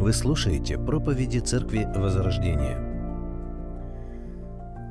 Вы 0.00 0.12
слушаете 0.12 0.78
проповеди 0.78 1.40
Церкви 1.40 1.84
Возрождения. 1.92 2.78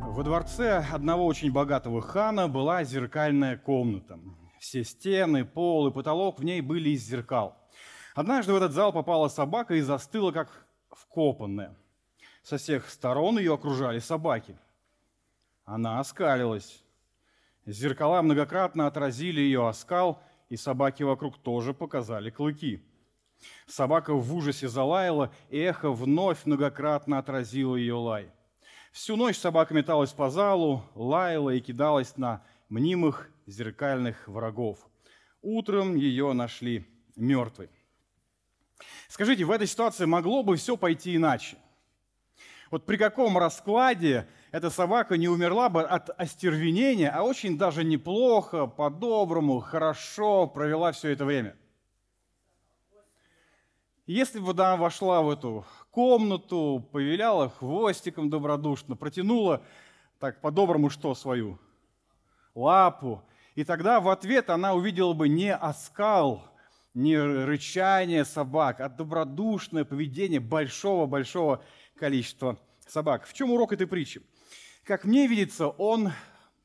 Во 0.06 0.22
дворце 0.22 0.86
одного 0.92 1.26
очень 1.26 1.50
богатого 1.50 2.02
хана 2.02 2.50
была 2.50 2.84
зеркальная 2.84 3.56
комната. 3.56 4.20
Все 4.60 4.84
стены, 4.84 5.46
пол 5.46 5.88
и 5.88 5.94
потолок 5.94 6.40
в 6.40 6.44
ней 6.44 6.60
были 6.60 6.90
из 6.90 7.06
зеркал. 7.06 7.56
Однажды 8.16 8.52
в 8.52 8.58
этот 8.58 8.74
зал 8.74 8.92
попала 8.92 9.30
собака 9.30 9.76
и 9.76 9.82
застыла, 9.82 10.34
как 10.34 10.68
вкопанная. 10.92 11.78
Со 12.44 12.58
всех 12.58 12.90
сторон 12.90 13.40
ее 13.40 13.54
окружали 13.54 14.00
собаки. 14.00 14.60
Она 15.64 16.02
оскалилась. 16.02 16.84
Зеркала 17.66 18.22
многократно 18.22 18.88
отразили 18.88 19.40
ее 19.40 19.70
оскал, 19.70 20.22
и 20.50 20.58
собаки 20.58 21.04
вокруг 21.04 21.38
тоже 21.38 21.74
показали 21.74 22.30
клыки– 22.30 22.84
Собака 23.68 24.14
в 24.14 24.34
ужасе 24.34 24.68
залаяла, 24.68 25.32
и 25.50 25.58
эхо 25.58 25.92
вновь 25.92 26.46
многократно 26.46 27.20
отразило 27.20 27.76
ее 27.76 27.96
лай. 27.96 28.32
Всю 28.92 29.16
ночь 29.16 29.38
собака 29.38 29.74
металась 29.74 30.12
по 30.12 30.30
залу, 30.30 30.84
лаяла 30.96 31.52
и 31.52 31.60
кидалась 31.60 32.18
на 32.18 32.44
мнимых 32.70 33.30
зеркальных 33.46 34.28
врагов. 34.28 34.80
Утром 35.42 35.96
ее 35.96 36.34
нашли 36.34 36.88
мертвой. 37.16 37.70
Скажите, 39.08 39.44
в 39.44 39.52
этой 39.52 39.68
ситуации 39.68 40.06
могло 40.06 40.44
бы 40.44 40.56
все 40.56 40.78
пойти 40.78 41.16
иначе? 41.16 41.58
Вот 42.72 42.86
при 42.86 42.98
каком 42.98 43.38
раскладе 43.38 44.28
эта 44.52 44.70
собака 44.70 45.18
не 45.18 45.28
умерла 45.28 45.70
бы 45.70 45.84
от 45.84 46.10
остервенения, 46.20 47.10
а 47.10 47.24
очень 47.24 47.58
даже 47.58 47.84
неплохо, 47.84 48.66
по-доброму, 48.68 49.60
хорошо 49.60 50.48
провела 50.48 50.92
все 50.92 51.10
это 51.10 51.26
время– 51.26 51.56
если 54.08 54.40
бы 54.40 54.52
она 54.52 54.78
вошла 54.78 55.22
в 55.22 55.30
эту 55.30 55.66
комнату, 55.92 56.88
повиляла 56.94 57.50
хвостиком 57.50 58.30
добродушно, 58.30 58.96
протянула 58.96 59.62
так 60.20 60.40
по-доброму 60.40 60.90
что 60.90 61.14
свою? 61.14 61.60
Лапу. 62.56 63.22
И 63.56 63.66
тогда 63.66 64.00
в 64.00 64.08
ответ 64.08 64.50
она 64.50 64.74
увидела 64.74 65.14
бы 65.14 65.28
не 65.28 65.54
оскал, 65.54 66.42
не 66.94 67.18
рычание 67.18 68.24
собак, 68.24 68.80
а 68.80 68.88
добродушное 68.88 69.84
поведение 69.84 70.40
большого-большого 70.40 71.62
количества 72.00 72.58
собак. 72.88 73.26
В 73.26 73.34
чем 73.34 73.52
урок 73.52 73.74
этой 73.74 73.88
притчи? 73.88 74.22
Как 74.84 75.04
мне 75.04 75.28
видится, 75.28 75.68
он 75.68 76.12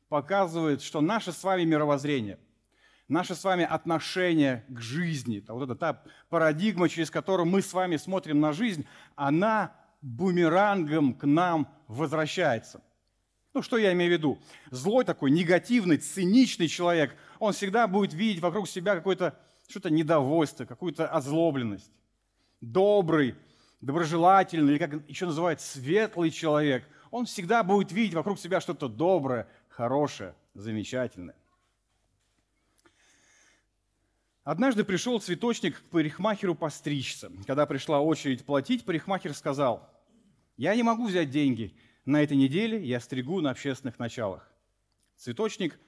показывает, 0.08 0.80
что 0.80 1.00
наше 1.00 1.32
с 1.32 1.42
вами 1.42 1.64
мировоззрение– 1.64 2.38
наше 3.12 3.34
с 3.34 3.44
вами 3.44 3.64
отношение 3.64 4.64
к 4.68 4.80
жизни, 4.80 5.44
вот 5.46 5.62
эта 5.64 5.74
та 5.76 6.02
парадигма, 6.28 6.88
через 6.88 7.10
которую 7.10 7.46
мы 7.46 7.62
с 7.62 7.72
вами 7.72 7.96
смотрим 7.96 8.40
на 8.40 8.52
жизнь, 8.52 8.86
она 9.14 9.76
бумерангом 10.00 11.14
к 11.14 11.24
нам 11.24 11.68
возвращается. 11.86 12.82
Ну, 13.54 13.62
что 13.62 13.76
я 13.76 13.92
имею 13.92 14.10
в 14.10 14.14
виду? 14.14 14.38
Злой 14.70 15.04
такой, 15.04 15.30
негативный, 15.30 15.98
циничный 15.98 16.68
человек, 16.68 17.14
он 17.38 17.52
всегда 17.52 17.86
будет 17.86 18.14
видеть 18.14 18.42
вокруг 18.42 18.66
себя 18.66 18.96
какое-то 18.96 19.38
что-то 19.68 19.90
недовольство, 19.90 20.64
какую-то 20.64 21.06
озлобленность. 21.06 21.92
Добрый, 22.60 23.34
доброжелательный, 23.80 24.72
или 24.72 24.78
как 24.78 25.08
еще 25.08 25.26
называют, 25.26 25.60
светлый 25.60 26.30
человек, 26.30 26.84
он 27.10 27.26
всегда 27.26 27.62
будет 27.62 27.92
видеть 27.92 28.14
вокруг 28.14 28.38
себя 28.38 28.60
что-то 28.60 28.88
доброе, 28.88 29.46
хорошее, 29.68 30.34
замечательное. 30.54 31.34
Однажды 34.44 34.82
пришел 34.82 35.20
цветочник 35.20 35.78
к 35.78 35.82
парикмахеру 35.90 36.56
постричься. 36.56 37.30
Когда 37.46 37.64
пришла 37.64 38.00
очередь 38.00 38.44
платить, 38.44 38.84
парикмахер 38.84 39.34
сказал, 39.34 39.88
«Я 40.56 40.74
не 40.74 40.82
могу 40.82 41.06
взять 41.06 41.30
деньги. 41.30 41.76
На 42.04 42.22
этой 42.24 42.36
неделе 42.36 42.84
я 42.84 42.98
стригу 42.98 43.40
на 43.40 43.50
общественных 43.50 44.00
началах». 44.00 44.48
Цветочник 45.16 45.78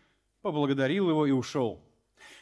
поблагодарил 0.40 1.10
его 1.10 1.26
и 1.26 1.32
ушел. 1.32 1.82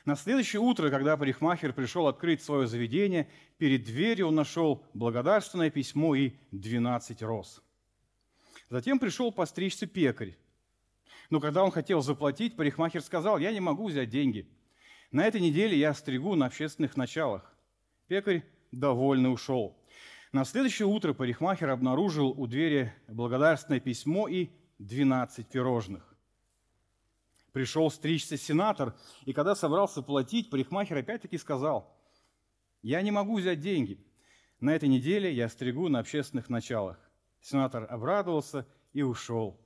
На 0.04 0.14
следующее 0.14 0.60
утро, 0.60 0.91
когда 0.91 1.16
парикмахер 1.16 1.72
пришел 1.72 2.06
открыть 2.06 2.42
свое 2.42 2.66
заведение, 2.66 3.31
перед 3.56 3.84
дверью 3.84 4.28
он 4.28 4.34
нашел 4.34 4.84
благодарственное 4.92 5.70
письмо 5.70 6.15
и 6.15 6.32
12 6.50 7.22
роз. 7.22 7.62
Затем 8.69 8.98
пришел 8.98 9.32
постричься 9.32 9.86
пекарь. 9.86 10.36
Но 11.31 11.41
когда 11.41 11.65
он 11.65 11.70
хотел 11.70 12.03
заплатить, 12.03 12.54
парикмахер 12.54 13.00
сказал, 13.00 13.38
«Я 13.38 13.50
не 13.50 13.60
могу 13.60 13.88
взять 13.88 14.10
деньги. 14.10 14.47
На 15.12 15.26
этой 15.26 15.42
неделе 15.42 15.76
я 15.76 15.92
стригу 15.92 16.34
на 16.36 16.46
общественных 16.46 16.96
началах. 16.96 17.54
Пекарь 18.08 18.44
довольно 18.72 19.30
ушел. 19.30 19.76
На 20.32 20.46
следующее 20.46 20.88
утро 20.88 21.12
парикмахер 21.12 21.68
обнаружил 21.68 22.30
у 22.30 22.46
двери 22.46 22.94
благодарственное 23.08 23.78
письмо 23.78 24.26
и 24.26 24.48
12 24.78 25.46
пирожных. 25.48 26.16
Пришел 27.52 27.90
стричься 27.90 28.38
сенатор, 28.38 28.96
и 29.26 29.34
когда 29.34 29.54
собрался 29.54 30.00
платить, 30.00 30.48
парикмахер 30.48 30.96
опять-таки 30.96 31.36
сказал, 31.36 31.94
«Я 32.80 33.02
не 33.02 33.10
могу 33.10 33.36
взять 33.36 33.60
деньги. 33.60 34.02
На 34.60 34.74
этой 34.74 34.88
неделе 34.88 35.30
я 35.30 35.50
стригу 35.50 35.90
на 35.90 35.98
общественных 35.98 36.48
началах». 36.48 36.98
Сенатор 37.42 37.86
обрадовался 37.90 38.66
и 38.94 39.02
ушел. 39.02 39.60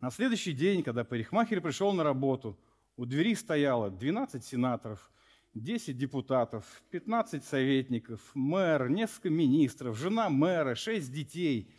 На 0.00 0.10
следующий 0.10 0.52
день, 0.52 0.82
когда 0.82 1.04
парикмахер 1.04 1.60
пришел 1.60 1.92
на 1.92 2.02
работу– 2.02 2.58
у 3.00 3.06
двери 3.06 3.34
стояло 3.34 3.90
12 3.90 4.44
сенаторов, 4.44 5.10
10 5.54 5.96
депутатов, 5.96 6.66
15 6.90 7.42
советников, 7.42 8.20
мэр, 8.34 8.90
несколько 8.90 9.30
министров, 9.30 9.96
жена 9.96 10.28
мэра, 10.28 10.74
6 10.74 11.10
детей. 11.10 11.72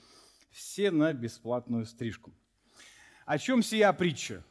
Все 0.50 0.90
на 0.90 1.14
бесплатную 1.14 1.86
стрижку. 1.86 2.34
О 3.28 3.38
чем 3.38 3.62
сия 3.62 3.94
притча? 3.94 4.44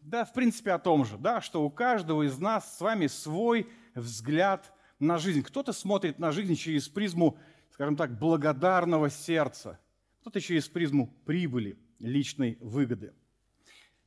Да, 0.00 0.24
в 0.24 0.32
принципе, 0.32 0.70
о 0.70 0.78
том 0.78 1.04
же, 1.04 1.18
да, 1.18 1.40
что 1.40 1.64
у 1.64 1.70
каждого 1.70 2.22
из 2.22 2.38
нас 2.38 2.76
с 2.76 2.80
вами 2.80 3.08
свой 3.08 3.68
взгляд 3.96 4.72
на 5.00 5.18
жизнь. 5.18 5.42
Кто-то 5.42 5.72
смотрит 5.72 6.20
на 6.20 6.30
жизнь 6.30 6.54
через 6.54 6.88
призму, 6.88 7.36
скажем 7.72 7.96
так, 7.96 8.16
благодарного 8.16 9.10
сердца, 9.10 9.80
кто-то 10.20 10.40
через 10.40 10.68
призму 10.68 11.12
прибыли, 11.26 11.76
личной 11.98 12.58
выгоды– 12.60 13.12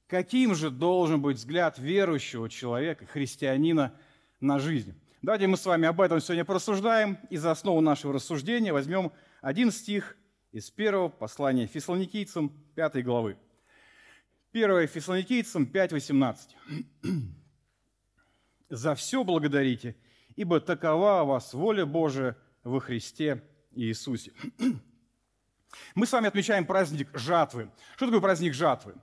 Каким 0.08 0.56
же 0.56 0.72
должен 0.72 1.22
быть 1.22 1.36
взгляд 1.36 1.78
верующего 1.78 2.50
человека, 2.50 3.06
христианина 3.06 3.94
на 4.40 4.58
жизнь? 4.58 4.96
Давайте 5.22 5.48
мы 5.48 5.58
с 5.58 5.66
вами 5.66 5.86
об 5.86 6.00
этом 6.00 6.22
сегодня 6.22 6.46
порассуждаем. 6.46 7.18
И 7.30 7.36
за 7.36 7.52
основу 7.52 7.82
нашего 7.82 8.14
рассуждения 8.14 8.72
возьмем 8.72 9.12
один 9.42 9.70
стих 9.70 10.16
из 10.54 10.72
первого 10.72 11.10
послания 11.10 11.68
фессалоникийцам 11.68 12.50
5 12.76 13.04
главы. 13.04 13.38
1 14.54 14.88
фессалоникийцам 14.88 15.66
5.18. 15.66 16.38
«За 18.70 18.96
все 18.96 19.24
благодарите, 19.26 19.98
ибо 20.38 20.62
такова 20.62 21.26
вас 21.26 21.54
воля 21.54 21.86
Божия 21.86 22.38
во 22.64 22.80
Христе 22.80 23.44
Иисусе». 23.72 24.32
Мы 25.96 26.06
с 26.06 26.14
вами 26.14 26.28
отмечаем 26.28 26.66
праздник 26.66 27.10
жатвы. 27.14 27.70
Что 27.98 28.06
такое 28.06 28.22
праздник 28.22 28.54
жатвы? 28.54 28.96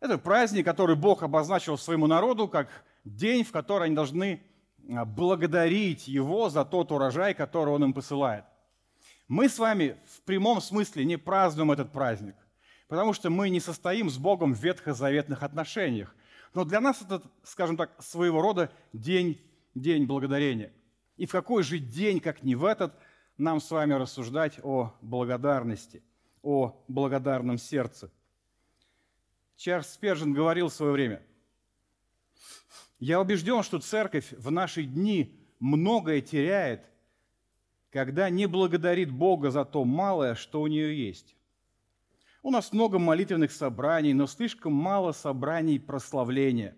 Это 0.00 0.16
праздник, 0.16 0.64
который 0.64 0.96
Бог 0.96 1.22
обозначил 1.22 1.76
своему 1.76 2.06
народу 2.06 2.48
как 2.48 2.68
день, 3.04 3.44
в 3.44 3.52
который 3.52 3.86
они 3.86 3.94
должны 3.94 4.42
а, 4.88 5.04
благодарить 5.04 6.08
Его 6.08 6.48
за 6.48 6.64
тот 6.64 6.90
урожай, 6.90 7.34
который 7.34 7.74
Он 7.74 7.84
им 7.84 7.92
посылает. 7.92 8.44
Мы 9.28 9.48
с 9.48 9.58
вами 9.58 9.98
в 10.06 10.22
прямом 10.22 10.62
смысле 10.62 11.04
не 11.04 11.18
празднуем 11.18 11.70
этот 11.70 11.92
праздник, 11.92 12.34
потому 12.88 13.12
что 13.12 13.28
мы 13.28 13.50
не 13.50 13.60
состоим 13.60 14.08
с 14.08 14.16
Богом 14.16 14.54
в 14.54 14.62
ветхозаветных 14.62 15.42
отношениях. 15.42 16.16
Но 16.54 16.64
для 16.64 16.80
нас 16.80 17.02
это, 17.02 17.22
скажем 17.44 17.76
так, 17.76 17.90
своего 18.02 18.40
рода 18.40 18.72
день, 18.94 19.38
день 19.74 20.06
благодарения. 20.06 20.72
И 21.16 21.26
в 21.26 21.30
какой 21.30 21.62
же 21.62 21.78
день, 21.78 22.20
как 22.20 22.42
не 22.42 22.54
в 22.54 22.64
этот, 22.64 22.94
нам 23.36 23.60
с 23.60 23.70
вами 23.70 23.92
рассуждать 23.92 24.58
о 24.62 24.94
благодарности, 25.02 26.02
о 26.42 26.82
благодарном 26.88 27.58
сердце– 27.58 28.10
Чарльз 29.60 29.92
Спержин 29.92 30.32
говорил 30.32 30.68
в 30.68 30.72
свое 30.72 30.92
время, 30.92 31.22
«Я 32.98 33.20
убежден, 33.20 33.62
что 33.62 33.78
церковь 33.78 34.32
в 34.32 34.50
наши 34.50 34.84
дни 34.84 35.38
многое 35.58 36.22
теряет, 36.22 36.86
когда 37.90 38.30
не 38.30 38.46
благодарит 38.46 39.10
Бога 39.10 39.50
за 39.50 39.66
то 39.66 39.84
малое, 39.84 40.34
что 40.34 40.62
у 40.62 40.66
нее 40.66 40.98
есть. 41.06 41.36
У 42.42 42.50
нас 42.50 42.72
много 42.72 42.98
молитвенных 42.98 43.52
собраний, 43.52 44.14
но 44.14 44.26
слишком 44.26 44.72
мало 44.72 45.12
собраний 45.12 45.78
прославления. 45.78 46.74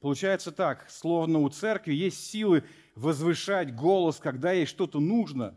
Получается 0.00 0.50
так, 0.50 0.90
словно 0.90 1.38
у 1.38 1.48
церкви 1.48 1.94
есть 1.94 2.26
силы 2.28 2.64
возвышать 2.96 3.72
голос, 3.72 4.18
когда 4.18 4.50
ей 4.50 4.66
что-то 4.66 4.98
нужно, 4.98 5.56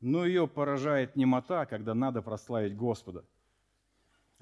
но 0.00 0.24
ее 0.24 0.48
поражает 0.48 1.16
немота, 1.16 1.66
когда 1.66 1.94
надо 1.94 2.22
прославить 2.22 2.74
Господа– 2.74 3.26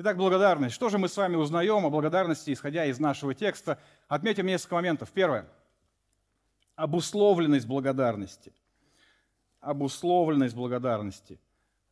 Итак, 0.00 0.16
благодарность. 0.16 0.76
Что 0.76 0.90
же 0.90 0.98
мы 0.98 1.08
с 1.08 1.16
вами 1.16 1.34
узнаем 1.34 1.84
о 1.84 1.90
благодарности, 1.90 2.52
исходя 2.52 2.84
из 2.84 3.00
нашего 3.00 3.34
текста? 3.34 3.80
Отметим 4.06 4.46
несколько 4.46 4.76
моментов. 4.76 5.10
Первое. 5.10 5.48
Обусловленность 6.76 7.66
благодарности. 7.66 8.52
обусловленность 9.60 10.54
благодарности. 10.54 11.40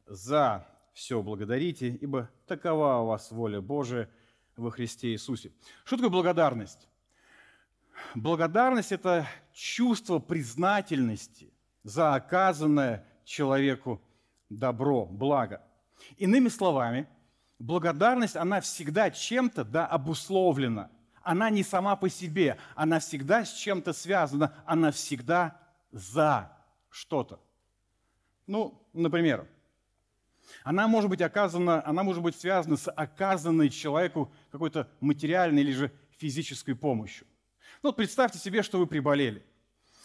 За 0.06 0.68
все 0.92 1.20
благодарите, 1.20 1.88
ибо 1.88 2.30
такова 2.46 3.02
у 3.02 3.06
вас 3.06 3.32
воля 3.32 3.60
Божия 3.60 4.08
во 4.56 4.70
Христе 4.70 5.08
Иисусе. 5.08 5.50
Что 5.84 5.96
такое 5.96 6.10
благодарность? 6.10 6.88
Благодарность– 8.14 8.92
это 8.92 9.26
чувство 9.52 10.20
признательности 10.20 11.52
за 11.82 12.14
оказанное 12.14 13.04
человеку 13.24 14.00
добро, 14.48 15.06
благо. 15.06 15.60
Иными 16.18 16.48
словами, 16.48 17.08
благодарность, 17.58 18.36
она 18.36 18.60
всегда 18.60 19.10
чем-то 19.10 19.64
да, 19.64 19.86
обусловлена. 19.86 20.90
Она 21.22 21.50
не 21.50 21.64
сама 21.64 21.96
по 21.96 22.08
себе, 22.08 22.56
она 22.74 23.00
всегда 23.00 23.44
с 23.44 23.52
чем-то 23.52 23.92
связана, 23.92 24.54
она 24.64 24.92
всегда 24.92 25.60
за 25.90 26.52
что-то. 26.88 27.40
Ну, 28.46 28.80
например, 28.92 29.48
она 30.62 30.86
может 30.86 31.10
быть 31.10 31.20
оказана, 31.20 31.84
она 31.84 32.04
может 32.04 32.22
быть 32.22 32.38
связана 32.38 32.76
с 32.76 32.88
оказанной 32.90 33.70
человеку 33.70 34.32
какой-то 34.52 34.88
материальной 35.00 35.62
или 35.62 35.72
же 35.72 35.92
физической 36.16 36.74
помощью. 36.74 37.26
Ну, 37.82 37.88
вот 37.88 37.96
представьте 37.96 38.38
себе, 38.38 38.62
что 38.62 38.78
вы 38.78 38.86
приболели. 38.86 39.44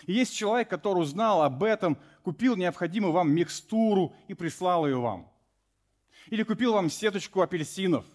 И 0.07 0.13
есть 0.13 0.36
человек, 0.36 0.69
который 0.69 1.00
узнал 1.00 1.44
об 1.44 1.63
этом, 1.63 1.98
купил 2.24 2.56
необходимую 2.56 3.12
вам 3.12 3.31
микстуру 3.31 4.15
и 4.27 4.33
прислал 4.33 4.88
ее 4.88 5.00
вам. 5.00 5.31
Или 6.28 6.44
купил 6.44 6.74
вам 6.74 6.90
сеточку 6.90 7.42
апельсинов, 7.42 8.06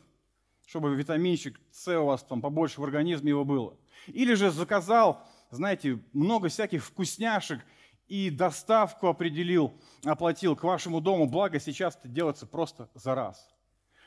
чтобы 0.67 0.95
витаминчик 0.95 1.61
С 1.71 1.89
у 1.99 2.07
вас 2.07 2.23
там 2.23 2.41
побольше 2.41 2.81
в 2.81 2.85
организме 2.85 3.31
его 3.31 3.45
было. 3.45 3.77
Или 4.07 4.35
же 4.35 4.51
заказал, 4.51 5.25
знаете, 5.51 6.01
много 6.13 6.49
всяких 6.49 6.85
вкусняшек 6.85 7.61
и 8.09 8.31
доставку 8.31 9.09
определил, 9.09 9.75
оплатил 10.05 10.55
к 10.57 10.63
вашему 10.63 11.01
дому, 11.01 11.27
благо 11.27 11.59
сейчас 11.59 11.97
это 11.97 12.09
делается 12.09 12.47
просто 12.47 12.89
за 12.95 13.15
раз. 13.15 13.53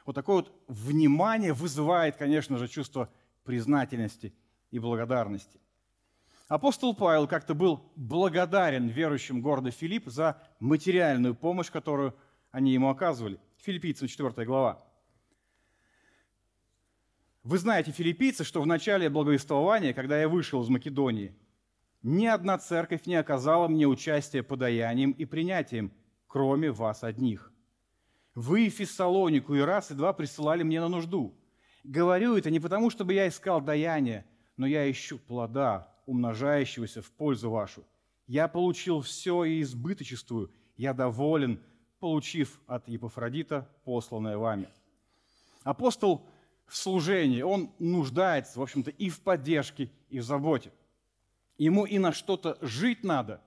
Вот 0.05 0.15
такое 0.15 0.37
вот 0.37 0.53
внимание 0.67 1.53
вызывает, 1.53 2.15
конечно 2.15 2.57
же, 2.57 2.67
чувство 2.67 3.09
признательности 3.43 4.33
и 4.71 4.79
благодарности. 4.79 5.59
Апостол 6.47 6.95
Павел 6.95 7.27
как-то 7.27 7.53
был 7.53 7.91
благодарен 7.95 8.87
верующим 8.87 9.41
города 9.41 9.69
Филипп 9.69 10.07
за 10.07 10.41
материальную 10.59 11.35
помощь, 11.35 11.69
которую 11.69 12.15
они 12.51 12.73
ему 12.73 12.89
оказывали. 12.89 13.39
Филиппийцам 13.61 14.07
4 14.07 14.45
глава. 14.45 14.81
Вы 17.43 17.57
знаете, 17.57 17.91
филиппийцы, 17.91 18.45
что 18.45 18.61
в 18.61 18.67
начале 18.67 19.09
благовествования, 19.09 19.93
когда 19.93 20.19
я 20.19 20.29
вышел 20.29 20.61
из 20.63 20.69
Македонии, 20.69 21.35
ни 22.01 22.25
одна 22.25 22.57
церковь 22.57 23.05
не 23.05 23.15
оказала 23.15 23.67
мне 23.67 23.85
участия 23.85 24.43
подаянием 24.43 25.11
и 25.11 25.25
принятием, 25.25 25.91
кроме 26.27 26.71
вас 26.71 27.03
одних. 27.03 27.51
Вы 28.33 28.69
Фессалонику 28.69 29.55
и 29.55 29.59
раз 29.59 29.91
и 29.91 29.95
два 29.95 30.13
присылали 30.13 30.63
мне 30.63 30.79
на 30.79 30.87
нужду. 30.87 31.37
Говорю 31.83 32.37
это 32.37 32.49
не 32.49 32.61
потому, 32.61 32.89
чтобы 32.89 33.13
я 33.13 33.27
искал 33.27 33.59
даяние, 33.59 34.25
но 34.55 34.67
я 34.67 34.89
ищу 34.89 35.19
плода, 35.19 35.93
умножающегося 36.05 37.01
в 37.01 37.11
пользу 37.11 37.49
вашу. 37.49 37.85
Я 38.25 38.47
получил 38.47 39.01
все 39.01 39.43
и 39.43 39.61
избыточествую, 39.61 40.53
я 40.77 40.93
доволен, 40.93 41.61
получив 41.99 42.59
от 42.67 42.87
Епафродита 42.87 43.67
посланное 43.83 44.37
вами. 44.37 44.69
Апостол 45.63 46.25
в 46.65 46.77
служении, 46.77 47.41
он 47.41 47.71
нуждается, 47.79 48.59
в 48.59 48.63
общем-то, 48.63 48.91
и 48.91 49.09
в 49.09 49.19
поддержке, 49.21 49.89
и 50.09 50.19
в 50.19 50.23
заботе. 50.23 50.71
Ему 51.57 51.85
и 51.85 51.99
на 51.99 52.13
что-то 52.13 52.57
жить 52.61 53.03
надо, 53.03 53.41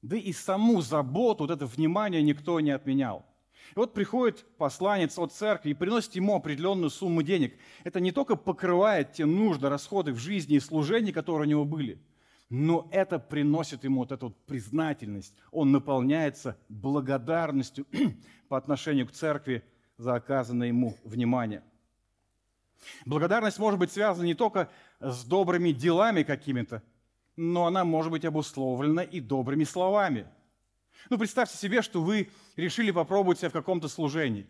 да 0.00 0.16
и 0.16 0.32
саму 0.32 0.80
заботу, 0.80 1.44
вот 1.44 1.50
это 1.50 1.66
внимание 1.66 2.22
никто 2.22 2.58
не 2.60 2.70
отменял. 2.70 3.24
И 3.70 3.78
вот 3.78 3.94
приходит 3.94 4.44
посланец 4.58 5.18
от 5.18 5.32
церкви 5.32 5.70
и 5.70 5.74
приносит 5.74 6.14
ему 6.14 6.34
определенную 6.34 6.90
сумму 6.90 7.22
денег. 7.22 7.54
Это 7.84 8.00
не 8.00 8.12
только 8.12 8.36
покрывает 8.36 9.12
те 9.12 9.24
нужды, 9.24 9.68
расходы 9.68 10.12
в 10.12 10.18
жизни 10.18 10.56
и 10.56 10.60
служении, 10.60 11.12
которые 11.12 11.46
у 11.46 11.50
него 11.50 11.64
были, 11.64 11.98
но 12.52 12.86
это 12.90 13.18
приносит 13.18 13.82
ему 13.82 14.00
вот 14.00 14.12
эту 14.12 14.26
вот 14.26 14.36
признательность. 14.44 15.34
Он 15.52 15.72
наполняется 15.72 16.58
благодарностью 16.68 17.86
по 18.48 18.58
отношению 18.58 19.08
к 19.08 19.12
церкви 19.12 19.64
за 19.96 20.16
оказанное 20.16 20.68
ему 20.68 20.94
внимание. 21.02 21.62
Благодарность 23.06 23.58
может 23.58 23.80
быть 23.80 23.90
связана 23.90 24.26
не 24.26 24.34
только 24.34 24.68
с 25.00 25.24
добрыми 25.24 25.72
делами 25.72 26.24
какими-то, 26.24 26.82
но 27.36 27.64
она 27.64 27.86
может 27.86 28.12
быть 28.12 28.26
обусловлена 28.26 29.02
и 29.02 29.20
добрыми 29.20 29.64
словами. 29.64 30.26
Ну, 31.08 31.16
представьте 31.16 31.56
себе, 31.56 31.80
что 31.80 32.02
вы 32.02 32.28
решили 32.56 32.90
попробовать 32.90 33.38
себя 33.38 33.48
в 33.48 33.54
каком-то 33.54 33.88
служении. 33.88 34.46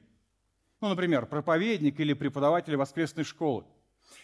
Ну, 0.81 0.88
например, 0.88 1.26
проповедник 1.26 2.00
или 2.00 2.14
преподаватель 2.14 2.75
воскресной 2.75 3.22
школы. 3.22 3.64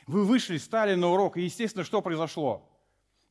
Вы 0.08 0.24
вышли, 0.24 0.56
стали 0.56 0.96
на 0.96 1.10
урок, 1.10 1.36
и, 1.36 1.42
естественно, 1.42 1.84
что 1.84 2.02
произошло? 2.02 2.68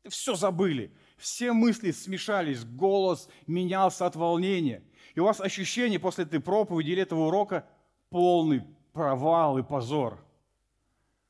Все 0.09 0.35
забыли. 0.35 0.93
Все 1.17 1.51
мысли 1.51 1.91
смешались, 1.91 2.63
голос 2.63 3.27
менялся 3.47 4.05
от 4.05 4.15
волнения. 4.15 4.83
И 5.15 5.19
у 5.19 5.25
вас 5.25 5.41
ощущение 5.41 5.99
после 5.99 6.25
этой 6.25 6.39
проповеди 6.39 6.91
или 6.91 7.01
этого 7.01 7.27
урока 7.27 7.67
полный 8.09 8.63
провал 8.93 9.57
и 9.57 9.63
позор. 9.63 10.23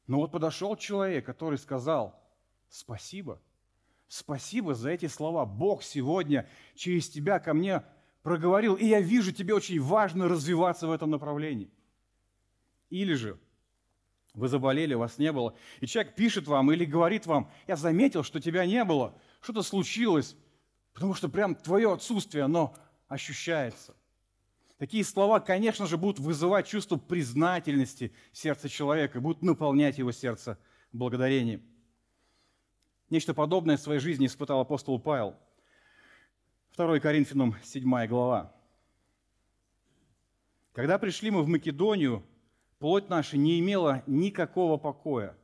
Но 0.07 0.17
вот 0.17 0.31
подошел 0.31 0.75
человек, 0.75 1.25
который 1.25 1.57
сказал, 1.57 2.19
спасибо– 2.69 3.41
Спасибо 4.07 4.73
за 4.73 4.91
эти 4.91 5.07
слова. 5.07 5.45
Бог 5.45 5.83
сегодня 5.83 6.47
через 6.75 7.09
тебя 7.09 7.39
ко 7.39 7.53
мне 7.53 7.83
проговорил, 8.23 8.75
и 8.75 8.85
я 8.85 9.01
вижу, 9.01 9.31
тебе 9.31 9.53
очень 9.53 9.81
важно 9.81 10.29
развиваться 10.29 10.87
в 10.87 10.91
этом 10.91 11.09
направлении. 11.09 11.69
Или 12.89 13.13
же 13.15 13.37
вы 14.37 14.47
заболели, 14.47 14.93
вас 14.93 15.17
не 15.17 15.31
было, 15.31 15.55
и 15.81 15.87
человек 15.87 16.15
пишет 16.15 16.47
вам 16.47 16.71
или 16.71 16.85
говорит 16.85 17.25
вам, 17.25 17.51
я 17.65 17.75
заметил, 17.75 18.23
что 18.23 18.39
тебя 18.39 18.65
не 18.65 18.83
было, 18.83 19.19
что-то 19.41 19.63
случилось, 19.63 20.35
потому 20.93 21.15
что 21.15 21.27
прям 21.27 21.55
твое 21.55 21.91
отсутствие, 21.91 22.43
оно 22.43 22.75
ощущается. 23.07 23.95
Такие 24.77 25.03
слова, 25.03 25.39
конечно 25.39 25.87
же, 25.87 25.97
будут 25.97 26.19
вызывать 26.19 26.67
чувство 26.67 26.97
признательности 26.97 28.13
в 28.31 28.37
сердце 28.37 28.69
человека, 28.69 29.19
будут 29.19 29.41
наполнять 29.41 29.97
его 29.97 30.11
сердце 30.11 30.59
благодарением. 30.91 31.63
Нечто 33.09 33.33
подобное 33.33 33.77
в 33.77 33.81
своей 33.81 33.99
жизни 33.99 34.27
испытал 34.27 34.59
апостол 34.59 34.99
Павел. 34.99 35.35
2 36.75 36.99
Коринфянам 36.99 37.55
7 37.63 38.05
глава. 38.05 38.53
Когда 40.73 40.99
пришли 40.99 41.31
мы 41.31 41.41
в 41.41 41.47
Македонию, 41.47 42.23
плоть 42.79 43.09
наша 43.09 43.37
не 43.37 43.59
имела 43.59 44.03
никакого 44.07 44.77
покоя, 44.77 45.35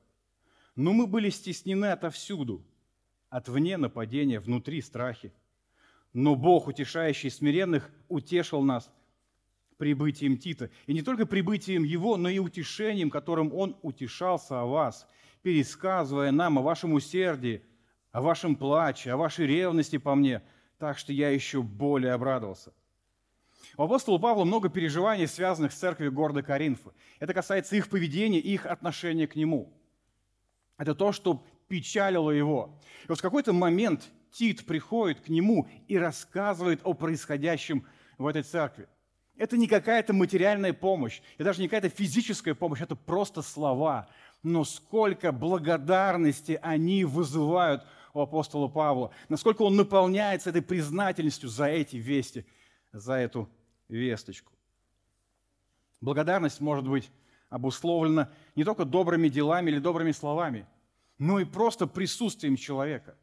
но 0.75 0.93
мы 0.93 1.07
были 1.07 1.29
стеснены 1.29 1.87
отовсюду, 1.87 2.63
от 3.29 3.47
вне 3.49 3.77
нападения, 3.77 4.39
внутри 4.39 4.81
страхи. 4.81 5.33
Но 6.13 6.35
Бог, 6.35 6.67
утешающий 6.67 7.31
смиренных, 7.31 7.89
утешил 8.07 8.61
нас 8.61 8.91
прибытием 9.77 10.37
Тита. 10.37 10.69
И 10.85 10.93
не 10.93 11.01
только 11.01 11.25
прибытием 11.25 11.83
его, 11.83 12.17
но 12.17 12.29
и 12.29 12.37
утешением, 12.37 13.09
которым 13.09 13.51
он 13.53 13.77
утешался 13.81 14.61
о 14.61 14.65
вас– 14.65 15.07
пересказывая 15.43 16.31
нам 16.31 16.57
о 16.57 16.61
вашем 16.61 16.93
усердии, 16.93 17.61
о 18.11 18.21
вашем 18.21 18.55
плаче, 18.55 19.11
о 19.11 19.17
вашей 19.17 19.45
ревности 19.45 19.97
по 19.97 20.15
мне, 20.15 20.41
так 20.79 20.97
что 20.97 21.13
я 21.13 21.29
еще 21.29 21.61
более 21.61 22.13
обрадовался. 22.13 22.73
У 23.77 23.83
апостола 23.83 24.17
Павла 24.17 24.43
много 24.43 24.69
переживаний, 24.69 25.27
связанных 25.27 25.71
с 25.71 25.77
церковью 25.77 26.11
города 26.11 26.43
Коринфа. 26.43 26.91
Это 27.19 27.33
касается 27.33 27.75
их 27.75 27.89
поведения 27.89 28.39
и 28.39 28.53
их 28.53 28.65
отношения 28.65 29.27
к 29.27 29.35
нему. 29.35 29.73
Это 30.77 30.95
то, 30.95 31.11
что 31.11 31.43
печалило 31.67 32.31
его. 32.31 32.79
И 33.03 33.07
вот 33.07 33.19
в 33.19 33.21
какой-то 33.21 33.53
момент 33.53 34.11
Тит 34.31 34.65
приходит 34.65 35.21
к 35.21 35.29
нему 35.29 35.67
и 35.87 35.97
рассказывает 35.97 36.81
о 36.83 36.93
происходящем 36.93 37.85
в 38.17 38.27
этой 38.27 38.43
церкви. 38.43 38.87
Это 39.37 39.57
не 39.57 39.67
какая-то 39.67 40.13
материальная 40.13 40.73
помощь, 40.73 41.21
это 41.35 41.45
даже 41.45 41.61
не 41.61 41.67
какая-то 41.67 41.89
физическая 41.89 42.53
помощь, 42.53 42.81
это 42.81 42.95
просто 42.95 43.41
слова, 43.41 44.07
но 44.43 44.63
сколько 44.63 45.31
благодарности 45.31 46.59
они 46.61 47.03
вызывают 47.03 47.83
у 48.13 48.21
апостола 48.21 48.67
Павла, 48.67 49.11
насколько 49.29 49.63
он 49.63 49.75
наполняется 49.75 50.51
этой 50.51 50.61
признательностью 50.61 51.49
за 51.49 51.65
эти 51.65 51.95
вести, 51.95 52.45
за 52.93 53.15
эту 53.15 53.49
весточку. 53.89 54.53
Благодарность 55.99 56.61
может 56.61 56.87
быть 56.87 57.11
обусловлена 57.49 58.31
не 58.55 58.63
только 58.63 58.85
добрыми 58.85 59.27
делами 59.27 59.71
или 59.71 59.79
добрыми 59.79 60.11
словами, 60.11 60.67
но 61.17 61.39
и 61.39 61.45
просто 61.45 61.87
присутствием 61.87 62.55
человека. 62.55 63.17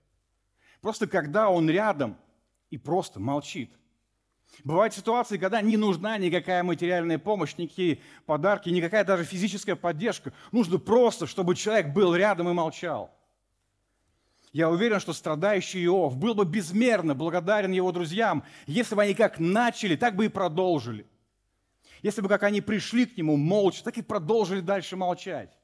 Просто 0.80 1.06
когда 1.06 1.50
он 1.50 1.68
рядом 1.70 2.16
и 2.70 2.78
просто 2.78 3.20
молчит. 3.20 3.70
Бывают 4.64 4.94
ситуации, 4.94 5.38
когда 5.38 5.60
не 5.60 5.76
нужна 5.76 6.18
никакая 6.18 6.62
материальная 6.62 7.18
помощь, 7.18 7.56
никакие 7.56 8.00
подарки, 8.26 8.68
никакая 8.68 9.04
даже 9.04 9.24
физическая 9.24 9.76
поддержка. 9.76 10.32
Нужно 10.50 10.78
просто, 10.78 11.26
чтобы 11.26 11.54
человек 11.54 11.92
был 11.92 12.14
рядом 12.14 12.48
и 12.48 12.52
молчал. 12.52 13.14
Я 14.52 14.68
уверен, 14.68 14.98
что 14.98 15.12
страдающий 15.12 15.84
Иов 15.84 16.16
был 16.16 16.34
бы 16.34 16.44
безмерно 16.44 17.14
благодарен 17.14 17.70
его 17.70 17.92
друзьям, 17.92 18.44
если 18.66 18.96
бы 18.96 19.02
они 19.02 19.14
как 19.14 19.38
начали, 19.38 19.94
так 19.94 20.16
бы 20.16 20.26
и 20.26 20.28
продолжили. 20.28 21.06
Если 22.02 22.20
бы 22.20 22.28
как 22.28 22.42
они 22.42 22.60
пришли 22.60 23.06
к 23.06 23.16
нему 23.16 23.36
молча, 23.36 23.84
так 23.84 23.96
и 23.98 24.02
продолжили 24.02 24.60
дальше 24.60 24.96
молчать. 24.96 25.56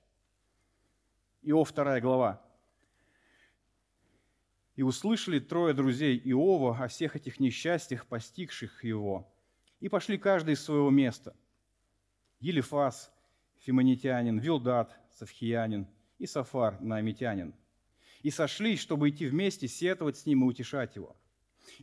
Иов, 1.43 1.71
вторая 1.71 2.01
глава. 2.01 2.43
«И 4.77 4.83
услышали 4.83 5.41
трое 5.41 5.73
друзей 5.73 6.21
Иова 6.25 6.77
о 6.79 6.89
всех 6.89 7.17
этих 7.17 7.41
несчастьях, 7.41 8.07
постигших 8.07 8.85
его, 8.85 9.33
и 9.81 9.89
пошли 9.89 10.19
каждый 10.19 10.55
из 10.55 10.63
своего 10.63 10.91
места. 10.91 11.35
Елифас, 12.39 13.11
фимонитянин, 13.61 14.39
Вилдат, 14.39 14.95
Савхиянин 15.11 15.89
и 16.19 16.27
Сафар, 16.27 16.79
наамитянин– 16.81 17.55
и 18.27 18.31
сошлись, 18.31 18.81
чтобы 18.81 19.11
идти 19.11 19.25
вместе, 19.25 19.69
сетовать 19.69 20.17
с 20.17 20.27
ним 20.27 20.43
и 20.43 20.47
утешать 20.49 20.97
его. 20.97 21.15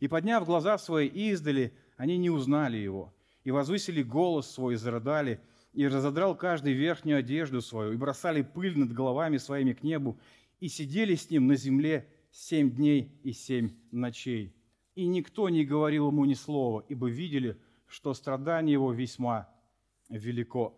И, 0.02 0.10
подняв 0.10 0.46
глаза 0.46 0.78
свои 0.78 1.08
издали, 1.08 1.74
они 1.96 2.18
не 2.18 2.30
узнали 2.30 2.76
его, 2.76 3.14
и 3.46 3.52
возвысили 3.52 4.04
голос 4.04 4.52
свой, 4.52 4.74
и 4.74 4.76
зарыдали, 4.76 5.40
и 5.72 5.88
разодрал 5.88 6.36
каждый 6.36 6.74
верхнюю 6.74 7.20
одежду 7.20 7.62
свою, 7.62 7.94
и 7.94 7.96
бросали 7.96 8.42
пыль 8.42 8.78
над 8.78 8.92
головами 8.92 9.38
своими 9.38 9.72
к 9.72 9.84
небу, 9.84 10.20
и 10.60 10.68
сидели 10.68 11.16
с 11.16 11.30
ним 11.30 11.48
на 11.48 11.56
земле 11.56 12.10
семь 12.30 12.72
дней 12.72 13.18
и 13.24 13.32
семь 13.32 13.72
ночей. 13.92 14.54
И 14.96 15.06
никто 15.08 15.48
не 15.48 15.64
говорил 15.64 16.10
ему 16.10 16.26
ни 16.26 16.34
слова, 16.34 16.84
ибо 16.90 17.08
видели, 17.10 17.58
что 17.88 18.14
страдание 18.14 18.74
его 18.74 18.92
весьма 18.92 19.48
велико. 20.10 20.78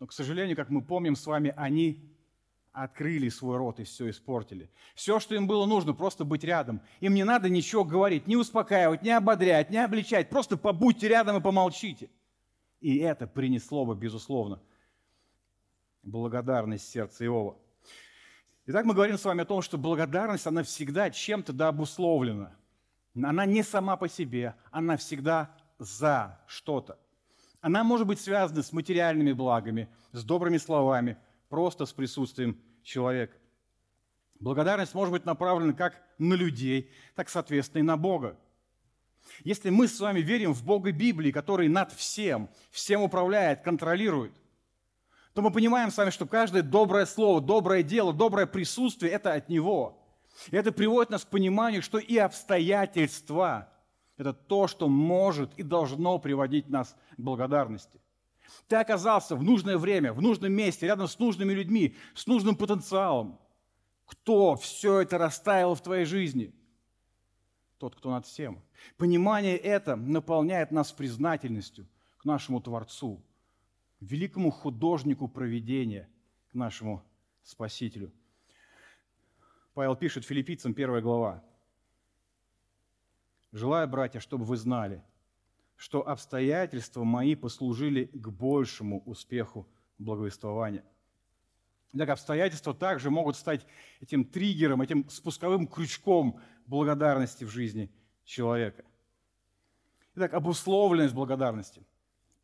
Но, 0.00 0.08
к 0.08 0.12
сожалению, 0.12 0.56
как 0.56 0.68
мы 0.68 0.82
помним 0.82 1.14
с 1.14 1.24
вами, 1.24 1.54
они 1.56 2.10
открыли 2.72 3.28
свой 3.28 3.56
рот 3.56 3.80
и 3.80 3.84
все 3.84 4.10
испортили. 4.10 4.70
Все, 4.94 5.18
что 5.18 5.34
им 5.34 5.46
было 5.46 5.66
нужно, 5.66 5.92
просто 5.92 6.24
быть 6.24 6.44
рядом. 6.44 6.80
Им 7.00 7.14
не 7.14 7.24
надо 7.24 7.48
ничего 7.48 7.84
говорить, 7.84 8.26
не 8.26 8.36
успокаивать, 8.36 9.02
не 9.02 9.10
ободрять, 9.10 9.70
не 9.70 9.78
обличать. 9.78 10.30
Просто 10.30 10.56
побудьте 10.56 11.08
рядом 11.08 11.36
и 11.36 11.40
помолчите. 11.40 12.10
И 12.80 12.98
это 12.98 13.26
принесло 13.26 13.84
бы, 13.84 13.94
безусловно, 13.94 14.60
благодарность 16.02 16.88
сердца 16.88 17.24
Иова. 17.24 17.58
Итак, 18.66 18.84
мы 18.84 18.94
говорим 18.94 19.18
с 19.18 19.24
вами 19.24 19.42
о 19.42 19.46
том, 19.46 19.62
что 19.62 19.76
благодарность, 19.76 20.46
она 20.46 20.62
всегда 20.62 21.10
чем-то 21.10 21.52
да 21.52 21.68
обусловлена. 21.68 22.56
Она 23.16 23.44
не 23.44 23.62
сама 23.62 23.96
по 23.96 24.08
себе, 24.08 24.54
она 24.70 24.96
всегда 24.96 25.54
за 25.78 26.40
что-то. 26.46 26.98
Она 27.60 27.84
может 27.84 28.06
быть 28.06 28.20
связана 28.20 28.62
с 28.62 28.72
материальными 28.72 29.32
благами, 29.32 29.88
с 30.12 30.24
добрыми 30.24 30.56
словами– 30.56 31.18
просто 31.50 31.84
с 31.84 31.92
присутствием 31.92 32.58
человека. 32.82 33.36
Благодарность 34.38 34.94
может 34.94 35.12
быть 35.12 35.26
направлена 35.26 35.74
как 35.74 36.02
на 36.16 36.32
людей, 36.32 36.90
так, 37.14 37.28
соответственно, 37.28 37.80
и 37.80 37.84
на 37.84 37.98
Бога. 37.98 38.38
Если 39.44 39.68
мы 39.68 39.86
с 39.86 40.00
вами 40.00 40.20
верим 40.20 40.54
в 40.54 40.64
Бога 40.64 40.92
Библии, 40.92 41.30
который 41.30 41.68
над 41.68 41.92
всем, 41.92 42.48
всем 42.70 43.02
управляет, 43.02 43.60
контролирует, 43.60 44.32
то 45.34 45.42
мы 45.42 45.50
понимаем 45.50 45.90
с 45.90 45.98
вами, 45.98 46.10
что 46.10 46.26
каждое 46.26 46.62
доброе 46.62 47.04
слово, 47.04 47.40
доброе 47.42 47.82
дело, 47.82 48.14
доброе 48.14 48.46
присутствие– 48.46 49.12
это 49.12 49.34
от 49.34 49.48
Него. 49.50 50.02
И 50.50 50.56
это 50.56 50.72
приводит 50.72 51.10
нас 51.10 51.24
к 51.24 51.28
пониманию, 51.28 51.82
что 51.82 51.98
и 51.98 52.16
обстоятельства– 52.16 53.68
это 54.16 54.32
то, 54.32 54.66
что 54.68 54.88
может 54.88 55.52
и 55.58 55.62
должно 55.62 56.18
приводить 56.18 56.68
нас 56.68 56.96
к 57.16 57.20
благодарности. 57.20 58.00
Ты 58.68 58.76
оказался 58.76 59.36
в 59.36 59.42
нужное 59.42 59.78
время, 59.78 60.12
в 60.12 60.22
нужном 60.22 60.52
месте, 60.52 60.86
рядом 60.86 61.08
с 61.08 61.18
нужными 61.18 61.52
людьми, 61.52 61.96
с 62.14 62.26
нужным 62.26 62.56
потенциалом. 62.56 63.38
Кто 64.06 64.56
все 64.56 65.00
это 65.00 65.18
расставил 65.18 65.74
в 65.74 65.82
твоей 65.82 66.04
жизни? 66.04 66.52
Тот, 67.78 67.94
кто 67.94 68.10
над 68.10 68.26
всем. 68.26 68.62
Понимание 68.96 69.56
это 69.56 69.96
наполняет 69.96 70.70
нас 70.70 70.92
признательностью 70.92 71.86
к 72.18 72.24
нашему 72.24 72.60
Творцу, 72.60 73.22
великому 74.00 74.50
художнику 74.50 75.28
проведения, 75.28 76.08
к 76.50 76.54
нашему 76.54 77.02
Спасителю. 77.42 78.12
Павел 79.74 79.96
пишет 79.96 80.24
филиппийцам, 80.24 80.74
первая 80.74 81.00
глава. 81.00 81.42
«Желаю, 83.52 83.88
братья, 83.88 84.20
чтобы 84.20 84.44
вы 84.44 84.56
знали, 84.56 85.02
что 85.80 86.06
обстоятельства 86.06 87.04
мои 87.04 87.34
послужили 87.34 88.04
к 88.12 88.28
большему 88.28 89.02
успеху 89.06 89.66
благовествования. 89.96 90.84
Так 91.96 92.10
обстоятельства 92.10 92.74
также 92.74 93.08
могут 93.08 93.34
стать 93.34 93.66
этим 94.02 94.26
триггером, 94.26 94.82
этим 94.82 95.08
спусковым 95.08 95.66
крючком 95.66 96.38
благодарности 96.66 97.44
в 97.44 97.48
жизни 97.48 97.90
человека. 98.24 98.84
Итак, 100.16 100.34
обусловленность 100.34 101.14
благодарности. 101.14 101.82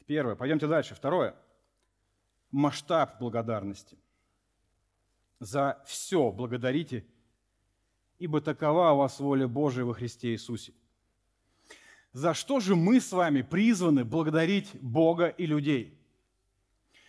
Первое. 0.06 0.34
Пойдемте 0.34 0.66
дальше. 0.66 0.94
Второе. 0.94 1.36
Масштаб 2.50 3.20
благодарности. 3.20 3.98
За 5.40 5.82
все 5.84 6.32
благодарите, 6.32 7.04
ибо 8.18 8.40
такова 8.40 8.92
у 8.92 8.96
вас 8.96 9.20
воля 9.20 9.46
Божия 9.46 9.84
во 9.84 9.92
Христе 9.92 10.32
Иисусе. 10.32 10.72
За 12.16 12.32
что 12.32 12.60
же 12.60 12.76
мы 12.76 12.98
с 12.98 13.12
вами 13.12 13.42
призваны 13.42 14.02
благодарить 14.02 14.70
Бога 14.80 15.26
и 15.26 15.44
людей? 15.44 16.00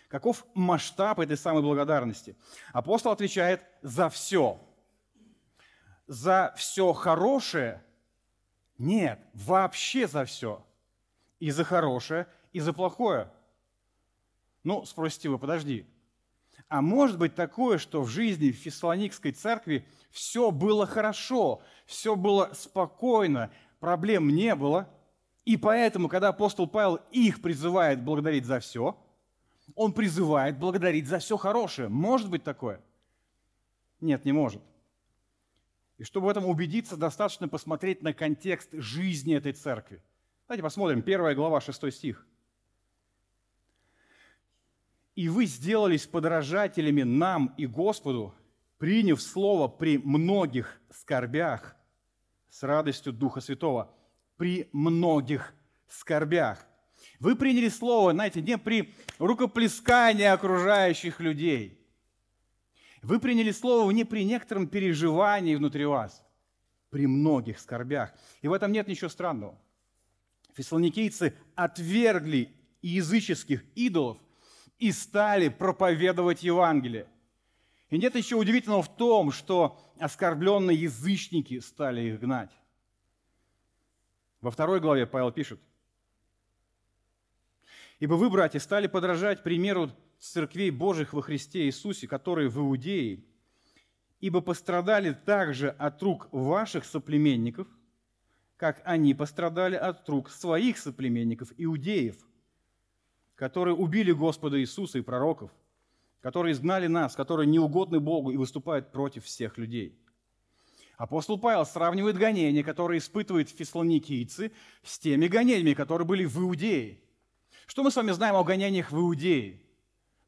Каков 0.10 0.46
масштаб 0.54 1.22
этой 1.22 1.38
самой 1.38 1.64
благодарности? 1.64 2.36
Апостол 2.74 3.14
отвечает 3.14 3.64
«за 3.82 4.10
все». 4.10 4.60
За 6.08 6.54
все 6.58 6.92
хорошее? 6.92 7.82
Нет, 8.78 9.22
вообще 9.34 10.10
за 10.10 10.26
все. 10.26 10.62
И 11.40 11.52
за 11.52 11.64
хорошее, 11.64 12.28
и 12.52 12.60
за 12.60 12.74
плохое. 12.74 13.32
Ну, 14.66 14.84
спросите 14.84 15.30
вы, 15.30 15.40
подожди. 15.40 15.88
А 16.68 16.82
может 16.82 17.18
быть 17.18 17.34
такое, 17.34 17.78
что 17.78 18.02
в 18.02 18.10
жизни 18.10 18.52
Фессалоникской 18.52 19.32
церкви 19.32 19.88
все 20.12 20.52
было 20.52 20.86
хорошо, 20.86 21.62
все 21.86 22.18
было 22.18 22.52
спокойно, 22.54 23.54
проблем 23.80 24.36
не 24.36 24.54
было– 24.54 24.90
и 25.48 25.56
поэтому, 25.56 26.10
когда 26.10 26.28
апостол 26.28 26.68
Павел 26.68 27.00
их 27.10 27.42
призывает 27.42 28.04
благодарить 28.04 28.44
за 28.44 28.60
все, 28.60 29.02
он 29.76 29.94
призывает 29.94 30.60
благодарить 30.60 31.08
за 31.08 31.20
все 31.20 31.38
хорошее. 31.38 31.88
Может 31.88 32.30
быть 32.30 32.44
такое? 32.44 32.82
Нет, 34.02 34.26
не 34.26 34.34
может. 34.34 34.62
И 35.98 36.04
чтобы 36.04 36.26
в 36.28 36.30
этом 36.32 36.48
убедиться, 36.48 36.98
достаточно 36.98 37.48
посмотреть 37.48 38.04
на 38.04 38.14
контекст 38.14 38.72
жизни 38.74 39.38
этой 39.38 39.54
церкви. 39.54 40.04
Давайте 40.50 40.64
посмотрим, 40.64 41.02
первая 41.02 41.34
глава, 41.34 41.62
6 41.62 41.94
стих. 41.94 42.28
«И 45.16 45.30
вы 45.30 45.46
сделались 45.46 46.08
подражателями 46.08 47.04
нам 47.04 47.54
и 47.56 47.68
Господу, 47.68 48.36
приняв 48.80 49.22
слово 49.22 49.70
при 49.70 49.98
многих 49.98 50.82
скорбях 50.90 51.78
с 52.50 52.64
радостью 52.64 53.14
Духа 53.14 53.40
Святого» 53.40 53.94
при 54.38 54.70
многих 54.72 55.54
скорбях. 55.88 56.66
Вы 57.20 57.36
приняли 57.36 57.70
слово, 57.70 58.14
знаете, 58.14 58.42
не 58.42 58.58
при 58.58 58.94
рукоплескании 59.18 60.26
окружающих 60.26 61.20
людей. 61.20 61.80
Вы 63.02 63.20
приняли 63.20 63.52
слово 63.52 63.90
не 63.92 64.04
при 64.04 64.24
некотором 64.24 64.68
переживании 64.68 65.56
внутри 65.56 65.86
вас, 65.86 66.24
при 66.90 67.08
многих 67.08 67.60
скорбях. 67.60 68.14
И 68.42 68.48
в 68.48 68.54
этом 68.54 68.72
нет 68.72 68.88
ничего 68.88 69.10
странного. 69.10 69.58
Фессалоникийцы 70.56 71.36
отвергли 71.56 72.52
языческих 72.82 73.64
идолов 73.76 74.18
и 74.80 74.92
стали 74.92 75.50
проповедовать 75.50 76.44
Евангелие. 76.44 77.08
И 77.90 77.98
нет 77.98 78.16
ничего 78.16 78.42
удивительного 78.42 78.84
в 78.84 78.96
том, 78.96 79.32
что 79.32 79.80
оскорбленные 80.00 80.78
язычники 80.78 81.60
стали 81.60 82.02
их 82.02 82.20
гнать. 82.20 82.52
Во 84.48 84.52
второй 84.52 84.80
главе 84.80 85.06
Павел 85.06 85.30
пишет, 85.30 85.60
«Ибо 88.00 88.14
вы, 88.14 88.30
братья, 88.30 88.60
стали 88.60 88.88
подражать 88.88 89.44
примеру 89.44 89.92
церквей 90.20 90.70
Божьих 90.70 91.12
во 91.12 91.22
Христе 91.22 91.66
Иисусе, 91.66 92.08
которые 92.08 92.48
в 92.48 92.58
Иудее, 92.58 93.26
ибо 94.22 94.40
пострадали 94.40 95.12
также 95.12 95.68
от 95.72 96.02
рук 96.02 96.30
ваших 96.32 96.86
соплеменников, 96.86 97.68
как 98.56 98.82
они 98.86 99.14
пострадали 99.14 99.76
от 99.76 100.08
рук 100.08 100.30
своих 100.30 100.78
соплеменников, 100.78 101.52
иудеев, 101.58 102.16
которые 103.36 103.76
убили 103.76 104.14
Господа 104.14 104.62
Иисуса 104.62 104.98
и 104.98 105.02
пророков, 105.02 105.52
которые 106.22 106.54
изгнали 106.54 106.88
нас, 106.88 107.18
которые 107.18 107.48
неугодны 107.48 108.00
Богу 108.00 108.32
и 108.32 108.38
выступают 108.38 108.94
против 108.94 109.26
всех 109.26 109.58
людей». 109.58 110.00
Апостол 110.98 111.38
Павел 111.38 111.64
сравнивает 111.64 112.18
гонения, 112.18 112.64
которые 112.64 112.98
испытывают 112.98 113.50
фессалоникийцы, 113.50 114.52
с 114.82 114.98
теми 114.98 115.28
гонениями, 115.28 115.76
которые 115.76 116.08
были 116.08 116.26
в 116.26 116.40
Иудее. 116.40 117.00
Что 117.68 117.84
мы 117.84 117.92
с 117.92 117.96
вами 117.96 118.12
знаем 118.12 118.36
о 118.36 118.44
гонениях 118.44 118.92
в 118.92 118.98
Иудее? 118.98 119.62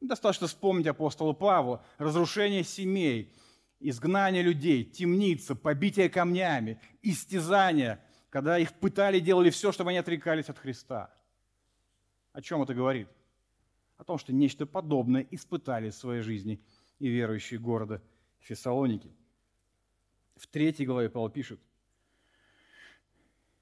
Достаточно 0.00 0.46
вспомнить 0.46 0.86
апостола 0.86 1.32
Павла, 1.32 1.84
разрушение 1.98 2.62
семей, 2.62 3.34
изгнание 3.80 4.42
людей, 4.42 4.84
темница, 4.84 5.56
побитие 5.56 6.08
камнями, 6.08 6.80
истязания, 7.02 8.00
когда 8.30 8.56
их 8.56 8.72
пытали, 8.74 9.18
делали 9.18 9.50
все, 9.50 9.72
чтобы 9.72 9.90
они 9.90 9.98
отрекались 9.98 10.48
от 10.50 10.58
Христа. 10.58 11.12
О 12.32 12.40
чем 12.40 12.62
это 12.62 12.74
говорит? 12.74 13.08
О 13.96 14.04
том, 14.04 14.18
что 14.18 14.32
нечто 14.32 14.66
подобное 14.66 15.26
испытали 15.32 15.90
в 15.90 15.96
своей 15.96 16.22
жизни 16.22 16.62
и 17.00 17.08
верующие 17.08 17.58
города 17.58 18.00
Фессалоники. 18.38 19.12
В 20.40 20.46
третьей 20.46 20.86
главе 20.86 21.10
Павел 21.10 21.28
пишет, 21.28 21.60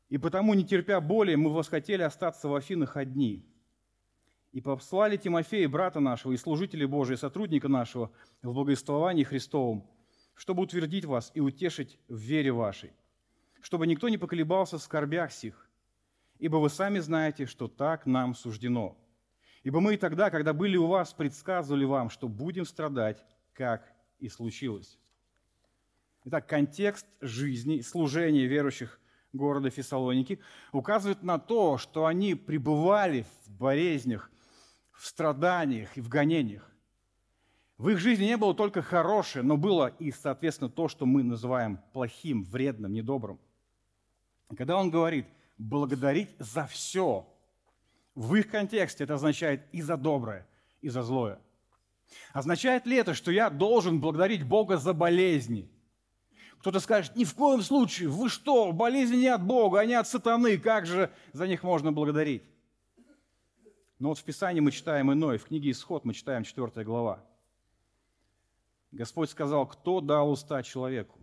«И 0.09 0.17
потому, 0.17 0.55
не 0.55 0.65
терпя 0.65 1.01
боли, 1.01 1.35
мы 1.35 1.53
восхотели 1.53 2.03
остаться 2.03 2.49
в 2.49 2.55
Афинах 2.55 2.97
одни, 2.97 3.45
и 4.53 4.61
послали 4.61 5.17
Тимофея, 5.17 5.69
брата 5.69 5.99
нашего, 5.99 6.33
и 6.33 6.37
служителя 6.37 6.87
Божия, 6.87 7.17
сотрудника 7.17 7.67
нашего 7.67 8.13
в 8.43 8.53
благовествовании 8.53 9.25
Христовом, 9.25 9.91
чтобы 10.37 10.63
утвердить 10.63 11.05
вас 11.05 11.33
и 11.35 11.41
утешить 11.41 11.99
в 12.07 12.17
вере 12.17 12.53
вашей, 12.53 12.93
чтобы 13.61 13.89
никто 13.89 14.09
не 14.09 14.17
поколебался 14.17 14.79
в 14.79 14.83
скорбях 14.83 15.33
сих, 15.33 15.69
ибо 16.39 16.59
вы 16.59 16.71
сами 16.71 17.01
знаете, 17.01 17.47
что 17.47 17.67
так 17.67 18.07
нам 18.07 18.37
суждено. 18.37 18.97
Ибо 19.65 19.81
мы 19.81 19.95
и 19.95 19.97
тогда, 19.99 20.31
когда 20.31 20.53
были 20.53 20.77
у 20.77 20.87
вас, 20.87 21.13
предсказывали 21.13 21.85
вам, 21.85 22.09
что 22.09 22.29
будем 22.29 22.65
страдать, 22.65 23.25
как 23.53 23.93
и 24.21 24.29
случилось. 24.29 24.97
Итак, 26.25 26.49
контекст 26.49 27.07
жизни, 27.21 27.81
служения 27.81 28.47
верующих 28.47 29.01
города 29.33 29.71
Фессалоники 29.71 30.41
указывает 30.73 31.23
на 31.23 31.39
то, 31.39 31.79
что 31.79 32.07
они 32.07 32.35
пребывали 32.35 33.25
в 33.45 33.51
болезнях, 33.51 34.31
в 34.93 35.07
страданиях 35.07 35.97
и 35.97 36.01
в 36.01 36.09
гонениях. 36.09 36.69
В 37.79 37.91
их 37.91 37.99
жизни 37.99 38.25
не 38.25 38.37
было 38.37 38.55
только 38.55 38.83
хорошее, 38.83 39.45
но 39.45 39.57
было 39.57 39.87
и, 40.01 40.11
соответственно, 40.11 40.69
то, 40.69 40.89
что 40.89 41.07
мы 41.07 41.23
называем 41.23 41.79
плохим, 41.93 42.45
вредным, 42.45 42.93
недобрым. 42.93 43.39
Когда 44.57 44.77
он 44.77 44.91
говорит 44.91 45.27
«благодарить 45.59 46.31
за 46.39 46.67
все», 46.67 47.33
в 48.17 48.35
их 48.35 48.51
контексте 48.51 49.05
это 49.05 49.15
означает 49.15 49.63
и 49.71 49.81
за 49.81 49.97
доброе, 49.97 50.45
и 50.81 50.89
за 50.89 51.05
злое. 51.05 51.39
Означает 52.33 52.85
ли 52.85 52.97
это, 52.97 53.15
что 53.15 53.31
я 53.31 53.49
должен 53.49 54.01
благодарить 54.01 54.43
Бога 54.43 54.77
за 54.77 54.93
болезни? 54.93 55.71
Кто-то 56.61 56.81
скажет, 56.81 57.15
ни 57.15 57.25
в 57.25 57.35
коем 57.35 57.62
случае, 57.62 58.09
вы 58.09 58.29
что, 58.29 58.73
болезни 58.73 59.17
не 59.17 59.29
от 59.29 59.45
Бога, 59.45 59.81
они 59.81 59.95
от 59.95 60.09
сатаны, 60.09 60.59
как 60.59 60.87
же 60.87 61.12
за 61.33 61.47
них 61.47 61.62
можно 61.62 61.93
благодарить? 61.93 62.43
Но 63.99 64.11
вот 64.11 64.19
в 64.19 64.25
Писании 64.25 64.61
мы 64.61 64.73
читаем 64.73 65.12
иное, 65.12 65.38
в 65.38 65.45
книге 65.45 65.71
Исход 65.71 66.05
мы 66.05 66.15
читаем 66.15 66.45
4 66.45 66.85
глава. 66.85 67.25
Господь 68.91 69.31
сказал, 69.31 69.67
кто 69.67 70.00
дал 70.00 70.31
уста 70.31 70.62
человеку? 70.62 71.19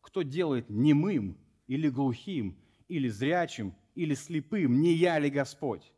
Кто 0.00 0.22
делает 0.22 0.68
немым 0.68 1.38
или 1.66 1.88
глухим, 1.88 2.58
или 2.88 3.08
зрячим, 3.08 3.74
или 3.94 4.14
слепым? 4.14 4.80
Не 4.80 4.92
я 4.92 5.18
ли 5.18 5.30
Господь? 5.30 5.92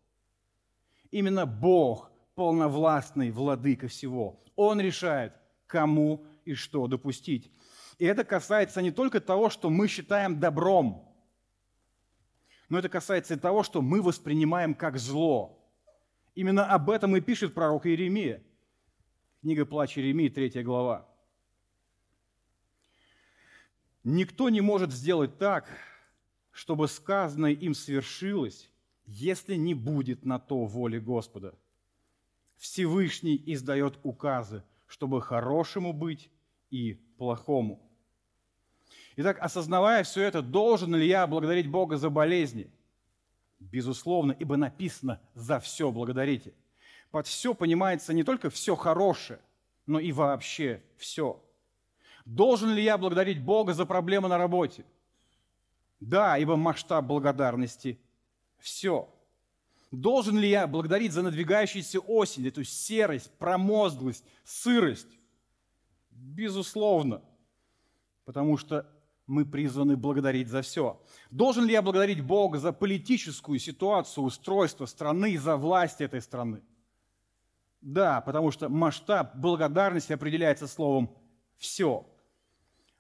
Именно 1.10 1.46
Бог, 1.46 2.10
полновластный 2.34 3.30
владыка 3.30 3.88
всего. 3.88 4.40
Он 4.54 4.80
решает, 4.80 5.32
кому 5.66 6.24
и 6.44 6.54
что 6.54 6.86
допустить. 6.86 7.50
И 7.98 8.04
это 8.04 8.24
касается 8.24 8.82
не 8.82 8.90
только 8.90 9.20
того, 9.20 9.48
что 9.48 9.70
мы 9.70 9.88
считаем 9.88 10.38
добром, 10.38 11.14
но 12.68 12.78
это 12.78 12.88
касается 12.88 13.34
и 13.34 13.38
того, 13.38 13.62
что 13.62 13.80
мы 13.80 14.02
воспринимаем 14.02 14.74
как 14.74 14.98
зло. 14.98 15.64
Именно 16.34 16.66
об 16.66 16.90
этом 16.90 17.16
и 17.16 17.20
пишет 17.20 17.54
пророк 17.54 17.86
Иеремия. 17.86 18.42
Книга 19.40 19.64
«Плач 19.64 19.96
Иеремии», 19.96 20.28
3 20.28 20.62
глава. 20.62 21.08
Никто 24.02 24.50
не 24.50 24.60
может 24.60 24.92
сделать 24.92 25.38
так, 25.38 25.68
чтобы 26.50 26.88
сказанное 26.88 27.52
им 27.52 27.74
свершилось, 27.74 28.70
если 29.06 29.54
не 29.54 29.74
будет 29.74 30.24
на 30.24 30.38
то 30.38 30.64
воли 30.64 30.98
Господа. 30.98 31.54
Всевышний 32.56 33.40
издает 33.46 33.98
указы, 34.02 34.64
чтобы 34.86 35.22
хорошему 35.22 35.92
быть 35.92 36.30
и 36.70 36.94
плохому. 37.18 37.85
Итак, 39.16 39.38
осознавая 39.40 40.04
все 40.04 40.22
это, 40.22 40.42
должен 40.42 40.94
ли 40.94 41.06
я 41.06 41.26
благодарить 41.26 41.70
Бога 41.70 41.96
за 41.96 42.10
болезни? 42.10 42.70
Безусловно, 43.58 44.36
ибо 44.38 44.56
написано 44.56 45.20
«за 45.34 45.58
все 45.58 45.90
благодарите». 45.90 46.52
Под 47.10 47.26
все 47.26 47.54
понимается 47.54 48.12
не 48.12 48.24
только 48.24 48.50
все 48.50 48.76
хорошее, 48.76 49.40
но 49.86 49.98
и 49.98 50.12
вообще 50.12 50.82
все. 50.96 51.42
Должен 52.26 52.74
ли 52.74 52.82
я 52.82 52.98
благодарить 52.98 53.42
Бога 53.42 53.72
за 53.72 53.86
проблемы 53.86 54.28
на 54.28 54.36
работе? 54.36 54.84
Да, 56.00 56.36
ибо 56.36 56.56
масштаб 56.56 57.06
благодарности– 57.06 57.98
все. 58.58 59.08
Должен 59.90 60.38
ли 60.38 60.50
я 60.50 60.66
благодарить 60.66 61.12
за 61.12 61.22
надвигающуюся 61.22 62.00
осень, 62.00 62.48
эту 62.48 62.64
серость, 62.64 63.30
промозглость, 63.38 64.24
сырость? 64.44 65.18
Безусловно, 66.10 67.22
потому 68.24 68.56
что 68.56 68.86
мы 69.26 69.44
призваны 69.44 69.96
благодарить 69.96 70.48
за 70.48 70.62
все. 70.62 71.00
Должен 71.30 71.64
ли 71.64 71.72
я 71.72 71.82
благодарить 71.82 72.20
Бога 72.20 72.58
за 72.58 72.72
политическую 72.72 73.58
ситуацию, 73.58 74.24
устройство 74.24 74.86
страны, 74.86 75.36
за 75.38 75.56
власть 75.56 76.00
этой 76.00 76.20
страны? 76.20 76.62
Да, 77.80 78.20
потому 78.20 78.50
что 78.50 78.68
масштаб 78.68 79.36
благодарности 79.36 80.12
определяется 80.12 80.66
словом 80.66 81.10
«все». 81.56 82.06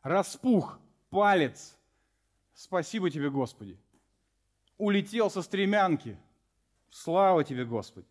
Распух 0.02 0.78
палец. 1.10 1.76
Спасибо 2.54 3.10
тебе, 3.10 3.28
Господи. 3.28 3.78
Улетел 4.78 5.30
со 5.30 5.42
стремянки. 5.42 6.16
Слава 6.90 7.42
тебе, 7.42 7.64
Господи. 7.64 8.06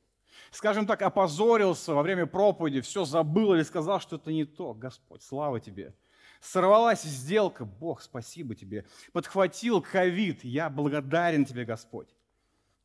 Скажем 0.51 0.85
так, 0.85 1.01
опозорился 1.01 1.93
во 1.93 2.01
время 2.01 2.25
проповеди, 2.25 2.81
все 2.81 3.05
забыл 3.05 3.53
или 3.53 3.63
сказал 3.63 3.99
что 3.99 4.17
это 4.17 4.31
не 4.31 4.45
то. 4.45 4.73
Господь, 4.73 5.23
слава 5.23 5.59
тебе. 5.59 5.95
Сорвалась 6.41 7.03
сделка, 7.03 7.65
Бог, 7.65 8.01
спасибо 8.01 8.55
тебе. 8.55 8.85
Подхватил 9.13 9.81
ковид, 9.81 10.43
я 10.43 10.69
благодарен 10.69 11.45
тебе, 11.45 11.65
Господь. 11.65 12.15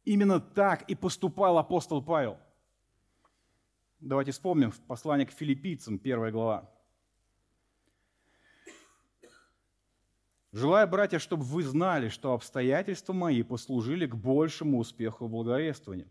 Именно 0.05 0.41
так 0.41 0.83
и 0.83 0.95
поступал 0.95 1.59
апостол 1.59 2.03
Павел. 2.03 2.39
Давайте 4.01 4.33
вспомним 4.33 4.73
послание 4.87 5.27
к 5.27 5.33
филиппийцам, 5.33 5.99
первая 5.99 6.33
глава. 6.33 6.71
Желаю, 10.53 10.89
братья, 10.89 11.19
чтобы 11.19 11.45
вы 11.45 11.63
знали, 11.63 12.09
что 12.09 12.33
обстоятельства 12.33 13.13
мои 13.13 13.43
послужили 13.43 14.07
к 14.07 14.17
большему 14.17 14.79
успеху 14.79 15.27
в 15.27 15.31
благовествовании. 15.31 16.09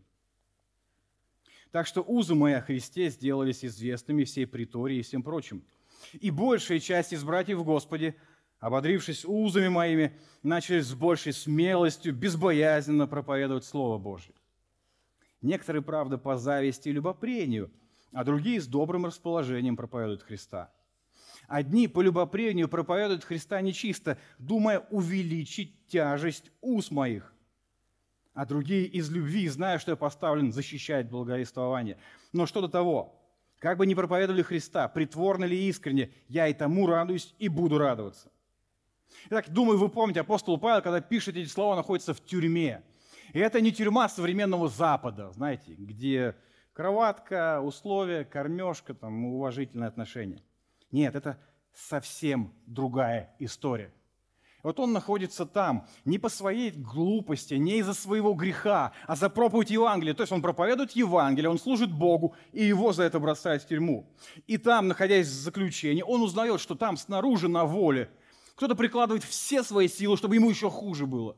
Так 1.72 1.86
что 1.86 2.02
узы 2.02 2.34
мои 2.34 2.54
о 2.54 2.62
Христе 2.62 3.10
сделались 3.10 3.64
известными 3.64 4.24
всей 4.24 4.46
притории 4.46 4.98
и 4.98 5.02
всем 5.02 5.22
прочим– 5.22 5.64
и 6.12 6.30
большая 6.30 6.80
часть 6.80 7.12
из 7.12 7.24
братьев 7.24 7.58
в 7.58 7.64
Господе, 7.64 8.16
ободрившись 8.58 9.24
узами 9.24 9.68
моими, 9.68 10.18
начали 10.42 10.80
с 10.80 10.94
большей 10.94 11.32
смелостью, 11.32 12.14
безбоязненно 12.14 13.06
проповедовать 13.06 13.64
Слово 13.64 13.98
Божье. 13.98 14.34
Некоторые, 15.42 15.82
правда, 15.82 16.18
по 16.18 16.36
зависти 16.36 16.88
и 16.88 16.92
любопрению, 16.92 17.70
а 18.12 18.24
другие 18.24 18.60
с 18.60 18.66
добрым 18.66 19.06
расположением 19.06 19.76
проповедуют 19.76 20.22
Христа. 20.22 20.72
Одни 21.48 21.88
по 21.88 22.00
любопрению 22.00 22.68
проповедуют 22.68 23.24
Христа 23.24 23.60
нечисто, 23.60 24.18
думая 24.38 24.80
увеличить 24.90 25.86
тяжесть 25.86 26.50
уз 26.60 26.90
моих, 26.90 27.34
а 28.34 28.46
другие 28.46 28.86
из 28.86 29.10
любви, 29.10 29.48
зная, 29.48 29.78
что 29.78 29.92
я 29.92 29.96
поставлен 29.96 30.52
защищать 30.52 31.08
благовествование. 31.08 31.98
Но 32.32 32.46
что 32.46 32.60
до 32.60 32.68
того? 32.68 33.19
Как 33.60 33.76
бы 33.76 33.86
ни 33.86 33.92
проповедовали 33.92 34.42
Христа, 34.42 34.88
притворно 34.88 35.44
ли 35.44 35.68
искренне, 35.68 36.10
я 36.28 36.48
и 36.48 36.54
тому 36.54 36.86
радуюсь 36.86 37.34
и 37.38 37.48
буду 37.48 37.76
радоваться. 37.76 38.32
Итак, 39.26 39.50
думаю, 39.50 39.78
вы 39.78 39.90
помните, 39.90 40.20
апостол 40.20 40.56
Павел, 40.58 40.80
когда 40.80 41.02
пишет 41.02 41.36
эти 41.36 41.46
слова, 41.46 41.76
находится 41.76 42.14
в 42.14 42.24
тюрьме. 42.24 42.82
И 43.34 43.38
это 43.38 43.60
не 43.60 43.70
тюрьма 43.70 44.08
современного 44.08 44.68
Запада, 44.68 45.30
знаете, 45.32 45.74
где 45.74 46.36
кроватка, 46.72 47.60
условия, 47.60 48.24
кормежка, 48.24 48.94
там, 48.94 49.26
уважительное 49.26 49.88
отношение. 49.88 50.42
Нет, 50.90 51.14
это 51.14 51.38
совсем 51.74 52.54
другая 52.64 53.34
история. 53.38 53.92
Вот 54.62 54.78
он 54.78 54.92
находится 54.92 55.46
там 55.46 55.86
не 56.04 56.18
по 56.18 56.28
своей 56.28 56.70
глупости, 56.70 57.54
не 57.54 57.78
из-за 57.78 57.94
своего 57.94 58.34
греха, 58.34 58.92
а 59.06 59.16
за 59.16 59.30
проповедь 59.30 59.70
Евангелия. 59.70 60.14
То 60.14 60.22
есть 60.22 60.32
он 60.32 60.42
проповедует 60.42 60.92
Евангелие, 60.92 61.48
он 61.48 61.58
служит 61.58 61.90
Богу, 61.90 62.34
и 62.52 62.64
его 62.64 62.92
за 62.92 63.04
это 63.04 63.18
бросают 63.18 63.62
в 63.62 63.68
тюрьму. 63.68 64.06
И 64.46 64.58
там, 64.58 64.88
находясь 64.88 65.26
в 65.26 65.32
заключении, 65.32 66.02
он 66.02 66.22
узнает, 66.22 66.60
что 66.60 66.74
там 66.74 66.96
снаружи 66.96 67.48
на 67.48 67.64
воле 67.64 68.10
кто-то 68.60 68.74
прикладывает 68.74 69.24
все 69.24 69.62
свои 69.62 69.88
силы, 69.88 70.18
чтобы 70.18 70.34
ему 70.34 70.50
еще 70.50 70.68
хуже 70.68 71.06
было. 71.06 71.34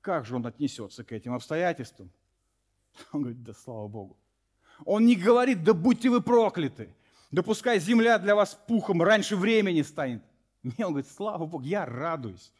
Как 0.00 0.24
же 0.24 0.36
он 0.36 0.46
отнесется 0.46 1.04
к 1.04 1.12
этим 1.12 1.34
обстоятельствам? 1.34 2.10
Он 3.12 3.20
говорит, 3.20 3.42
да 3.42 3.52
слава 3.52 3.88
Богу. 3.88 4.16
Он 4.86 5.04
не 5.04 5.14
говорит, 5.14 5.62
да 5.62 5.74
будьте 5.74 6.08
вы 6.08 6.22
прокляты. 6.22 6.94
Да 7.30 7.42
пускай 7.42 7.78
земля 7.80 8.18
для 8.18 8.34
вас 8.34 8.58
пухом 8.66 9.02
раньше 9.02 9.36
времени 9.36 9.82
станет. 9.82 10.22
Мне 10.64 10.86
он 10.86 10.92
говорит, 10.92 11.10
слава 11.10 11.46
Богу, 11.46 11.62
я 11.62 11.84
радуюсь. 11.84 12.52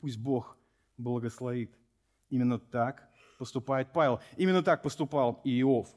Пусть 0.00 0.18
Бог 0.18 0.58
благословит. 0.98 1.72
Именно 2.28 2.58
так 2.58 3.08
поступает 3.38 3.92
Павел. 3.92 4.20
Именно 4.36 4.64
так 4.64 4.82
поступал 4.82 5.40
и 5.44 5.60
Иов. 5.60 5.88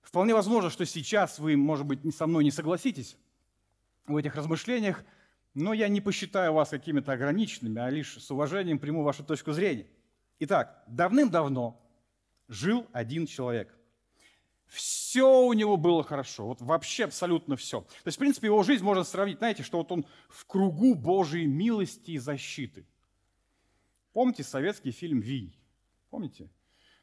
Вполне 0.00 0.34
возможно, 0.34 0.70
что 0.70 0.86
сейчас 0.86 1.38
вы, 1.38 1.56
может 1.56 1.86
быть, 1.86 2.00
со 2.16 2.26
мной 2.26 2.42
не 2.42 2.50
согласитесь 2.50 3.18
в 4.06 4.16
этих 4.16 4.34
размышлениях, 4.34 5.04
но 5.54 5.74
я 5.74 5.88
не 5.88 6.00
посчитаю 6.00 6.54
вас 6.54 6.70
какими-то 6.70 7.12
ограниченными, 7.12 7.80
а 7.80 7.90
лишь 7.90 8.16
с 8.18 8.30
уважением 8.30 8.78
приму 8.78 9.02
вашу 9.02 9.22
точку 9.22 9.52
зрения. 9.52 9.86
Итак, 10.38 10.82
давным-давно 10.86 11.78
жил 12.48 12.86
один 12.92 13.26
человек. 13.26 13.74
Все 14.72 15.28
у 15.28 15.52
него 15.52 15.76
было 15.76 16.02
хорошо, 16.02 16.46
вот 16.46 16.62
вообще 16.62 17.04
абсолютно 17.04 17.56
все. 17.56 17.82
То 17.82 18.06
есть, 18.06 18.16
в 18.16 18.18
принципе, 18.18 18.46
его 18.46 18.62
жизнь 18.62 18.82
можно 18.82 19.04
сравнить, 19.04 19.36
знаете, 19.36 19.62
что 19.62 19.76
вот 19.76 19.92
он 19.92 20.06
в 20.30 20.46
кругу 20.46 20.94
Божьей 20.94 21.44
милости 21.44 22.12
и 22.12 22.18
защиты. 22.18 22.86
Помните 24.14 24.42
советский 24.42 24.90
фильм 24.90 25.20
«Вий»? 25.20 25.54
Помните? 26.08 26.48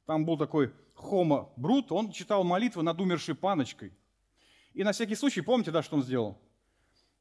Там 0.07 0.25
был 0.25 0.35
такой 0.35 0.73
Хома 0.95 1.51
Брут, 1.57 1.91
он 1.91 2.11
читал 2.11 2.43
молитвы 2.43 2.81
над 2.81 2.99
умершей 2.99 3.35
паночкой. 3.35 3.93
И 4.73 4.83
на 4.83 4.91
всякий 4.91 5.13
случай, 5.13 5.41
помните, 5.41 5.69
да, 5.69 5.83
что 5.83 5.97
он 5.97 6.01
сделал? 6.01 6.41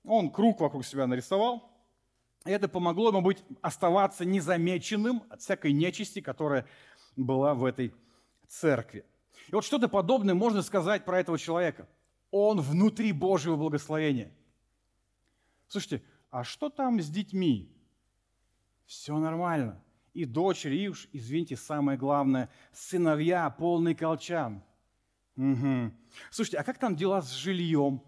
Он 0.03 0.31
круг 0.31 0.61
вокруг 0.61 0.87
себя 0.87 1.07
нарисовал, 1.07 1.71
и 2.47 2.51
это 2.51 2.69
помогло 2.69 3.09
ему 3.09 3.21
быть, 3.21 3.45
оставаться 3.61 4.25
незамеченным 4.25 5.25
от 5.29 5.43
всякой 5.43 5.75
нечисти, 5.75 6.23
которая 6.23 6.67
была 7.17 7.53
в 7.53 7.67
этой 7.67 7.95
церкви. 8.47 9.05
И 9.49 9.55
вот 9.55 9.65
что-то 9.65 9.89
подобное 9.89 10.35
можно 10.35 10.63
сказать 10.63 11.05
про 11.05 11.21
этого 11.21 11.39
человека. 11.39 11.89
Он 12.31 12.61
внутри 12.61 13.13
Божьего 13.13 13.57
благословения. 13.57 14.31
Слушайте, 15.69 16.03
а 16.31 16.45
что 16.45 16.69
там 16.69 17.01
с 17.01 17.09
детьми? 17.09 17.75
Все 18.85 19.17
нормально. 19.19 19.83
И 20.13 20.25
дочери, 20.25 20.77
и 20.79 20.89
уж, 20.89 21.09
извините, 21.13 21.57
самое 21.57 21.97
главное, 21.97 22.51
сыновья, 22.73 23.49
полный 23.51 23.95
колчан. 23.95 24.63
Угу. 25.37 25.93
Слушайте, 26.31 26.59
а 26.59 26.65
как 26.65 26.79
там 26.79 26.97
дела 26.97 27.23
с 27.23 27.33
жильем? 27.33 28.03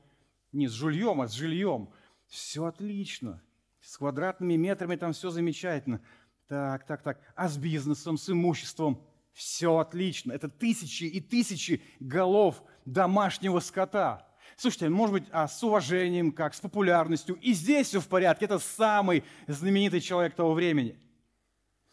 Не 0.52 0.68
с 0.68 0.72
жильем, 0.72 1.20
а 1.20 1.28
с 1.28 1.32
жильем. 1.32 1.90
Все 2.26 2.64
отлично. 2.64 3.42
С 3.80 3.96
квадратными 3.96 4.56
метрами 4.56 4.96
там 4.96 5.12
все 5.12 5.30
замечательно. 5.30 6.02
Так, 6.48 6.84
так, 6.84 7.02
так. 7.02 7.20
А 7.34 7.48
с 7.48 7.56
бизнесом, 7.56 8.18
с 8.18 8.28
имуществом? 8.28 9.00
Все 9.40 9.78
отлично. 9.78 10.32
Это 10.32 10.50
тысячи 10.50 11.04
и 11.04 11.18
тысячи 11.18 11.82
голов 11.98 12.62
домашнего 12.84 13.60
скота. 13.60 14.28
Слушайте, 14.54 14.90
может 14.90 15.14
быть, 15.14 15.24
а 15.32 15.48
с 15.48 15.64
уважением, 15.64 16.30
как, 16.30 16.52
с 16.52 16.60
популярностью. 16.60 17.36
И 17.36 17.54
здесь 17.54 17.86
все 17.86 18.00
в 18.00 18.08
порядке. 18.08 18.44
Это 18.44 18.58
самый 18.58 19.24
знаменитый 19.46 20.02
человек 20.02 20.34
того 20.34 20.52
времени. 20.52 21.00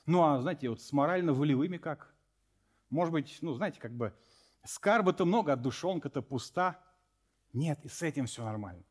Ну, 0.06 0.24
а, 0.24 0.42
знаете, 0.42 0.68
вот 0.68 0.82
с 0.82 0.92
морально-волевыми 0.92 1.78
как? 1.78 2.14
Может 2.90 3.14
быть, 3.14 3.38
ну, 3.40 3.54
знаете, 3.54 3.80
как 3.80 3.96
бы 3.96 4.14
скарба-то 4.66 5.24
много, 5.24 5.54
а 5.54 5.56
душонка-то 5.56 6.22
пуста. 6.22 6.78
Нет, 7.54 7.80
и 7.86 7.88
с 7.88 8.02
этим 8.02 8.26
все 8.26 8.44
нормально. 8.44 8.84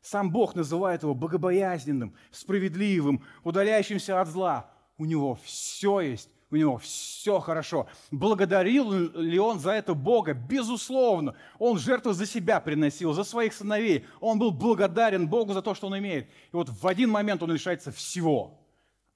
Сам 0.00 0.32
Бог 0.32 0.54
называет 0.54 1.02
его 1.02 1.14
богобоязненным, 1.14 2.16
справедливым, 2.30 3.22
удаляющимся 3.44 4.18
от 4.18 4.28
зла. 4.28 4.72
У 4.96 5.04
него 5.04 5.34
все 5.44 6.00
есть, 6.00 6.30
у 6.50 6.56
него 6.56 6.78
все 6.78 7.40
хорошо. 7.40 7.88
Благодарил 8.10 8.90
ли 8.92 9.38
он 9.38 9.60
за 9.60 9.72
это 9.72 9.94
Бога? 9.94 10.32
Безусловно. 10.32 11.36
Он 11.58 11.78
жертву 11.78 12.12
за 12.12 12.24
себя 12.24 12.60
приносил, 12.60 13.12
за 13.12 13.24
своих 13.24 13.52
сыновей. 13.52 14.06
Он 14.20 14.38
был 14.38 14.50
благодарен 14.50 15.28
Богу 15.28 15.52
за 15.52 15.60
то, 15.60 15.74
что 15.74 15.88
он 15.88 15.98
имеет. 15.98 16.26
И 16.26 16.56
вот 16.56 16.70
в 16.70 16.86
один 16.86 17.10
момент 17.10 17.42
он 17.42 17.52
лишается 17.52 17.92
всего. 17.92 18.58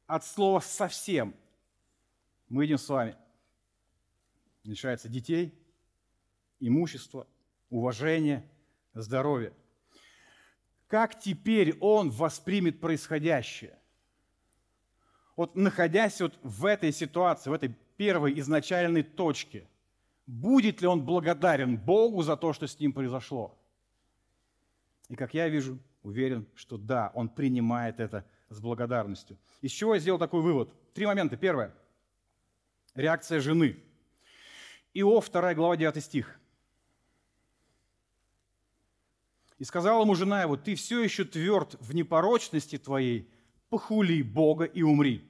От 0.06 0.26
слова 0.26 0.60
«совсем». 0.60 1.34
Мы 2.50 2.64
видим 2.64 2.76
с 2.76 2.86
вами. 2.86 3.16
Лишается 4.64 5.08
детей, 5.08 5.58
имущества, 6.60 7.26
уважения, 7.70 8.44
здоровья. 8.92 9.54
Как 10.86 11.18
теперь 11.18 11.78
он 11.80 12.10
воспримет 12.10 12.78
происходящее? 12.78 13.78
Вот 15.36 15.56
находясь 15.56 16.20
вот 16.20 16.38
в 16.42 16.66
этой 16.66 16.92
ситуации, 16.92 17.50
в 17.50 17.54
этой 17.54 17.74
первой 17.96 18.38
изначальной 18.38 19.02
точке, 19.02 19.68
будет 20.26 20.80
ли 20.80 20.86
он 20.86 21.04
благодарен 21.04 21.76
Богу 21.76 22.22
за 22.22 22.36
то, 22.36 22.52
что 22.52 22.66
с 22.66 22.78
ним 22.78 22.92
произошло? 22.92 23.58
И 25.08 25.16
как 25.16 25.34
я 25.34 25.48
вижу, 25.48 25.78
уверен, 26.02 26.46
что 26.54 26.76
да, 26.76 27.10
он 27.14 27.28
принимает 27.28 28.00
это 28.00 28.24
с 28.48 28.60
благодарностью. 28.60 29.38
Из 29.60 29.70
чего 29.70 29.94
я 29.94 30.00
сделал 30.00 30.18
такой 30.18 30.42
вывод? 30.42 30.72
Три 30.94 31.06
момента. 31.06 31.36
Первое. 31.36 31.74
Реакция 32.94 33.40
жены. 33.40 33.82
Иов, 34.94 35.30
2 35.30 35.54
глава, 35.54 35.76
9 35.76 36.04
стих. 36.04 36.38
«И 39.58 39.64
сказала 39.64 40.02
ему 40.02 40.14
жена 40.14 40.42
его, 40.42 40.56
ты 40.56 40.74
все 40.74 41.02
еще 41.02 41.24
тверд 41.24 41.76
в 41.80 41.94
непорочности 41.94 42.78
твоей, 42.78 43.30
похули 43.72 44.20
Бога 44.20 44.66
и 44.66 44.82
умри. 44.82 45.24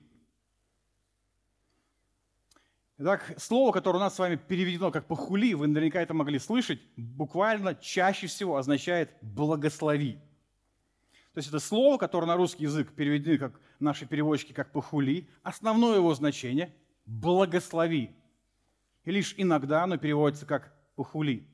Итак, 2.99 3.35
слово, 3.39 3.71
которое 3.71 3.99
у 3.99 4.01
нас 4.01 4.17
с 4.17 4.19
вами 4.19 4.35
переведено 4.35 4.91
как 4.91 5.07
«похули», 5.07 5.55
вы 5.55 5.69
наверняка 5.69 6.03
это 6.03 6.13
могли 6.13 6.41
слышать, 6.41 6.81
буквально 6.97 7.77
чаще 7.77 8.27
всего 8.27 8.57
означает 8.57 9.13
«благослови». 9.23 10.15
То 11.35 11.39
есть 11.39 11.51
это 11.51 11.61
слово, 11.61 11.99
которое 11.99 12.27
на 12.27 12.35
русский 12.35 12.65
язык 12.65 12.93
переведено 12.97 13.39
как 13.39 13.61
наши 13.79 14.07
переводчики 14.07 14.53
как 14.53 14.73
«похули», 14.73 15.29
основное 15.45 15.99
его 15.99 16.13
значение– 16.13 16.75
«благослови». 17.07 18.11
И 19.05 19.13
лишь 19.13 19.37
иногда 19.37 19.85
оно 19.85 19.99
переводится 19.99 20.47
как 20.47 20.75
«похули». 20.97 21.47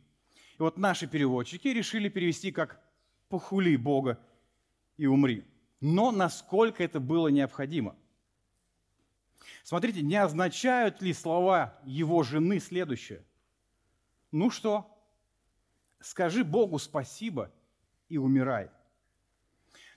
И 0.58 0.62
вот 0.62 0.78
наши 0.78 1.06
переводчики 1.06 1.68
решили 1.68 2.08
перевести 2.08 2.50
как 2.50 2.80
«похули 3.28 3.76
Бога 3.76 4.18
и 4.96 5.04
умри» 5.04 5.44
но 5.80 6.10
насколько 6.10 6.82
это 6.82 7.00
было 7.00 7.28
необходимо. 7.28 7.96
Смотрите, 9.62 10.02
не 10.02 10.16
означают 10.16 11.02
ли 11.02 11.12
слова 11.12 11.78
его 11.84 12.22
жены 12.22 12.58
следующее? 12.58 13.24
Ну 14.30 14.50
что, 14.50 14.86
скажи 16.00 16.44
Богу 16.44 16.78
спасибо 16.78 17.52
и 18.08 18.18
умирай. 18.18 18.70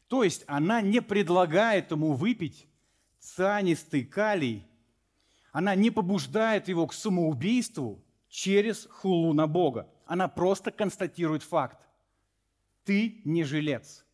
То 0.08 0.24
есть 0.24 0.44
она 0.48 0.82
не 0.82 1.02
предлагает 1.02 1.92
ему 1.92 2.14
выпить 2.14 2.68
цианистый 3.20 4.04
калий, 4.04 4.68
она 5.52 5.76
не 5.76 5.92
побуждает 5.92 6.68
его 6.68 6.88
к 6.88 6.94
самоубийству 6.94 8.04
через 8.30 8.86
хулу 8.86 9.34
на 9.34 9.48
Бога. 9.48 9.90
Она 10.06 10.28
просто 10.28 10.72
констатирует 10.72 11.44
факт. 11.44 11.78
Ты 12.84 13.22
не 13.26 13.44
жилец. 13.44 14.06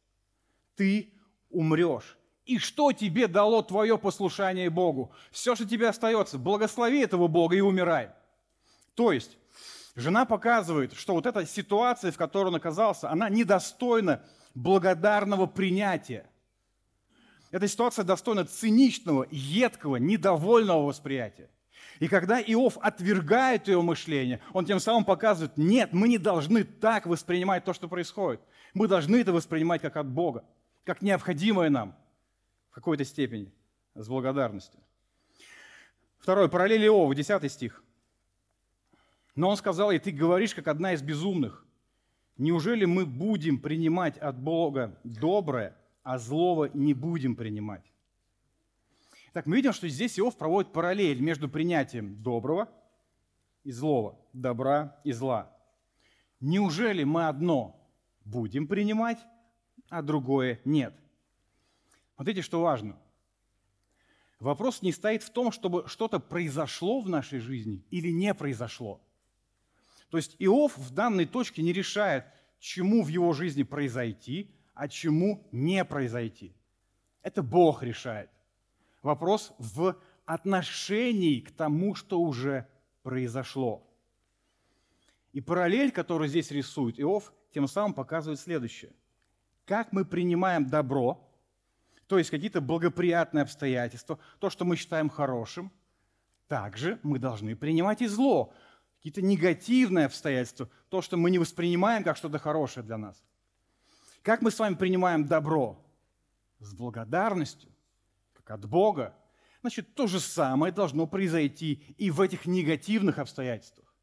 Ты 0.76 1.14
умрешь. 1.50 2.18
И 2.48 2.60
что 2.60 2.94
тебе 2.94 3.28
дало 3.28 3.62
твое 3.62 3.98
послушание 3.98 4.70
Богу? 4.70 5.12
Все, 5.32 5.54
что 5.54 5.68
тебе 5.68 5.90
остается, 5.90 6.38
благослови 6.38 7.02
этого 7.02 7.28
Бога 7.28 7.58
и 7.58 7.62
умирай. 7.62 8.12
То 8.96 9.12
есть, 9.12 9.38
жена 9.96 10.26
показывает, 10.26 10.94
что 10.94 11.14
вот 11.14 11.26
эта 11.26 11.46
ситуация, 11.46 12.12
в 12.12 12.18
которой 12.18 12.48
он 12.48 12.56
оказался, 12.56 13.10
она 13.10 13.28
недостойна 13.28 14.24
благодарного 14.56 15.46
принятия. 15.46 16.26
Эта 17.52 17.68
ситуация 17.68 18.06
достойна 18.06 18.46
циничного, 18.46 19.28
едкого, 19.30 19.98
недовольного 19.98 20.86
восприятия. 20.86 21.50
И 22.00 22.08
когда 22.08 22.40
Иов 22.40 22.78
отвергает 22.78 23.68
ее 23.68 23.82
мышление, 23.82 24.40
он 24.54 24.66
тем 24.66 24.80
самым 24.80 25.04
показывает, 25.04 25.58
нет, 25.58 25.92
мы 25.92 26.08
не 26.08 26.18
должны 26.18 26.64
так 26.64 27.08
воспринимать 27.08 27.66
то, 27.66 27.74
что 27.74 27.90
происходит. 27.90 28.40
Мы 28.74 28.88
должны 28.88 29.18
это 29.18 29.34
воспринимать 29.34 29.82
как 29.82 29.98
от 29.98 30.08
Бога 30.08 30.46
как 30.88 31.02
необходимое 31.02 31.70
нам 31.70 31.98
в 32.70 32.76
какой-то 32.76 33.04
степени, 33.04 33.52
с 33.94 34.08
благодарностью. 34.08 34.80
Второй, 36.18 36.48
параллель 36.48 36.86
Иова, 36.86 37.14
10 37.14 37.52
стих. 37.52 37.84
Но 39.36 39.50
он 39.50 39.58
сказал, 39.58 39.92
и 39.92 40.00
ты 40.00 40.12
говоришь, 40.12 40.56
как 40.56 40.70
одна 40.70 40.94
из 40.94 41.02
безумных. 41.02 41.66
Неужели 42.38 42.86
мы 42.86 43.06
будем 43.06 43.60
принимать 43.60 44.18
от 44.18 44.40
Бога 44.40 44.98
доброе, 45.04 45.76
а 46.04 46.18
злого 46.18 46.70
не 46.74 46.94
будем 46.94 47.36
принимать? 47.36 47.92
Так, 49.34 49.46
мы 49.46 49.58
видим, 49.58 49.74
что 49.74 49.90
здесь 49.90 50.18
Иов 50.18 50.38
проводит 50.38 50.72
параллель 50.72 51.20
между 51.20 51.50
принятием 51.50 52.16
доброго 52.24 52.70
и 53.66 53.72
злого, 53.72 54.18
добра 54.32 55.02
и 55.04 55.12
зла. 55.12 55.54
Неужели 56.40 57.04
мы 57.04 57.28
одно 57.28 57.78
будем 58.24 58.68
принимать, 58.68 59.20
а 59.90 60.02
другое 60.02 60.60
нет. 60.66 60.94
Смотрите, 62.16 62.42
что 62.42 62.62
важно. 62.62 62.98
Вопрос 64.40 64.82
не 64.82 64.92
стоит 64.92 65.24
в 65.24 65.30
том, 65.32 65.52
чтобы 65.52 65.88
что-то 65.88 66.20
произошло 66.20 67.00
в 67.02 67.10
нашей 67.10 67.40
жизни 67.40 67.84
или 67.90 68.10
не 68.10 68.34
произошло. 68.34 69.02
То 70.10 70.18
есть 70.18 70.36
Иов 70.40 70.78
в 70.78 70.94
данной 70.94 71.26
точке 71.26 71.62
не 71.62 71.74
решает, 71.74 72.26
чему 72.60 73.04
в 73.04 73.08
его 73.08 73.34
жизни 73.34 73.64
произойти, 73.64 74.52
а 74.74 74.88
чему 74.88 75.48
не 75.52 75.84
произойти. 75.84 76.56
Это 77.24 77.42
Бог 77.42 77.84
решает. 77.84 78.30
Вопрос 79.02 79.54
в 79.58 79.98
отношении 80.26 81.40
к 81.40 81.52
тому, 81.52 81.96
что 81.96 82.20
уже 82.20 82.68
произошло. 83.04 83.84
И 85.34 85.42
параллель, 85.42 85.92
которую 85.92 86.30
здесь 86.30 86.52
рисует 86.52 87.00
Иов, 87.00 87.34
тем 87.54 87.68
самым 87.68 87.94
показывает 87.94 88.40
следующее. 88.40 88.92
Как 89.68 89.92
мы 89.92 90.06
принимаем 90.06 90.66
добро, 90.66 91.30
то 92.08 92.18
есть 92.18 92.30
какие-то 92.30 92.62
благоприятные 92.62 93.42
обстоятельства, 93.42 94.18
то, 94.40 94.50
что 94.50 94.64
мы 94.64 94.78
считаем 94.78 95.10
хорошим, 95.10 95.74
также 96.48 97.00
мы 97.04 97.20
должны 97.20 97.54
принимать 97.54 98.02
и 98.02 98.08
зло, 98.08 98.54
какие-то 98.96 99.22
негативные 99.22 100.06
обстоятельства, 100.06 100.70
то, 100.88 101.02
что 101.02 101.18
мы 101.18 101.30
не 101.30 101.38
воспринимаем 101.38 102.06
как 102.06 102.16
что-то 102.16 102.40
хорошее 102.40 102.86
для 102.86 102.98
нас. 102.98 103.22
Как 104.22 104.42
мы 104.42 104.52
с 104.52 104.60
вами 104.60 104.76
принимаем 104.76 105.26
добро? 105.26 105.86
С 106.60 106.74
благодарностью, 106.74 107.70
как 108.34 108.52
от 108.52 108.66
Бога. 108.66 109.14
Значит, 109.60 109.96
то 109.96 110.08
же 110.08 110.22
самое 110.22 110.72
должно 110.72 111.08
произойти 111.08 111.84
и 111.98 112.10
в 112.10 112.22
этих 112.22 112.46
негативных 112.46 113.20
обстоятельствах. 113.20 113.94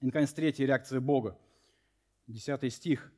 И, 0.00 0.06
наконец, 0.06 0.32
третья 0.32 0.66
реакция 0.66 0.98
Бога. 0.98 1.38
Десятый 2.26 2.70
стих. 2.70 3.12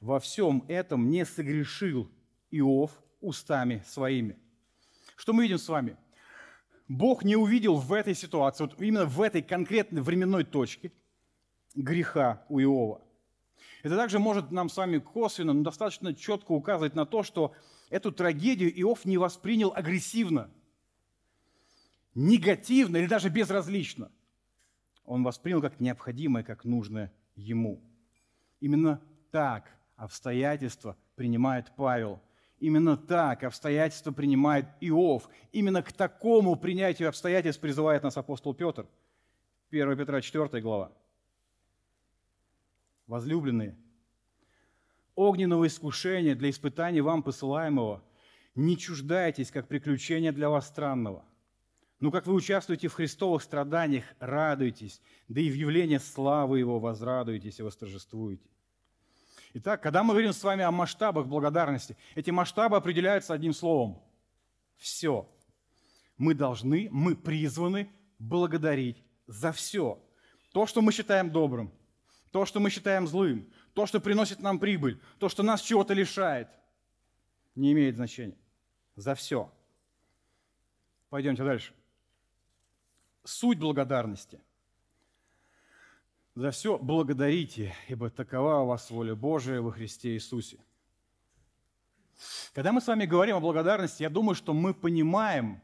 «Во 0.00 0.20
всем 0.20 0.64
этом 0.68 1.10
не 1.10 1.24
согрешил 1.24 2.10
Иов 2.50 2.92
устами 3.20 3.82
своими». 3.86 4.38
Что 5.16 5.32
мы 5.32 5.42
видим 5.42 5.58
с 5.58 5.68
вами? 5.68 5.96
Бог 6.86 7.24
не 7.24 7.36
увидел 7.36 7.76
в 7.76 7.92
этой 7.92 8.14
ситуации, 8.14 8.64
вот 8.64 8.80
именно 8.80 9.04
в 9.04 9.20
этой 9.20 9.42
конкретной 9.42 10.00
временной 10.00 10.44
точке 10.44 10.92
греха 11.74 12.44
у 12.48 12.60
Иова. 12.60 13.02
Это 13.82 13.96
также 13.96 14.18
может 14.18 14.50
нам 14.50 14.68
с 14.68 14.76
вами 14.76 14.98
косвенно, 14.98 15.52
но 15.52 15.62
достаточно 15.62 16.14
четко 16.14 16.52
указывать 16.52 16.94
на 16.94 17.04
то, 17.04 17.22
что 17.22 17.54
эту 17.90 18.12
трагедию 18.12 18.70
Иов 18.80 19.04
не 19.04 19.18
воспринял 19.18 19.72
агрессивно, 19.74 20.50
негативно 22.14 22.96
или 22.96 23.06
даже 23.06 23.28
безразлично. 23.28 24.10
Он 25.04 25.22
воспринял 25.22 25.60
как 25.60 25.80
необходимое, 25.80 26.42
как 26.42 26.64
нужное 26.64 27.12
ему. 27.34 27.82
Именно 28.60 29.00
так 29.30 29.77
обстоятельства 29.98 30.96
принимает 31.16 31.72
Павел. 31.76 32.22
Именно 32.60 32.96
так 32.96 33.44
обстоятельства 33.44 34.12
принимает 34.12 34.66
Иов. 34.80 35.28
Именно 35.52 35.82
к 35.82 35.92
такому 35.92 36.56
принятию 36.56 37.08
обстоятельств 37.08 37.60
призывает 37.60 38.02
нас 38.02 38.16
апостол 38.16 38.54
Петр. 38.54 38.86
1 39.70 39.96
Петра 39.98 40.20
4 40.20 40.62
глава. 40.62 40.92
Возлюбленные, 43.06 43.76
огненного 45.14 45.66
искушения 45.66 46.34
для 46.34 46.50
испытаний 46.50 47.00
вам 47.00 47.22
посылаемого 47.22 48.02
не 48.54 48.76
чуждайтесь, 48.76 49.50
как 49.50 49.68
приключения 49.68 50.32
для 50.32 50.48
вас 50.48 50.66
странного. 50.66 51.24
Но 52.00 52.10
как 52.10 52.26
вы 52.26 52.34
участвуете 52.34 52.88
в 52.88 52.94
христовых 52.94 53.42
страданиях, 53.42 54.04
радуйтесь, 54.20 55.00
да 55.26 55.40
и 55.40 55.50
в 55.50 55.54
явлении 55.54 55.98
славы 55.98 56.60
Его 56.60 56.78
возрадуйтесь 56.78 57.58
и 57.58 57.62
восторжествуете. 57.62 58.48
Итак, 59.54 59.82
когда 59.82 60.02
мы 60.02 60.12
говорим 60.12 60.32
с 60.32 60.42
вами 60.42 60.62
о 60.62 60.70
масштабах 60.70 61.26
благодарности, 61.26 61.96
эти 62.14 62.30
масштабы 62.30 62.76
определяются 62.76 63.34
одним 63.34 63.52
словом– 63.52 64.02
все. 64.76 65.28
Мы 66.16 66.34
должны, 66.34 66.88
мы 66.90 67.16
призваны 67.16 67.90
благодарить 68.18 69.02
за 69.26 69.52
все. 69.52 70.02
То, 70.52 70.66
что 70.66 70.82
мы 70.82 70.92
считаем 70.92 71.30
добрым, 71.30 71.72
то, 72.30 72.44
что 72.44 72.60
мы 72.60 72.70
считаем 72.70 73.06
злым, 73.06 73.50
то, 73.74 73.86
что 73.86 74.00
приносит 74.00 74.40
нам 74.40 74.58
прибыль, 74.58 75.00
то, 75.18 75.28
что 75.28 75.42
нас 75.42 75.60
чего-то 75.60 75.94
лишает, 75.94 76.48
не 77.54 77.72
имеет 77.72 77.96
значения. 77.96 78.36
За 78.96 79.14
все. 79.14 79.52
Пойдемте 81.08 81.44
дальше. 81.44 81.72
Суть 83.24 83.58
благодарности. 83.58 84.40
За 86.38 86.52
все 86.52 86.78
благодарите, 86.78 87.74
ибо 87.88 88.10
такова 88.10 88.60
у 88.60 88.66
вас 88.66 88.92
воля 88.92 89.16
Божия 89.16 89.60
во 89.60 89.72
Христе 89.72 90.10
Иисусе. 90.10 90.56
Когда 92.52 92.70
мы 92.70 92.80
с 92.80 92.86
вами 92.86 93.06
говорим 93.06 93.34
о 93.34 93.40
благодарности, 93.40 94.04
я 94.04 94.08
думаю, 94.08 94.36
что 94.36 94.52
мы 94.52 94.72
понимаем, 94.72 95.60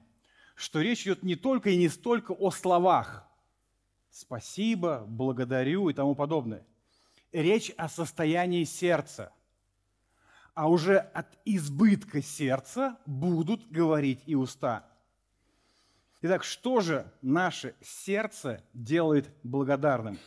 что 0.57 0.81
речь 0.81 1.03
идет 1.03 1.23
не 1.23 1.37
только 1.37 1.71
и 1.71 1.77
не 1.77 1.89
столько 1.89 2.33
о 2.33 2.51
словах, 2.51 3.25
спасибо, 4.11 5.05
благодарю 5.07 5.91
и 5.91 5.95
тому 5.95 6.17
подобное. 6.17 6.67
Речь 7.31 7.71
о 7.77 7.89
состоянии 7.89 8.65
сердца. 8.65 9.33
А 10.55 10.69
уже 10.69 10.99
от 10.99 11.29
избытка 11.45 12.21
сердца 12.21 12.99
будут 13.07 13.71
говорить 13.71 14.25
и 14.27 14.35
уста. 14.35 14.85
Итак, 16.23 16.43
что 16.43 16.81
же 16.81 17.13
наше 17.23 17.77
сердце 17.81 18.65
делает 18.73 19.31
благодарным? 19.45 20.19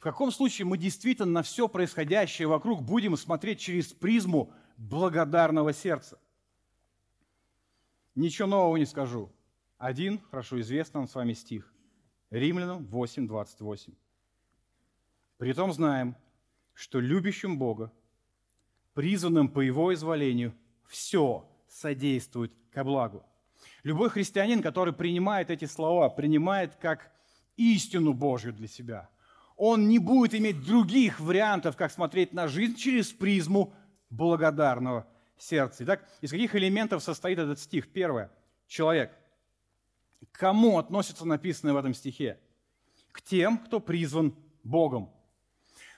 В 0.00 0.02
каком 0.02 0.30
случае 0.30 0.64
мы 0.64 0.78
действительно 0.78 1.30
на 1.30 1.42
все 1.42 1.68
происходящее 1.68 2.48
вокруг 2.48 2.82
будем 2.82 3.18
смотреть 3.18 3.60
через 3.60 3.92
призму 3.92 4.50
благодарного 4.78 5.74
сердца? 5.74 6.18
Ничего 8.14 8.48
нового 8.48 8.78
не 8.78 8.86
скажу. 8.86 9.30
Один 9.76 10.18
хорошо 10.30 10.58
известный 10.62 11.00
нам 11.00 11.06
с 11.06 11.14
вами 11.14 11.34
стих– 11.34 11.70
Римлянам 12.30 12.86
8, 12.86 13.28
28. 13.28 13.92
Притом 15.36 15.70
знаем, 15.70 16.16
что 16.72 16.98
любящим 16.98 17.58
Бога, 17.58 17.92
призванным 18.94 19.50
по 19.50 19.60
Его 19.60 19.92
изволению, 19.92 20.54
все 20.86 21.46
содействует 21.68 22.54
ко 22.70 22.84
благу. 22.84 23.22
Любой 23.82 24.08
христианин, 24.08 24.62
который 24.62 24.94
принимает 24.94 25.50
эти 25.50 25.66
слова, 25.66 26.08
принимает 26.08 26.76
как 26.76 27.12
истину 27.58 28.14
Божью 28.14 28.54
для 28.54 28.66
себя, 28.66 29.10
он 29.62 29.88
не 29.88 29.98
будет 29.98 30.34
иметь 30.34 30.64
других 30.64 31.20
вариантов, 31.20 31.76
как 31.76 31.92
смотреть 31.92 32.32
на 32.32 32.48
жизнь 32.48 32.76
через 32.76 33.12
призму 33.12 33.74
благодарного 34.08 35.06
сердца. 35.36 35.84
Итак, 35.84 36.08
из 36.22 36.30
каких 36.30 36.54
элементов 36.54 37.02
состоит 37.02 37.38
этот 37.38 37.58
стих? 37.58 37.92
Первое. 37.92 38.32
Человек. 38.66 39.12
К 40.32 40.38
кому 40.38 40.78
относится 40.78 41.26
написанное 41.26 41.74
в 41.74 41.76
этом 41.76 41.92
стихе? 41.92 42.40
К 43.12 43.20
тем, 43.20 43.58
кто 43.58 43.80
призван 43.80 44.34
Богом. 44.64 45.10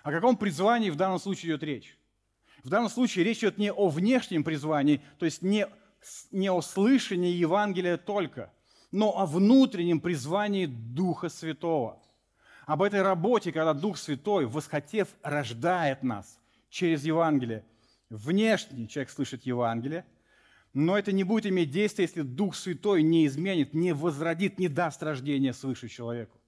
О 0.02 0.10
каком 0.10 0.36
призвании 0.36 0.90
в 0.90 0.96
данном 0.96 1.20
случае 1.20 1.52
идет 1.52 1.62
речь? 1.62 1.96
В 2.64 2.68
данном 2.68 2.90
случае 2.90 3.24
речь 3.24 3.38
идет 3.38 3.58
не 3.58 3.70
о 3.70 3.90
внешнем 3.90 4.42
призвании, 4.42 5.02
то 5.20 5.24
есть 5.24 5.40
не, 5.40 5.68
не 6.32 6.50
о 6.50 6.60
слышании 6.62 7.30
Евангелия 7.30 7.96
только, 7.96 8.52
но 8.90 9.16
о 9.16 9.24
внутреннем 9.24 10.00
призвании 10.00 10.66
Духа 10.66 11.28
Святого. 11.28 12.02
Об 12.66 12.82
этой 12.82 13.02
работе, 13.02 13.52
когда 13.52 13.74
Дух 13.74 13.98
Святой, 13.98 14.46
восхотев, 14.46 15.08
рождает 15.22 16.02
нас 16.02 16.38
через 16.70 17.04
Евангелие. 17.04 17.64
Внешне 18.08 18.86
человек 18.86 19.10
слышит 19.10 19.44
Евангелие– 19.44 20.04
но 20.74 20.96
это 20.96 21.12
не 21.12 21.22
будет 21.22 21.46
иметь 21.46 21.70
действия, 21.70 22.04
если 22.04 22.22
Дух 22.22 22.54
Святой 22.54 23.02
не 23.02 23.26
изменит, 23.26 23.74
не 23.74 23.92
возродит, 23.92 24.58
не 24.58 24.68
даст 24.68 25.02
рождения 25.02 25.52
свыше 25.52 25.88
человеку. 25.88 26.40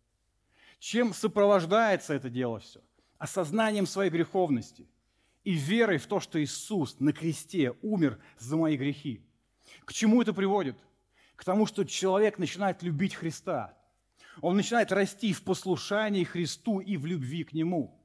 Чем 0.79 1.13
сопровождается 1.13 2.15
это 2.15 2.31
дело 2.31 2.61
все? 2.61 2.81
Осознанием 3.19 3.87
своей 3.87 4.11
греховности 4.11 4.87
и 5.45 5.53
верой 5.53 5.99
в 5.99 6.07
то, 6.07 6.21
что 6.21 6.43
Иисус 6.43 6.99
на 7.01 7.13
кресте 7.13 7.75
умер 7.83 8.19
за 8.39 8.57
мои 8.57 8.77
грехи. 8.77 9.23
К 9.85 9.93
чему 9.93 10.23
это 10.23 10.33
приводит? 10.33 10.77
К 11.37 11.45
тому, 11.45 11.67
что 11.67 11.85
человек 11.85 12.39
начинает 12.39 12.83
любить 12.83 13.15
Христа. 13.15 13.77
Он 14.41 14.57
начинает 14.57 14.93
расти 14.93 15.33
в 15.33 15.43
послушании 15.43 16.25
Христу 16.25 16.81
и 16.81 16.97
в 16.97 17.07
любви 17.07 17.45
к 17.45 17.53
Нему. 17.53 18.01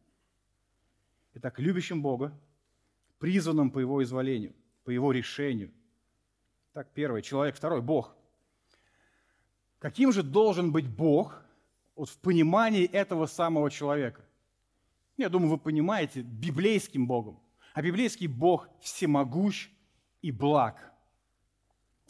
Итак, 1.34 1.60
любящим 1.60 2.02
Бога, 2.02 2.38
призванным 3.18 3.72
по 3.72 3.80
Его 3.80 4.04
изволению, 4.04 4.56
по 4.84 4.90
Его 4.90 5.12
решению, 5.12 5.72
так, 6.74 6.92
первый 6.94 7.22
человек, 7.22 7.56
второй– 7.56 7.82
Бог. 7.84 8.16
Каким 9.80 10.12
же 10.12 10.24
должен 10.24 10.72
быть 10.72 10.88
Бог 10.88 11.44
вот 11.96 12.10
в 12.10 12.18
понимании 12.20 12.86
этого 12.86 13.26
самого 13.26 13.72
человека? 13.72 14.26
Я 15.18 15.30
думаю, 15.30 15.50
вы 15.50 15.58
понимаете, 15.58 16.22
библейским 16.22 17.08
Богом. 17.08 17.40
А 17.74 17.82
библейский 17.82 18.28
Бог 18.28 18.70
всемогущ 18.82 19.70
и 20.22 20.32
благ. 20.32 20.94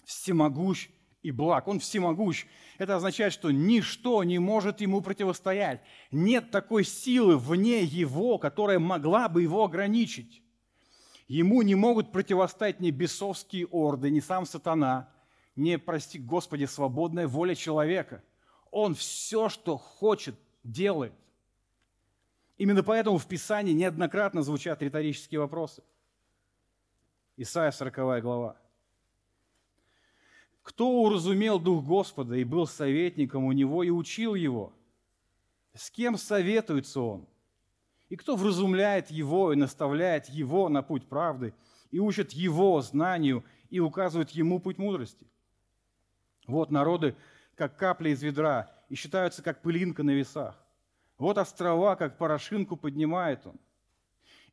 Всемогущ 0.03 0.89
и 1.21 1.31
благ. 1.31 1.67
Он 1.67 1.79
всемогущ. 1.79 2.45
Это 2.77 2.95
означает, 2.95 3.33
что 3.33 3.51
ничто 3.51 4.23
не 4.23 4.39
может 4.39 4.81
ему 4.81 5.01
противостоять. 5.01 5.81
Нет 6.11 6.51
такой 6.51 6.83
силы 6.83 7.37
вне 7.37 7.83
его, 7.83 8.37
которая 8.37 8.79
могла 8.79 9.27
бы 9.29 9.41
его 9.41 9.63
ограничить. 9.63 10.41
Ему 11.27 11.61
не 11.61 11.75
могут 11.75 12.11
противостоять 12.11 12.79
ни 12.79 12.89
бесовские 12.89 13.67
орды, 13.67 14.09
ни 14.09 14.19
сам 14.19 14.45
сатана, 14.45 15.09
ни, 15.55 15.75
прости 15.75 16.17
Господи, 16.17 16.65
свободная 16.65 17.27
воля 17.27 17.53
человека. 17.53 18.23
Он 18.71 18.95
все, 18.95 19.49
что 19.49 19.77
хочет, 19.77 20.35
делает. 20.63 21.13
Именно 22.57 22.83
поэтому 22.83 23.17
в 23.17 23.27
Писании 23.27 23.73
неоднократно 23.73 24.41
звучат 24.41 24.81
риторические 24.81 25.39
вопросы. 25.39 25.83
Исайя 27.37 27.71
40 27.71 28.21
глава. 28.21 28.57
Кто 30.69 30.87
уразумел 31.01 31.59
Дух 31.59 31.83
Господа 31.83 32.35
и 32.35 32.43
был 32.43 32.67
советником 32.67 33.45
у 33.45 33.51
Него 33.53 33.81
и 33.81 33.89
учил 33.89 34.35
Его? 34.35 34.71
С 35.73 35.89
кем 35.89 36.15
советуется 36.15 37.01
Он? 37.01 37.27
И 38.07 38.15
кто 38.15 38.35
вразумляет 38.35 39.09
Его 39.09 39.51
и 39.51 39.55
наставляет 39.55 40.29
Его 40.29 40.69
на 40.69 40.83
путь 40.83 41.07
правды, 41.07 41.55
и 41.89 41.97
учит 41.97 42.33
Его 42.33 42.79
знанию 42.81 43.43
и 43.71 43.79
указывает 43.79 44.29
Ему 44.29 44.59
путь 44.59 44.77
мудрости? 44.77 45.25
Вот 46.45 46.69
народы, 46.69 47.15
как 47.55 47.75
капли 47.75 48.11
из 48.11 48.21
ведра, 48.21 48.71
и 48.89 48.95
считаются, 48.95 49.41
как 49.41 49.63
пылинка 49.63 50.03
на 50.03 50.11
весах. 50.11 50.55
Вот 51.17 51.39
острова, 51.39 51.95
как 51.95 52.19
порошинку 52.19 52.77
поднимает 52.77 53.45
он. 53.47 53.59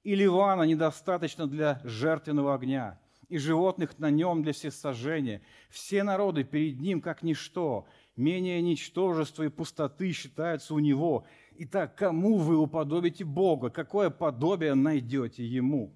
И 0.02 0.14
Ливана 0.14 0.62
недостаточно 0.62 1.46
для 1.46 1.78
жертвенного 1.84 2.54
огня, 2.54 2.98
и 3.28 3.38
животных 3.38 3.98
на 3.98 4.10
нем 4.10 4.42
для 4.42 4.52
всесожжения. 4.52 5.42
Все 5.70 6.02
народы 6.02 6.44
перед 6.44 6.80
ним, 6.80 7.00
как 7.00 7.22
ничто, 7.22 7.86
менее 8.16 8.62
ничтожества 8.62 9.44
и 9.44 9.48
пустоты 9.48 10.12
считаются 10.12 10.74
у 10.74 10.78
него. 10.78 11.26
Итак, 11.58 11.96
кому 11.96 12.38
вы 12.38 12.56
уподобите 12.56 13.24
Бога? 13.24 13.70
Какое 13.70 14.10
подобие 14.10 14.74
найдете 14.74 15.44
ему? 15.44 15.92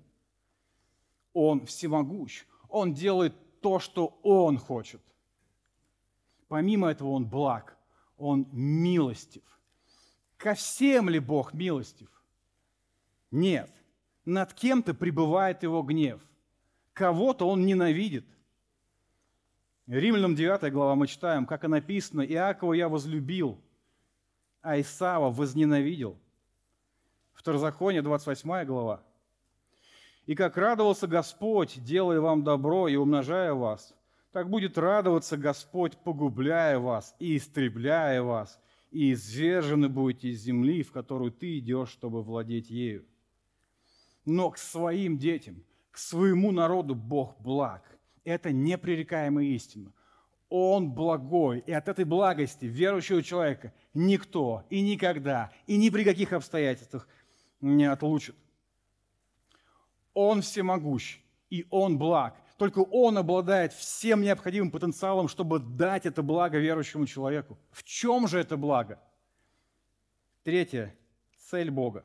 Он 1.33 1.67
всемогущ. 1.67 2.45
Он 2.69 2.95
делает 2.95 3.35
то, 3.61 3.79
что 3.79 4.19
он 4.23 4.59
хочет. 4.59 5.01
Помимо 6.49 6.89
этого 6.89 7.11
он 7.11 7.29
благ, 7.29 7.77
он 8.17 8.49
милостив– 8.53 9.43
Ко 10.41 10.55
всем 10.55 11.11
ли 11.11 11.19
Бог 11.19 11.53
милостив? 11.53 12.09
Нет. 13.31 13.71
Над 14.25 14.55
кем-то 14.55 14.95
пребывает 14.95 15.63
его 15.63 15.83
гнев. 15.83 16.23
Кого-то 17.01 17.49
он 17.49 17.65
ненавидит. 17.65 18.27
Римлянам 19.87 20.35
9 20.35 20.71
глава 20.71 20.95
мы 20.97 21.07
читаем, 21.07 21.47
как 21.47 21.65
и 21.65 21.67
написано, 21.67 22.21
«Иакова 22.21 22.75
я 22.75 22.91
возлюбил, 22.91 23.59
а 24.61 24.79
Исава 24.79 25.31
возненавидел». 25.31 26.19
Второзаконие, 27.33 28.03
28 28.03 28.67
глава. 28.67 29.03
«И 30.27 30.35
как 30.35 30.59
радовался 30.59 31.07
Господь, 31.07 31.83
делая 31.83 32.21
вам 32.21 32.45
добро 32.45 32.87
и 32.87 32.97
умножая 32.97 33.55
вас, 33.55 33.95
так 34.31 34.51
будет 34.51 34.77
радоваться 34.77 35.39
Господь, 35.39 35.97
погубляя 36.05 36.79
вас 36.79 37.17
и 37.19 37.39
истребляя 37.39 38.21
вас, 38.21 38.61
и 38.91 39.15
извержены 39.15 39.89
будете 39.89 40.29
из 40.29 40.43
земли, 40.43 40.83
в 40.83 40.93
которую 40.93 41.33
ты 41.33 41.61
идешь, 41.61 41.89
чтобы 41.89 42.23
владеть 42.23 42.69
ею. 42.69 43.07
Но 44.27 44.51
к 44.51 44.59
своим 44.59 45.17
детям, 45.17 45.65
к 45.91 45.99
своему 45.99 46.53
народу 46.53 46.95
Бог 46.95 47.41
благ. 47.41 47.83
Это 48.25 48.53
непререкаемая 48.53 49.47
истина. 49.47 49.93
Он 50.49 50.91
благой, 50.91 51.63
и 51.67 51.73
от 51.73 51.89
этой 51.89 52.05
благости 52.05 52.65
верующего 52.65 53.23
человека 53.23 53.73
никто 53.95 54.65
и 54.69 54.81
никогда, 54.81 55.53
и 55.67 55.77
ни 55.77 55.91
при 55.91 56.03
каких 56.03 56.33
обстоятельствах 56.33 57.09
не 57.61 57.85
отлучит. 57.85 58.35
Он 60.13 60.43
всемогущ, 60.43 61.21
и 61.51 61.67
Он 61.71 61.99
благ. 61.99 62.37
Только 62.57 62.81
Он 62.81 63.17
обладает 63.17 63.73
всем 63.73 64.23
необходимым 64.23 64.71
потенциалом, 64.71 65.29
чтобы 65.29 65.61
дать 65.61 66.05
это 66.05 66.23
благо 66.23 66.59
верующему 66.59 67.07
человеку. 67.07 67.59
В 67.71 67.85
чем 67.85 68.27
же 68.29 68.39
это 68.39 68.57
благо? 68.57 68.99
Третье. 70.43 70.97
Цель 71.39 71.71
Бога. 71.71 72.05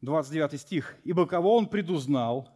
29 0.00 0.60
стих. 0.60 0.96
«Ибо 1.04 1.26
кого 1.26 1.56
Он 1.56 1.68
предузнал, 1.68 2.48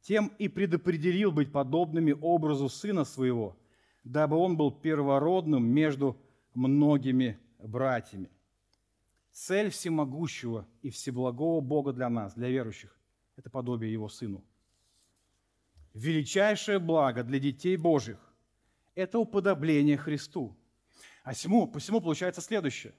тем 0.00 0.32
и 0.38 0.48
предопределил 0.48 1.32
быть 1.32 1.52
подобными 1.52 2.12
образу 2.12 2.68
Сына 2.68 3.04
Своего, 3.04 3.56
дабы 4.04 4.36
Он 4.36 4.56
был 4.56 4.70
первородным 4.70 5.64
между 5.64 6.16
многими 6.54 7.38
братьями». 7.58 8.30
Цель 9.32 9.70
всемогущего 9.70 10.66
и 10.82 10.90
всеблагого 10.90 11.60
Бога 11.60 11.92
для 11.92 12.08
нас, 12.08 12.34
для 12.34 12.48
верующих, 12.48 12.98
это 13.36 13.50
подобие 13.50 13.92
Его 13.92 14.08
Сыну– 14.08 14.42
величайшее 15.98 16.78
благо 16.78 17.22
для 17.22 17.38
детей 17.38 17.76
Божьих– 17.76 18.18
это 18.94 19.18
уподобление 19.18 19.96
Христу. 19.96 20.56
А 21.24 21.34
всему, 21.34 21.66
посему 21.66 22.00
получается 22.00 22.40
следующее. 22.40 22.94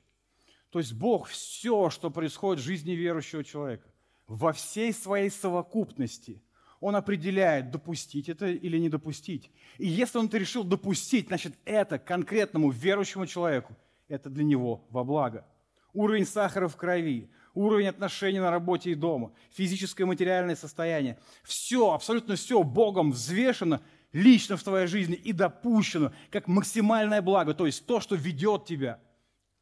То 0.71 0.79
есть 0.79 0.93
Бог 0.93 1.27
все, 1.27 1.89
что 1.89 2.09
происходит 2.09 2.61
в 2.61 2.65
жизни 2.65 2.91
верующего 2.91 3.43
человека, 3.43 3.87
во 4.27 4.53
всей 4.53 4.93
своей 4.93 5.31
совокупности, 5.31 6.43
Он 6.79 6.95
определяет, 6.95 7.71
допустить 7.71 8.29
это 8.29 8.47
или 8.47 8.77
не 8.77 8.89
допустить. 8.89 9.49
И 9.77 9.87
если 9.87 10.19
Он 10.19 10.27
это 10.27 10.37
решил 10.37 10.63
допустить, 10.63 11.27
значит, 11.27 11.53
это 11.65 11.97
конкретному 11.97 12.69
верующему 12.69 13.25
человеку, 13.25 13.75
это 14.07 14.29
для 14.29 14.43
него 14.43 14.85
во 14.91 15.03
благо. 15.03 15.45
Уровень 15.93 16.27
сахара 16.27 16.67
в 16.67 16.75
крови, 16.75 17.31
уровень 17.55 17.87
отношений 17.87 18.39
на 18.39 18.51
работе 18.51 18.91
и 18.91 18.95
дома, 18.95 19.31
физическое 19.51 20.03
и 20.03 20.07
материальное 20.07 20.55
состояние. 20.55 21.17
Все, 21.43 21.91
абсолютно 21.91 22.35
все 22.35 22.61
Богом 22.61 23.11
взвешено 23.11 23.81
лично 24.13 24.55
в 24.55 24.63
твоей 24.63 24.85
жизни 24.85 25.15
и 25.15 25.33
допущено 25.33 26.13
как 26.29 26.47
максимальное 26.47 27.23
благо, 27.23 27.55
то 27.55 27.65
есть 27.65 27.87
то, 27.87 27.99
что 27.99 28.15
ведет 28.15 28.65
тебя 28.65 28.99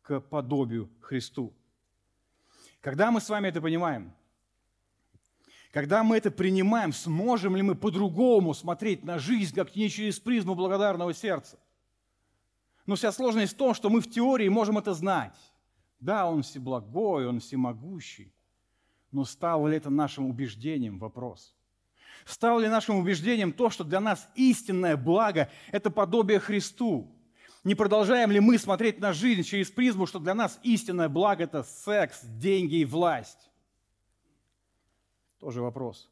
к 0.08 0.22
подобию 0.22 0.89
Христу. 1.02 1.54
Когда 2.80 3.12
мы 3.12 3.20
с 3.20 3.28
вами 3.28 3.50
это 3.50 3.60
понимаем, 3.60 4.13
когда 5.74 6.02
мы 6.02 6.15
это 6.15 6.32
принимаем, 6.32 6.93
сможем 6.93 7.58
ли 7.58 7.62
мы 7.62 7.76
по-другому 7.76 8.54
смотреть 8.54 9.04
на 9.04 9.20
жизнь, 9.20 9.54
как 9.54 9.76
не 9.76 9.89
через 9.89 10.17
призму 10.17 10.56
благодарного 10.56 11.13
сердца? 11.13 11.60
Но 12.86 12.96
вся 12.96 13.12
сложность 13.12 13.54
в 13.54 13.58
том, 13.58 13.74
что 13.74 13.89
мы 13.89 14.00
в 14.00 14.10
теории 14.10 14.48
можем 14.48 14.78
это 14.78 14.93
знать. 14.93 15.38
Да, 16.00 16.30
Он 16.30 16.41
всеблагой, 16.41 17.28
Он 17.28 17.41
всемогущий, 17.41 18.34
но 19.12 19.26
стало 19.26 19.67
ли 19.67 19.76
это 19.76 19.89
нашим 19.89 20.30
убеждением? 20.30 21.00
Вопрос. 21.00 21.54
Стало 22.24 22.62
ли 22.62 22.70
нашим 22.70 22.96
убеждением 22.96 23.52
то, 23.52 23.70
что 23.70 23.84
для 23.84 24.00
нас 24.00 24.26
истинное 24.36 24.96
благо– 24.96 25.50
это 25.74 25.91
подобие 25.91 26.39
Христу? 26.39 27.13
Не 27.67 27.75
продолжаем 27.75 28.32
ли 28.32 28.39
мы 28.39 28.58
смотреть 28.58 29.01
на 29.01 29.12
жизнь 29.12 29.43
через 29.43 29.69
призму, 29.69 30.06
что 30.06 30.19
для 30.19 30.34
нас 30.34 30.58
истинное 30.63 31.10
благо– 31.10 31.43
это 31.43 31.63
секс, 31.63 32.23
деньги 32.23 32.75
и 32.75 32.86
власть? 32.86 33.51
Тоже 35.38 35.62
вопрос. 35.62 36.10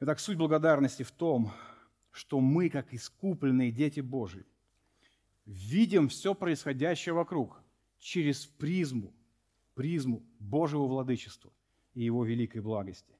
Итак, 0.00 0.20
суть 0.20 0.36
благодарности 0.36 1.02
в 1.02 1.10
том, 1.10 1.50
что 2.10 2.40
мы, 2.40 2.68
как 2.68 2.92
искупленные 2.92 3.72
дети 3.72 4.00
Божьи, 4.00 4.44
видим 5.46 6.10
все 6.10 6.34
происходящее 6.34 7.14
вокруг 7.14 7.62
через 7.98 8.44
призму, 8.44 9.14
призму 9.72 10.22
Божьего 10.38 10.86
владычества 10.88 11.50
и 11.94 12.02
Его 12.02 12.22
великой 12.22 12.60
благости. 12.60 13.14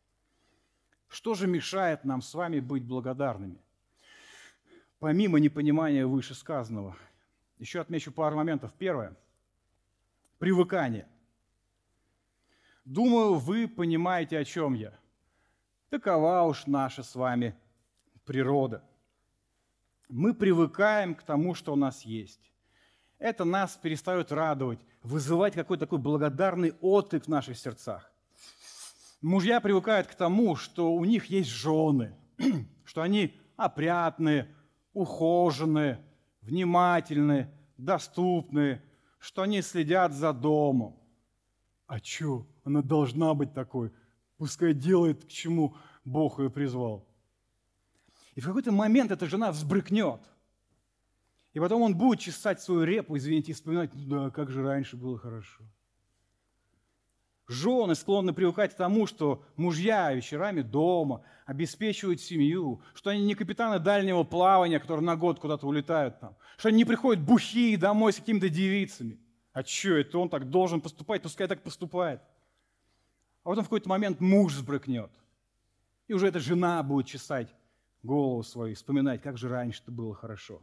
Что 1.08 1.32
же 1.32 1.46
мешает 1.46 2.04
нам 2.04 2.20
с 2.20 2.34
вами 2.34 2.60
быть 2.60 2.84
благодарными? 2.84 3.62
Помимо 5.02 5.40
непонимания 5.40 6.06
вышесказанного, 6.06 6.96
еще 7.58 7.80
отмечу 7.80 8.12
пару 8.12 8.36
моментов. 8.36 8.72
Первое– 8.78 9.16
привыкание. 10.38 11.08
Думаю, 12.84 13.34
вы 13.34 13.66
понимаете, 13.66 14.38
о 14.38 14.44
чем 14.44 14.74
я. 14.74 14.96
Такова 15.90 16.42
уж 16.42 16.68
наша 16.68 17.02
с 17.02 17.16
вами 17.16 17.56
природа. 18.24 18.84
Мы 20.08 20.34
привыкаем 20.34 21.16
к 21.16 21.24
тому, 21.24 21.56
что 21.56 21.72
у 21.72 21.76
нас 21.76 22.02
есть 22.02 22.52
это 23.18 23.44
нас 23.44 23.76
перестает 23.76 24.30
радовать, 24.30 24.78
вызывать 25.02 25.54
какой-то 25.54 25.86
такой 25.86 25.98
благодарный 25.98 26.74
отклик 26.80 27.24
в 27.24 27.28
наших 27.28 27.58
сердцах. 27.58 28.08
Мужья 29.20 29.60
привыкают 29.60 30.06
к 30.06 30.14
тому, 30.14 30.54
что 30.54 30.92
у 30.94 31.04
них 31.04 31.24
есть 31.24 31.50
жены, 31.50 32.14
что 32.84 33.02
они 33.02 33.36
опрятные, 33.56 34.54
ухоженные, 34.92 36.04
внимательные, 36.40 37.52
доступные, 37.76 38.82
что 39.18 39.42
они 39.42 39.62
следят 39.62 40.12
за 40.12 40.32
домом. 40.32 40.96
А 41.86 41.98
что? 41.98 42.46
Она 42.64 42.82
должна 42.82 43.34
быть 43.34 43.52
такой. 43.52 43.92
Пускай 44.36 44.74
делает, 44.74 45.24
к 45.24 45.28
чему 45.28 45.76
Бог 46.04 46.38
ее 46.38 46.50
призвал. 46.50 47.06
И 48.34 48.40
в 48.40 48.46
какой-то 48.46 48.72
момент 48.72 49.10
эта 49.10 49.26
жена 49.26 49.52
взбрыкнет– 49.52 50.20
и 51.52 51.60
потом 51.60 51.82
он 51.82 51.96
будет 51.96 52.20
чесать 52.20 52.60
свою 52.60 52.84
репу, 52.84 53.16
извините, 53.16 53.52
и 53.52 53.54
вспоминать, 53.54 53.90
да, 54.08 54.30
как 54.30 54.50
же 54.50 54.62
раньше 54.62 54.96
было 54.96 55.18
хорошо. 55.18 55.62
Жены 57.52 57.94
склонны 57.94 58.32
привыкать 58.32 58.72
к 58.72 58.76
тому, 58.76 59.06
что 59.06 59.44
мужья 59.56 60.12
вечерами 60.12 60.62
дома 60.62 61.22
обеспечивают 61.44 62.20
семью, 62.20 62.80
что 62.94 63.10
они 63.10 63.24
не 63.24 63.34
капитаны 63.34 63.78
дальнего 63.78 64.24
плавания, 64.24 64.80
которые 64.80 65.04
на 65.04 65.16
год 65.16 65.38
куда-то 65.38 65.66
улетают 65.66 66.18
там, 66.18 66.34
что 66.56 66.68
они 66.68 66.78
не 66.78 66.84
приходят 66.86 67.22
бухие 67.22 67.76
домой 67.76 68.14
с 68.14 68.16
какими-то 68.16 68.48
девицами. 68.48 69.18
А 69.52 69.62
что 69.62 69.98
это 69.98 70.18
он 70.18 70.30
так 70.30 70.48
должен 70.48 70.80
поступать? 70.80 71.20
Пускай 71.20 71.46
так 71.46 71.62
поступает. 71.62 72.22
А 73.44 73.50
потом 73.50 73.64
в 73.64 73.66
какой-то 73.66 73.88
момент 73.88 74.20
муж 74.20 74.54
сбрыкнет. 74.54 75.10
И 76.08 76.14
уже 76.14 76.28
эта 76.28 76.40
жена 76.40 76.82
будет 76.82 77.06
чесать 77.06 77.54
голову 78.02 78.42
свою, 78.42 78.74
вспоминать, 78.74 79.20
как 79.20 79.36
же 79.36 79.50
раньше-то 79.50 79.92
было 79.92 80.14
хорошо. 80.14 80.62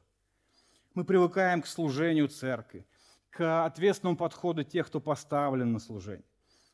Мы 0.95 1.03
привыкаем 1.03 1.61
к 1.61 1.67
служению 1.67 2.29
церкви, 2.29 2.87
к 3.29 3.65
ответственному 3.65 4.17
подходу 4.17 4.63
тех, 4.63 4.87
кто 4.87 4.99
поставлен 4.99 5.71
на 5.71 5.79
служение, 5.79 6.25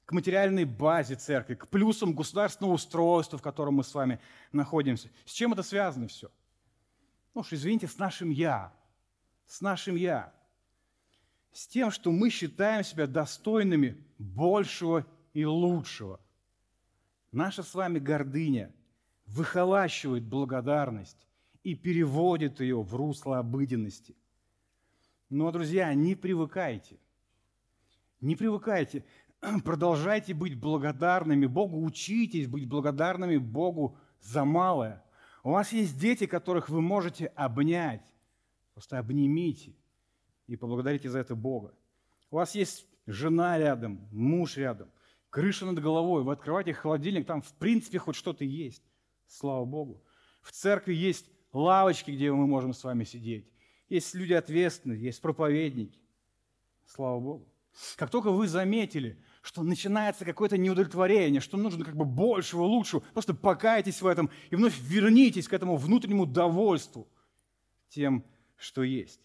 к 0.05 0.11
материальной 0.11 0.65
базе 0.65 1.15
церкви, 1.15 1.55
к 1.55 1.67
плюсам 1.67 2.13
государственного 2.13 2.73
устройства, 2.73 3.39
в 3.39 3.41
котором 3.41 3.75
мы 3.75 3.83
с 3.83 3.93
вами 3.93 4.19
находимся. 4.51 5.09
С 5.25 5.31
чем 5.31 5.53
это 5.53 5.63
связано 5.63 6.07
все? 6.07 6.29
Ну 7.33 7.41
уж 7.41 7.51
извините, 7.51 7.87
с 7.87 7.97
нашим 7.97 8.29
«я», 8.29 8.73
с 9.47 9.61
нашим 9.61 9.95
«я», 9.95 10.33
с 11.51 11.67
тем, 11.67 11.89
что 11.89 12.11
мы 12.11 12.29
считаем 12.29 12.83
себя 12.83 13.07
достойными 13.07 14.03
большего 14.17 15.05
и 15.33 15.45
лучшего. 15.45 16.19
Наша 17.31 17.63
с 17.63 17.73
вами 17.73 17.99
гордыня 17.99 18.73
выхолащивает 19.25 20.23
благодарность 20.23 21.27
и 21.63 21.73
переводит 21.73 22.59
ее 22.59 22.81
в 22.81 22.93
русло 22.93 23.39
обыденности. 23.39 24.15
Но, 25.29 25.51
друзья, 25.51 25.93
не 25.93 26.15
привыкайте. 26.15 26.99
Не 28.21 28.35
привыкайте. 28.35 29.03
Продолжайте 29.63 30.33
быть 30.33 30.59
благодарными 30.59 31.45
Богу, 31.45 31.83
учитесь 31.83 32.47
быть 32.47 32.67
благодарными 32.67 33.37
Богу 33.37 33.97
за 34.19 34.45
малое. 34.45 35.03
У 35.43 35.51
вас 35.51 35.71
есть 35.71 35.99
дети, 35.99 36.25
которых 36.25 36.69
вы 36.69 36.81
можете 36.81 37.27
обнять. 37.27 38.05
Просто 38.73 38.99
обнимите 38.99 39.73
и 40.47 40.55
поблагодарите 40.55 41.09
за 41.09 41.19
это 41.19 41.35
Бога. 41.35 41.73
У 42.31 42.35
вас 42.35 42.55
есть 42.55 42.87
жена 43.05 43.57
рядом, 43.57 44.07
муж 44.11 44.57
рядом– 44.57 44.89
крыша 45.35 45.65
над 45.65 45.81
головой, 45.81 46.23
вы 46.23 46.31
открываете 46.31 46.71
холодильник, 46.71 47.27
там 47.27 47.41
в 47.41 47.51
принципе 47.55 47.99
хоть 47.99 48.15
что-то 48.15 48.45
есть. 48.45 48.81
Слава 49.27 49.65
Богу. 49.65 50.01
В 50.41 50.53
церкви 50.53 50.93
есть 50.93 51.29
лавочки, 51.51 52.11
где 52.11 52.31
мы 52.31 52.47
можем 52.47 52.71
с 52.73 52.81
вами 52.81 53.03
сидеть. 53.03 53.51
Есть 53.89 54.15
люди 54.15 54.31
ответственные, 54.31 55.01
есть 55.01 55.21
проповедники. 55.21 55.99
Слава 56.85 57.19
Богу. 57.19 57.53
Как 57.97 58.09
только 58.11 58.31
вы 58.31 58.47
заметили, 58.47 59.21
что 59.45 59.61
начинается 59.61 60.25
какое-то 60.25 60.57
неудовлетворение, 60.57 61.39
что 61.39 61.55
нужно 61.55 61.85
как 61.85 61.95
бы 61.95 62.03
большего, 62.03 62.63
лучшего, 62.63 63.01
просто 63.13 63.35
покайтесь 63.35 64.01
в 64.01 64.07
этом 64.07 64.31
и 64.49 64.55
вновь 64.55 64.75
вернитесь 64.79 65.47
к 65.47 65.53
этому 65.53 65.77
внутреннему 65.77 66.25
довольству 66.25 67.07
тем, 67.89 68.25
что 68.57 68.81
есть. 68.81 69.21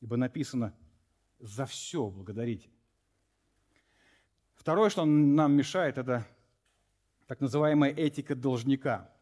Ибо 0.00 0.16
написано 0.16 0.74
«за 1.38 1.66
все 1.66 2.08
благодарите». 2.08 2.68
Второе, 4.54 4.90
что 4.90 5.04
нам 5.04 5.52
мешает, 5.52 5.98
это 5.98 6.26
так 7.28 7.40
называемая 7.40 7.92
этика 7.92 8.34
должника. 8.34 9.14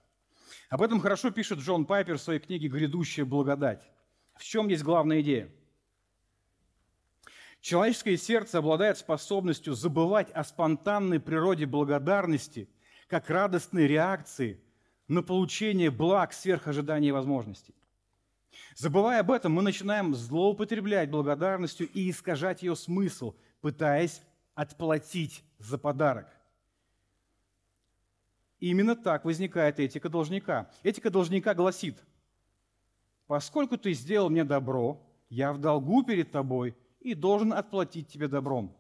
Об 0.71 0.81
этом 0.81 0.99
хорошо 0.99 1.31
пишет 1.31 1.59
Джон 1.59 1.85
Пайпер 1.85 2.17
в 2.17 2.23
своей 2.23 2.41
книге 2.41 2.69
«Грядущая 2.69 3.27
благодать». 3.27 3.87
В 4.35 4.45
чем 4.45 4.69
есть 4.69 4.83
главная 4.83 5.21
идея? 5.21 5.51
Человеческое 7.61 8.17
сердце 8.17 8.59
обладает 8.59 8.99
способностью 8.99 9.75
забывать 9.75 10.31
о 10.31 10.45
спонтанной 10.45 11.21
природе 11.21 11.67
благодарности 11.67 12.69
как 13.09 13.31
радостной 13.31 13.87
реакции 13.87 14.61
на 15.09 15.23
получение 15.23 15.91
благ 15.91 16.33
сверх 16.33 16.69
ожиданий 16.69 17.09
и 17.09 17.13
возможностей. 17.13 17.75
Забывая 18.77 19.21
об 19.21 19.31
этом, 19.31 19.53
мы 19.53 19.63
начинаем 19.63 20.15
злоупотреблять 20.15 21.11
благодарностью 21.11 21.89
и 21.89 22.11
искажать 22.11 22.63
ее 22.63 22.77
смысл, 22.77 23.35
пытаясь 23.61 24.23
отплатить 24.55 25.43
за 25.59 25.79
подарок. 25.79 26.29
Именно 28.61 28.97
так 28.97 29.25
возникает 29.25 29.79
этика 29.79 30.09
должника. 30.09 30.71
Этика 30.83 31.11
должника 31.11 31.55
гласит, 31.55 31.97
поскольку 33.27 33.79
ты 33.79 33.93
сделал 33.93 34.31
мне 34.31 34.45
добро, 34.45 35.01
я 35.29 35.53
в 35.53 35.59
долгу 35.59 36.03
перед 36.03 36.31
тобой 36.31 36.77
и 37.01 37.15
должен 37.15 37.53
отплатить 37.53 38.09
тебе 38.09 38.29
добром. 38.29 38.75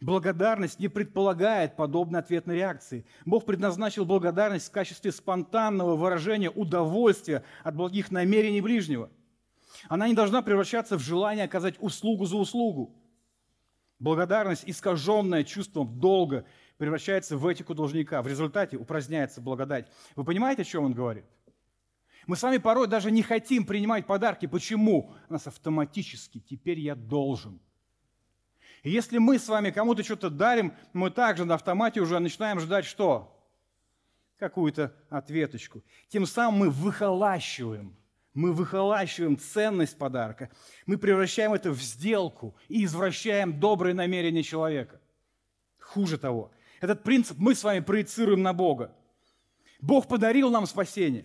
Благодарность 0.00 0.78
не 0.78 0.88
предполагает 0.88 1.76
подобной 1.76 2.20
ответной 2.20 2.56
реакции. 2.56 3.06
Бог 3.24 3.46
предназначил 3.46 4.04
благодарность 4.04 4.68
в 4.68 4.72
качестве 4.72 5.10
спонтанного 5.12 5.96
выражения 5.96 6.50
удовольствия 6.50 7.44
от 7.62 7.76
благих 7.76 8.10
намерений 8.10 8.60
ближнего. 8.60 9.10
Она 9.88 10.08
не 10.08 10.14
должна 10.14 10.42
превращаться 10.42 10.98
в 10.98 11.02
желание 11.02 11.44
оказать 11.44 11.76
услугу 11.78 12.26
за 12.26 12.36
услугу. 12.36 12.94
Благодарность, 13.98 14.64
искаженная 14.66 15.44
чувством 15.44 15.98
долга, 15.98 16.44
превращается 16.76 17.36
в 17.36 17.46
этику 17.46 17.74
должника. 17.74 18.20
В 18.20 18.26
результате 18.26 18.76
упраздняется 18.76 19.40
благодать. 19.40 19.90
Вы 20.14 20.24
понимаете, 20.24 20.62
о 20.62 20.66
чем 20.66 20.84
он 20.84 20.92
говорит? 20.92 21.24
Мы 22.26 22.36
с 22.36 22.42
вами 22.42 22.58
порой 22.58 22.88
даже 22.88 23.10
не 23.10 23.22
хотим 23.22 23.64
принимать 23.64 24.06
подарки. 24.06 24.46
Почему? 24.46 25.12
У 25.28 25.32
нас 25.32 25.46
автоматически 25.46 26.40
теперь 26.40 26.80
я 26.80 26.94
должен. 26.94 27.60
И 28.82 28.90
если 28.90 29.18
мы 29.18 29.38
с 29.38 29.48
вами 29.48 29.70
кому-то 29.70 30.02
что-то 30.02 30.28
дарим, 30.28 30.72
мы 30.92 31.10
также 31.10 31.44
на 31.44 31.54
автомате 31.54 32.00
уже 32.00 32.18
начинаем 32.18 32.60
ждать 32.60 32.84
что? 32.84 33.32
Какую-то 34.38 34.92
ответочку. 35.08 35.82
Тем 36.08 36.26
самым 36.26 36.60
мы 36.60 36.70
выхолащиваем 36.70 37.96
мы 38.36 38.52
выхолащиваем 38.52 39.38
ценность 39.38 39.96
подарка, 39.96 40.50
мы 40.84 40.98
превращаем 40.98 41.54
это 41.54 41.70
в 41.70 41.80
сделку 41.80 42.54
и 42.68 42.84
извращаем 42.84 43.58
добрые 43.58 43.94
намерения 43.94 44.42
человека. 44.42 45.00
Хуже 45.80 46.18
того, 46.18 46.52
этот 46.82 47.02
принцип 47.02 47.38
мы 47.38 47.54
с 47.54 47.64
вами 47.64 47.80
проецируем 47.80 48.42
на 48.42 48.52
Бога. 48.52 48.94
Бог 49.80 50.06
подарил 50.06 50.50
нам 50.50 50.66
спасение. 50.66 51.24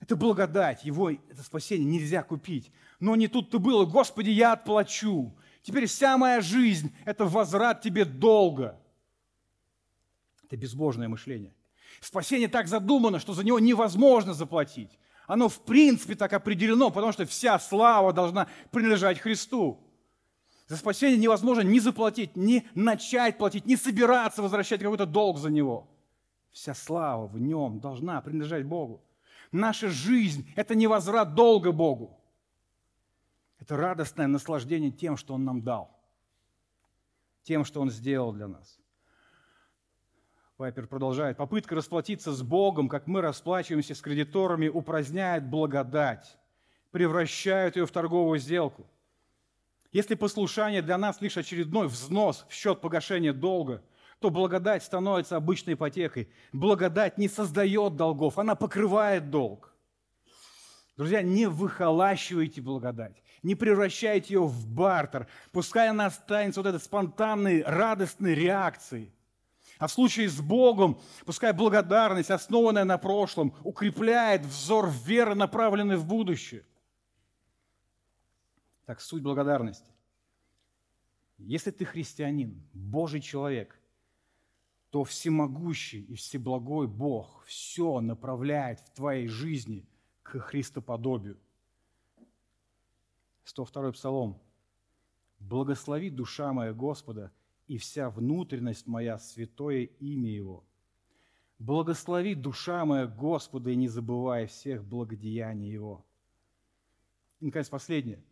Это 0.00 0.16
благодать, 0.16 0.84
его, 0.84 1.10
это 1.10 1.42
спасение 1.42 1.86
нельзя 1.86 2.22
купить. 2.22 2.70
Но 3.00 3.16
не 3.16 3.28
тут-то 3.28 3.58
было, 3.58 3.84
Господи, 3.84 4.30
я 4.30 4.52
отплачу. 4.52 5.34
Теперь 5.62 5.86
вся 5.86 6.16
моя 6.16 6.40
жизнь– 6.40 6.94
это 7.04 7.24
возврат 7.24 7.80
тебе 7.80 8.04
долга. 8.04 8.78
Это 10.44 10.56
безбожное 10.56 11.08
мышление. 11.08 11.54
Спасение 12.00 12.48
так 12.48 12.68
задумано, 12.68 13.18
что 13.18 13.32
за 13.32 13.42
него 13.42 13.58
невозможно 13.58 14.34
заплатить. 14.34 14.98
Оно 15.26 15.48
в 15.48 15.60
принципе 15.62 16.14
так 16.14 16.32
определено, 16.32 16.90
потому 16.90 17.12
что 17.12 17.26
вся 17.26 17.58
слава 17.58 18.12
должна 18.12 18.46
принадлежать 18.70 19.18
Христу. 19.18 19.80
За 20.68 20.76
спасение 20.76 21.18
невозможно 21.18 21.62
ни 21.62 21.78
заплатить, 21.78 22.36
ни 22.36 22.66
начать 22.74 23.38
платить, 23.38 23.66
ни 23.66 23.76
собираться 23.76 24.42
возвращать 24.42 24.80
какой-то 24.80 25.06
долг 25.06 25.38
за 25.38 25.50
него. 25.50 25.88
Вся 26.50 26.74
слава 26.74 27.26
в 27.26 27.40
нем 27.40 27.80
должна 27.80 28.20
принадлежать 28.20 28.64
Богу. 28.64 29.02
Наша 29.52 29.88
жизнь– 29.88 30.50
это 30.56 30.74
не 30.74 30.86
возврат 30.86 31.34
долга 31.34 31.72
Богу. 31.72 32.20
Это 33.58 33.76
радостное 33.76 34.26
наслаждение 34.26 34.90
тем, 34.90 35.16
что 35.16 35.34
Он 35.34 35.44
нам 35.44 35.62
дал, 35.62 35.98
тем, 37.42 37.64
что 37.64 37.80
Он 37.80 37.90
сделал 37.90 38.32
для 38.32 38.48
нас. 38.48 38.78
Пайпер 40.56 40.86
продолжает. 40.86 41.36
Попытка 41.36 41.74
расплатиться 41.74 42.32
с 42.32 42.42
Богом, 42.42 42.88
как 42.88 43.06
мы 43.06 43.20
расплачиваемся 43.20 43.94
с 43.94 44.00
кредиторами, 44.00 44.68
упраздняет 44.68 45.48
благодать, 45.48 46.38
превращает 46.92 47.76
ее 47.76 47.86
в 47.86 47.90
торговую 47.90 48.38
сделку. 48.38 48.86
Если 49.92 50.14
послушание 50.14 50.80
для 50.80 50.96
нас 50.96 51.20
лишь 51.20 51.36
очередной 51.36 51.88
взнос 51.88 52.46
в 52.48 52.54
счет 52.54 52.80
погашения 52.80 53.32
долга, 53.34 53.82
то 54.20 54.30
благодать 54.30 54.82
становится 54.82 55.36
обычной 55.36 55.74
ипотекой. 55.74 56.28
Благодать 56.52 57.18
не 57.18 57.28
создает 57.28 57.96
долгов, 57.96 58.38
она 58.38 58.54
покрывает 58.54 59.30
долг. 59.30 59.74
Друзья, 60.96 61.22
не 61.22 61.46
выхолащивайте 61.46 62.62
благодать, 62.62 63.22
не 63.42 63.54
превращайте 63.54 64.34
ее 64.34 64.46
в 64.46 64.66
бартер. 64.66 65.28
Пускай 65.52 65.90
она 65.90 66.06
останется 66.06 66.62
вот 66.62 66.68
этой 66.68 66.80
спонтанной, 66.80 67.62
радостной 67.62 68.34
реакцией. 68.34 69.12
А 69.78 69.88
в 69.88 69.92
случае 69.92 70.30
с 70.30 70.40
Богом, 70.40 70.98
пускай 71.26 71.52
благодарность, 71.52 72.30
основанная 72.30 72.84
на 72.84 72.96
прошлом, 72.96 73.54
укрепляет 73.62 74.46
взор 74.46 74.88
веры, 74.88 75.34
направленный 75.34 75.96
в 75.96 76.06
будущее. 76.06 76.64
Так, 78.86 79.02
суть 79.02 79.22
благодарности. 79.22 79.92
Если 81.36 81.70
ты 81.70 81.84
христианин, 81.84 82.62
Божий 82.72 83.20
человек, 83.20 83.75
то 84.96 85.04
всемогущий 85.04 86.00
и 86.00 86.14
всеблагой 86.14 86.86
Бог 86.86 87.44
все 87.44 88.00
направляет 88.00 88.80
в 88.80 88.94
твоей 88.94 89.28
жизни 89.28 89.86
к 90.22 90.38
Христоподобию. 90.38 91.36
102 93.44 93.92
Псалом. 93.92 94.40
«Благослови 95.38 96.08
душа 96.08 96.50
моя 96.54 96.72
Господа, 96.72 97.30
и 97.66 97.76
вся 97.76 98.08
внутренность 98.08 98.86
моя 98.86 99.18
святое 99.18 99.82
имя 100.00 100.30
Его. 100.30 100.64
Благослови 101.58 102.34
душа 102.34 102.86
моя 102.86 103.06
Господа, 103.06 103.68
и 103.68 103.76
не 103.76 103.88
забывай 103.88 104.46
всех 104.46 104.82
благодеяний 104.82 105.70
Его. 105.70 106.06
И, 107.40 107.44
наконец, 107.44 107.68
последнее. 107.68 108.24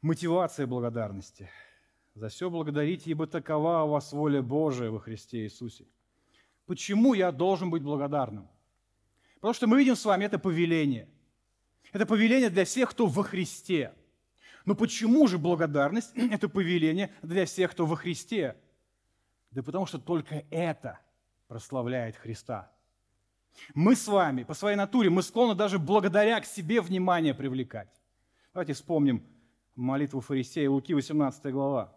мотивация 0.00 0.68
благодарности. 0.68 1.50
За 2.14 2.28
все 2.28 2.48
благодарите, 2.48 3.10
ибо 3.10 3.26
такова 3.26 3.82
у 3.82 3.88
вас 3.88 4.12
воля 4.12 4.40
Божия 4.40 4.90
во 4.90 5.00
Христе 5.00 5.44
Иисусе. 5.44 5.84
Почему 6.64 7.12
я 7.14 7.32
должен 7.32 7.70
быть 7.70 7.82
благодарным? 7.82 8.48
Потому 9.34 9.52
что 9.52 9.66
мы 9.66 9.78
видим 9.78 9.96
с 9.96 10.04
вами 10.04 10.24
это 10.24 10.38
повеление. 10.38 11.08
Это 11.92 12.06
повеление 12.06 12.50
для 12.50 12.64
всех, 12.64 12.90
кто 12.90 13.06
во 13.06 13.24
Христе. 13.24 13.92
Но 14.64 14.74
почему 14.76 15.26
же 15.26 15.38
благодарность– 15.38 16.12
это 16.14 16.48
повеление 16.48 17.12
для 17.22 17.46
всех, 17.46 17.72
кто 17.72 17.84
во 17.84 17.96
Христе? 17.96 18.56
Да 19.50 19.62
потому 19.62 19.84
что 19.84 19.98
только 19.98 20.44
это 20.50 21.00
прославляет 21.48 22.16
Христа. 22.16 22.72
Мы 23.74 23.96
с 23.96 24.06
вами, 24.06 24.44
по 24.44 24.54
своей 24.54 24.76
натуре, 24.76 25.10
мы 25.10 25.22
склонны 25.22 25.54
даже 25.54 25.78
благодаря 25.78 26.40
к 26.40 26.46
себе 26.46 26.80
внимание 26.80 27.34
привлекать. 27.34 27.90
Давайте 28.52 28.72
вспомним 28.72 29.24
молитву 29.74 30.20
фарисея 30.20 30.70
Луки, 30.70 30.94
18 30.94 31.52
глава. 31.52 31.92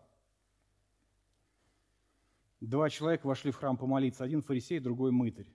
Два 2.59 2.89
человека 2.89 3.27
вошли 3.27 3.51
в 3.51 3.57
храм 3.57 3.77
помолиться, 3.77 4.23
один 4.23 4.41
фарисей, 4.41 4.79
другой 4.79 5.11
мытарь. 5.11 5.47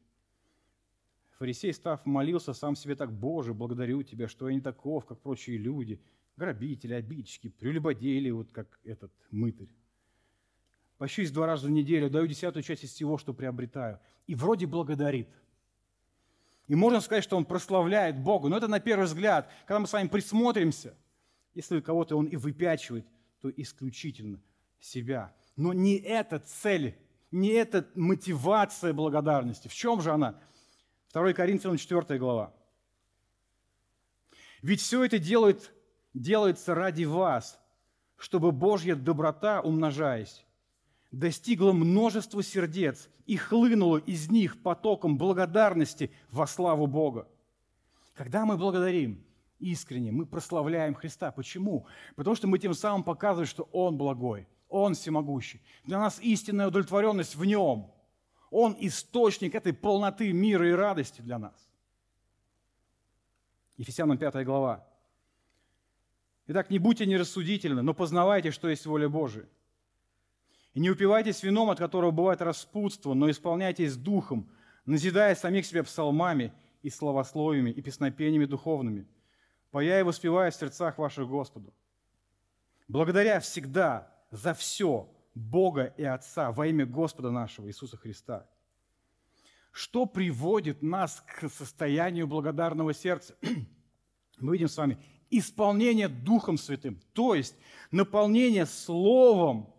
Фарисей, 1.39 1.73
став, 1.73 2.07
молился 2.07 2.53
сам 2.53 2.77
себе 2.77 2.95
так, 2.95 3.13
«Боже, 3.13 3.53
благодарю 3.53 4.03
Тебя, 4.03 4.29
что 4.29 4.49
я 4.49 4.55
не 4.55 4.61
таков, 4.61 5.05
как 5.05 5.21
прочие 5.21 5.59
люди, 5.59 6.01
грабители, 6.37 6.95
обидчики, 6.95 7.49
прелюбодеи, 7.49 8.31
вот 8.31 8.53
как 8.53 8.79
этот 8.85 9.13
мытарь. 9.31 9.71
Пощусь 10.99 11.33
два 11.33 11.47
раза 11.47 11.67
в 11.67 11.71
неделю, 11.71 12.09
даю 12.09 12.29
десятую 12.29 12.63
часть 12.63 12.85
из 12.85 12.93
всего, 12.93 13.19
что 13.19 13.35
приобретаю». 13.35 13.99
И 14.29 14.37
вроде 14.37 14.67
благодарит. 14.67 15.29
И 16.69 16.75
можно 16.75 17.01
сказать, 17.01 17.25
что 17.25 17.37
он 17.37 17.45
прославляет 17.45 18.23
Бога, 18.23 18.49
но 18.49 18.57
это 18.57 18.69
на 18.69 18.79
первый 18.79 19.07
взгляд. 19.07 19.51
Когда 19.67 19.81
мы 19.81 19.87
с 19.87 19.93
вами 19.93 20.09
присмотримся, 20.09 20.97
если 21.55 21.81
кого-то 21.81 22.17
он 22.17 22.27
и 22.27 22.37
выпячивает, 22.37 23.07
то 23.41 23.51
исключительно 23.51 24.41
себя. 24.79 25.35
Но 25.57 25.73
не 25.73 25.97
эта 25.97 26.39
цель, 26.39 26.97
не 27.31 27.49
эта 27.49 27.87
мотивация 27.95 28.93
благодарности. 28.93 29.69
В 29.69 29.75
чем 29.75 30.01
же 30.01 30.11
она? 30.13 30.41
2 31.13 31.33
Коринфянам 31.33 31.77
4 31.77 32.19
глава. 32.19 32.53
Ведь 34.63 34.81
все 34.81 35.05
это 35.05 35.19
делает, 35.19 35.73
делается 36.15 36.75
ради 36.75 37.05
вас, 37.05 37.59
чтобы 38.17 38.53
Божья 38.53 38.95
доброта, 38.95 39.61
умножаясь, 39.61 40.45
достигла 41.11 41.73
множества 41.73 42.43
сердец 42.43 43.09
и 43.27 43.37
хлынула 43.37 43.99
из 43.99 44.31
них 44.31 44.63
потоком 44.63 45.19
благодарности 45.19 46.13
во 46.31 46.47
славу 46.47 46.87
Бога. 46.87 47.29
Когда 48.15 48.47
мы 48.47 48.57
благодарим 48.57 49.25
искренне, 49.59 50.13
мы 50.13 50.27
прославляем 50.27 50.95
Христа. 50.95 51.31
Почему? 51.33 51.87
Потому 52.17 52.37
что 52.37 52.47
мы 52.47 52.59
тем 52.59 52.75
самым 52.75 53.05
показываем, 53.05 53.49
что 53.49 53.69
Он 53.73 53.97
благой, 53.97 54.47
Он 54.73 54.95
всемогущий. 54.95 55.61
Для 55.85 55.99
нас 55.99 56.19
истинная 56.21 56.69
удовлетворенность 56.69 57.37
в 57.37 57.45
Нем– 57.45 57.91
он 58.53 58.77
источник 58.79 59.55
этой 59.55 59.73
полноты 59.73 60.31
мира 60.33 60.69
и 60.69 60.73
радости 60.73 61.23
для 61.23 61.39
нас. 61.39 61.55
Ефесянам 63.79 64.19
5 64.19 64.45
глава. 64.45 64.87
Итак, 66.49 66.69
не 66.69 66.79
будьте 66.79 67.07
нерассудительны, 67.07 67.81
но 67.81 67.95
познавайте, 67.95 68.51
что 68.51 68.69
есть 68.69 68.85
воля 68.85 69.09
Божия. 69.09 69.49
И 70.75 70.81
не 70.81 70.91
упивайтесь 70.91 71.43
вином, 71.43 71.71
от 71.71 71.79
которого 71.79 72.11
бывает 72.11 72.43
распутство, 72.43 73.15
но 73.15 73.31
исполняйтесь 73.31 73.97
духом, 73.97 74.51
назидая 74.85 75.35
самих 75.35 75.65
себя 75.65 75.83
псалмами 75.83 76.53
и 76.83 76.91
словословиями 76.91 77.71
и 77.71 77.81
песнопениями 77.81 78.45
духовными, 78.45 79.09
поя 79.71 79.99
и 79.99 80.03
воспевая 80.03 80.51
в 80.51 80.55
сердцах 80.55 80.99
ваших 80.99 81.27
Господу. 81.27 81.73
Благодаря 82.87 83.41
всегда 83.41 84.12
за 84.33 84.55
все 84.55 85.09
Бога 85.35 85.95
и 85.97 86.03
Отца 86.03 86.51
во 86.51 86.67
имя 86.67 86.85
Господа 86.85 87.31
нашего 87.31 87.69
Иисуса 87.69 87.97
Христа. 87.97 88.49
Что 89.71 90.07
приводит 90.07 90.83
нас 90.83 91.23
к 91.27 91.49
состоянию 91.49 92.27
благодарного 92.27 92.93
сердца? 92.93 93.37
Мы 94.39 94.55
видим 94.55 94.69
с 94.69 94.77
вами 94.77 94.99
исполнение 95.31 96.09
Духом 96.09 96.59
Святым, 96.59 97.01
то 97.13 97.35
есть 97.35 97.55
наполнение 97.91 98.67
Словом, 98.67 99.73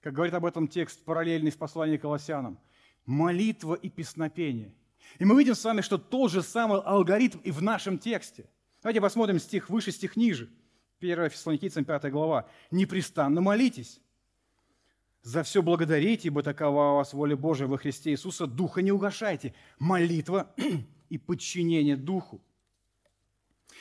как 0.00 0.12
говорит 0.12 0.34
об 0.34 0.44
этом 0.44 0.68
текст 0.68 1.02
параллельный 1.04 1.52
с 1.52 1.56
посланием 1.56 2.00
Колоссянам, 2.00 2.58
молитва 3.06 3.74
и 3.74 3.88
песнопение. 3.88 4.74
И 5.18 5.24
мы 5.24 5.38
видим 5.38 5.54
с 5.54 5.64
вами, 5.64 5.80
что 5.80 5.98
тот 5.98 6.30
же 6.30 6.42
самый 6.42 6.80
алгоритм 6.80 7.38
и 7.38 7.50
в 7.50 7.62
нашем 7.62 7.98
тексте. 7.98 8.48
Давайте 8.82 9.00
посмотрим 9.00 9.38
стих 9.38 9.70
выше, 9.70 9.92
стих 9.92 10.16
ниже. 10.16 10.50
1 11.00 11.30
Фессалоникийцам 11.30 11.84
5 11.84 12.10
глава. 12.10 12.48
«Непрестанно 12.70 13.40
молитесь, 13.40 14.00
за 15.26 15.42
все 15.42 15.60
благодарите, 15.60 16.28
ибо 16.28 16.44
такова 16.44 16.92
у 16.92 16.96
вас 16.98 17.12
воля 17.12 17.36
Божия 17.36 17.66
во 17.66 17.78
Христе 17.78 18.12
Иисуса. 18.12 18.46
Духа 18.46 18.80
не 18.80 18.92
угошайте. 18.92 19.54
Молитва 19.80 20.54
и 21.08 21.18
подчинение 21.18 21.96
Духу. 21.96 22.40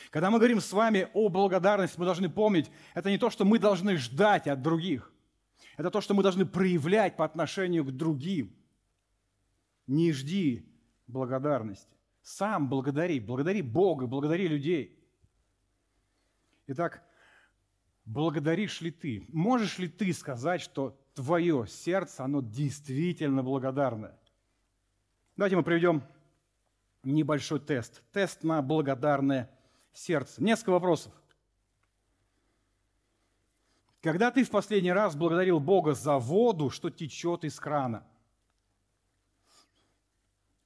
Когда 0.09 0.31
мы 0.31 0.39
говорим 0.39 0.59
с 0.59 0.73
вами 0.73 1.07
о 1.13 1.29
благодарности, 1.29 1.99
мы 1.99 2.05
должны 2.05 2.29
помнить, 2.29 2.71
это 2.95 3.11
не 3.11 3.19
то, 3.19 3.29
что 3.29 3.45
мы 3.45 3.59
должны 3.59 3.97
ждать 3.97 4.47
от 4.47 4.63
других. 4.63 5.13
Это 5.77 5.91
то, 5.91 6.01
что 6.01 6.15
мы 6.15 6.23
должны 6.23 6.47
проявлять 6.47 7.15
по 7.15 7.23
отношению 7.23 7.85
к 7.85 7.91
другим. 7.91 8.51
Не 9.85 10.13
жди 10.13 10.67
благодарности. 11.05 11.95
Сам 12.23 12.69
благодари. 12.69 13.19
Благодари 13.19 13.61
Бога, 13.61 14.07
благодари 14.07 14.47
людей. 14.47 14.99
Итак, 16.65 17.03
благодаришь 18.05 18.81
ли 18.81 18.91
ты? 18.91 19.25
Можешь 19.29 19.77
ли 19.79 19.87
ты 19.87 20.13
сказать, 20.13 20.61
что 20.61 20.97
твое 21.13 21.65
сердце, 21.67 22.23
оно 22.23 22.41
действительно 22.41 23.43
благодарное? 23.43 24.17
Давайте 25.35 25.55
мы 25.55 25.63
проведем 25.63 26.03
небольшой 27.03 27.59
тест. 27.59 28.03
Тест 28.11 28.43
на 28.43 28.61
благодарное 28.61 29.49
сердце. 29.91 30.41
Несколько 30.41 30.71
вопросов. 30.71 31.13
Когда 34.01 34.29
ты 34.29 34.43
в 34.43 34.51
последний 34.51 34.91
раз 34.91 35.15
благодарил 35.15 35.59
Бога 35.59 35.93
за 35.93 36.19
воду, 36.19 36.69
что 36.69 36.91
течет 36.91 37.43
из 37.43 37.59
крана? 37.59 38.05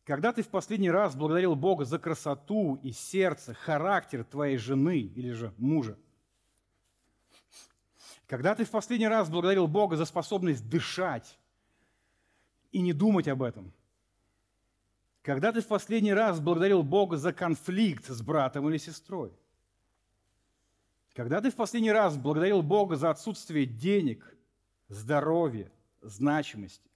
Когда 0.03 0.33
ты 0.33 0.41
в 0.41 0.49
последний 0.49 0.91
раз 0.91 1.15
благодарил 1.15 1.55
Бога 1.55 1.85
за 1.85 1.99
красоту 1.99 2.79
и 2.83 2.91
сердце, 2.91 3.53
характер 3.53 4.23
твоей 4.23 4.57
жены 4.57 4.97
или 4.97 5.31
же 5.31 5.53
мужа? 5.57 5.97
Когда 8.29 8.53
ты 8.53 8.63
в 8.63 8.69
последний 8.69 9.07
раз 9.07 9.27
благодарил 9.27 9.67
Бога 9.67 9.95
за 9.95 10.05
способность 10.05 10.69
дышать 10.69 11.39
и 12.71 12.79
не 12.79 12.93
думать 12.93 13.27
об 13.27 13.41
этом? 13.41 13.73
Когда 15.23 15.51
ты 15.51 15.61
в 15.61 15.67
последний 15.67 16.13
раз 16.13 16.39
благодарил 16.39 16.83
Бога 16.83 17.17
за 17.17 17.33
конфликт 17.33 18.05
с 18.05 18.21
братом 18.21 18.69
или 18.69 18.77
сестрой? 18.77 19.33
Когда 21.13 21.41
ты 21.41 21.49
в 21.49 21.55
последний 21.55 21.91
раз 21.91 22.17
благодарил 22.17 22.61
Бога 22.61 22.97
за 22.97 23.09
отсутствие 23.09 23.65
денег, 23.65 24.37
здоровья, 24.89 25.71
значимости? 26.03 26.87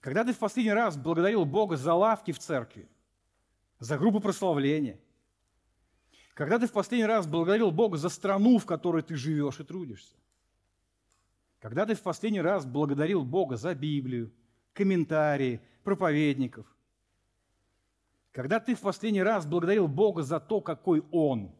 Когда 0.00 0.24
ты 0.24 0.32
в 0.32 0.38
последний 0.38 0.72
раз 0.72 0.96
благодарил 0.96 1.44
Бога 1.44 1.76
за 1.76 1.92
лавки 1.92 2.32
в 2.32 2.38
церкви, 2.38 2.88
за 3.80 3.98
группу 3.98 4.20
прославления– 4.20 4.98
когда 6.34 6.58
ты 6.58 6.66
в 6.66 6.72
последний 6.72 7.06
раз 7.06 7.26
благодарил 7.26 7.70
Бога 7.70 7.96
за 7.96 8.08
страну, 8.08 8.58
в 8.58 8.66
которой 8.66 9.02
ты 9.02 9.14
живешь 9.14 9.60
и 9.60 9.64
трудишься? 9.64 10.16
Когда 11.60 11.86
ты 11.86 11.94
в 11.94 12.02
последний 12.02 12.42
раз 12.42 12.66
благодарил 12.66 13.24
Бога 13.24 13.56
за 13.56 13.74
Библию, 13.74 14.32
комментарии, 14.72 15.62
проповедников? 15.84 16.66
Когда 18.32 18.58
ты 18.58 18.74
в 18.74 18.80
последний 18.80 19.22
раз 19.22 19.46
благодарил 19.46 19.86
Бога 19.86 20.22
за 20.22 20.40
то, 20.40 20.60
какой 20.60 21.04
Он, 21.12 21.54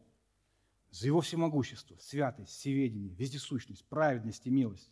за 0.91 1.07
Его 1.07 1.21
всемогущество, 1.21 1.95
святость, 1.99 2.51
всеведение, 2.51 3.15
вездесущность, 3.15 3.85
праведность 3.85 4.45
и 4.45 4.49
милость? 4.49 4.91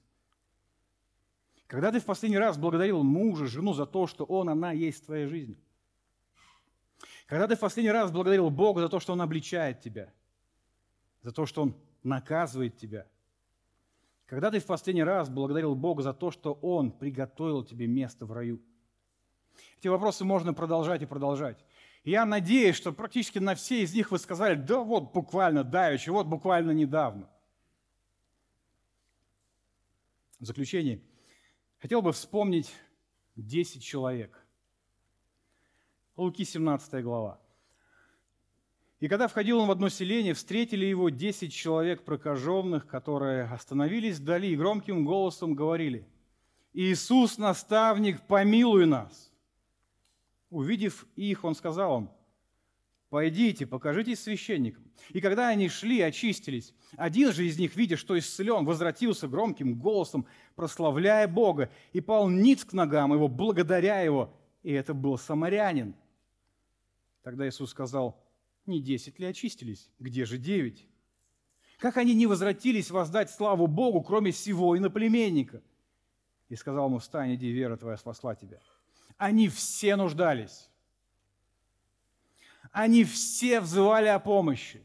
Когда 1.67 1.91
ты 1.91 1.99
в 1.99 2.05
последний 2.05 2.37
раз 2.37 2.57
благодарил 2.57 3.03
мужа, 3.03 3.47
жену 3.47 3.73
за 3.73 3.85
то, 3.85 4.07
что 4.07 4.23
он, 4.23 4.47
она 4.47 4.71
есть 4.71 5.03
в 5.03 5.05
твоей 5.07 5.27
жизни– 5.27 5.57
когда 7.27 7.47
ты 7.47 7.55
в 7.55 7.59
последний 7.59 7.91
раз 7.91 8.11
благодарил 8.11 8.49
Бога 8.49 8.81
за 8.81 8.89
то, 8.89 8.99
что 8.99 9.13
Он 9.13 9.21
обличает 9.21 9.81
тебя, 9.81 10.13
за 11.21 11.31
то, 11.31 11.45
что 11.45 11.63
Он 11.63 11.75
наказывает 12.03 12.77
тебя? 12.77 13.07
Когда 14.25 14.51
ты 14.51 14.59
в 14.59 14.65
последний 14.65 15.03
раз 15.03 15.29
благодарил 15.29 15.75
Бога 15.75 16.01
за 16.01 16.13
то, 16.13 16.31
что 16.31 16.53
Он 16.61 16.91
приготовил 16.91 17.63
тебе 17.63 17.87
место 17.87 18.25
в 18.25 18.31
раю? 18.31 18.61
Эти 19.77 19.87
вопросы 19.87 20.25
можно 20.25 20.53
продолжать 20.53 21.01
и 21.01 21.05
продолжать. 21.05 21.63
Я 22.03 22.25
надеюсь, 22.25 22.75
что 22.75 22.91
практически 22.91 23.39
на 23.39 23.55
все 23.55 23.81
из 23.81 23.93
них 23.93 24.11
вы 24.11 24.19
сказали, 24.19 24.55
да 24.55 24.79
вот 24.79 25.13
буквально 25.13 25.63
давеча, 25.63 26.11
вот 26.11 26.27
буквально 26.27 26.71
недавно. 26.71 27.29
В 30.39 30.45
заключение, 30.45 31.01
хотел 31.79 32.01
бы 32.01 32.11
вспомнить 32.11 32.73
10 33.37 33.81
человек, 33.81 34.42
Луки 36.15 36.45
17 36.45 37.03
глава. 37.03 37.39
И 38.99 39.07
когда 39.07 39.27
входил 39.27 39.59
он 39.59 39.67
в 39.67 39.71
одно 39.71 39.89
селение, 39.89 40.35
встретили 40.35 40.85
его 40.85 41.09
десять 41.09 41.51
человек 41.51 42.03
прокаженных, 42.03 42.85
которые 42.85 43.45
остановились 43.45 44.19
вдали 44.19 44.53
и 44.53 44.55
громким 44.55 45.05
голосом 45.05 45.55
говорили, 45.55 46.07
«Иисус, 46.71 47.39
наставник, 47.39 48.21
помилуй 48.27 48.85
нас!» 48.85 49.31
Увидев 50.51 51.07
их, 51.15 51.43
он 51.43 51.55
сказал 51.55 52.01
им, 52.01 52.11
«Пойдите, 53.09 53.65
покажитесь 53.65 54.21
священникам». 54.21 54.83
И 55.09 55.19
когда 55.19 55.47
они 55.47 55.67
шли, 55.67 55.99
очистились, 56.01 56.75
один 56.95 57.33
же 57.33 57.47
из 57.47 57.57
них, 57.57 57.75
видя, 57.75 57.97
что 57.97 58.17
исцелен, 58.17 58.65
возвратился 58.65 59.27
громким 59.27 59.79
голосом, 59.79 60.27
прославляя 60.55 61.27
Бога, 61.27 61.71
и 61.91 62.01
пал 62.01 62.29
ниц 62.29 62.63
к 62.65 62.73
ногам 62.73 63.13
его, 63.13 63.27
благодаря 63.27 64.01
его, 64.01 64.31
и 64.61 64.71
это 64.71 64.93
был 64.93 65.17
самарянин. 65.17 65.95
Тогда 67.23 67.47
Иисус 67.47 67.71
сказал, 67.71 68.21
не 68.65 68.81
десять 68.81 69.17
ли 69.17 69.25
очистились? 69.25 69.89
Где 69.99 70.25
же 70.25 70.37
девять? 70.37 70.85
Как 71.79 71.97
они 71.97 72.13
не 72.13 72.27
возвратились 72.27 72.91
воздать 72.91 73.31
славу 73.31 73.67
Богу, 73.67 74.01
кроме 74.01 74.31
сего 74.31 74.77
иноплеменника? 74.77 75.61
И 76.49 76.55
сказал 76.55 76.87
ему, 76.87 76.99
встань, 76.99 77.33
иди, 77.35 77.49
вера 77.49 77.77
твоя 77.77 77.97
спасла 77.97 78.35
тебя. 78.35 78.59
Они 79.17 79.47
все 79.49 79.95
нуждались. 79.95 80.69
Они 82.71 83.03
все 83.03 83.59
взывали 83.59 84.07
о 84.07 84.19
помощи. 84.19 84.81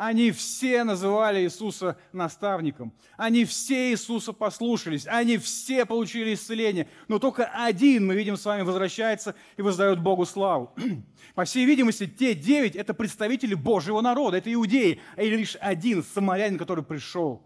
Они 0.00 0.30
все 0.30 0.84
называли 0.84 1.40
Иисуса 1.40 1.98
наставником. 2.12 2.94
Они 3.16 3.44
все 3.44 3.90
Иисуса 3.90 4.32
послушались. 4.32 5.08
Они 5.08 5.38
все 5.38 5.84
получили 5.84 6.34
исцеление. 6.34 6.88
Но 7.08 7.18
только 7.18 7.46
один, 7.46 8.06
мы 8.06 8.14
видим, 8.14 8.36
с 8.36 8.44
вами 8.44 8.62
возвращается 8.62 9.34
и 9.56 9.62
воздает 9.62 10.00
Богу 10.00 10.24
славу. 10.24 10.72
По 11.34 11.44
всей 11.44 11.66
видимости, 11.66 12.06
те 12.06 12.36
девять– 12.36 12.76
это 12.76 12.94
представители 12.94 13.54
Божьего 13.54 14.00
народа, 14.00 14.36
это 14.36 14.54
иудеи. 14.54 15.00
А 15.16 15.22
лишь 15.22 15.56
один 15.56 16.04
самарянин, 16.04 16.58
который 16.58 16.84
пришел, 16.84 17.44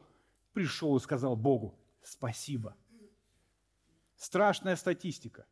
пришел 0.52 0.94
и 0.98 1.00
сказал 1.00 1.36
Богу 1.36 1.78
спасибо. 2.02 2.76
Страшная 4.16 4.76
статистика. 4.76 5.46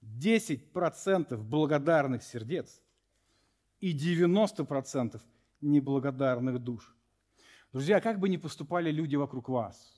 10% 0.00 1.36
благодарных 1.38 2.22
сердец 2.22 2.80
и 3.80 3.92
90% 3.92 5.20
неблагодарных 5.66 6.58
душ. 6.58 6.94
Друзья, 7.72 8.00
как 8.00 8.18
бы 8.18 8.28
ни 8.28 8.36
поступали 8.36 8.90
люди 8.90 9.16
вокруг 9.16 9.48
вас, 9.48 9.92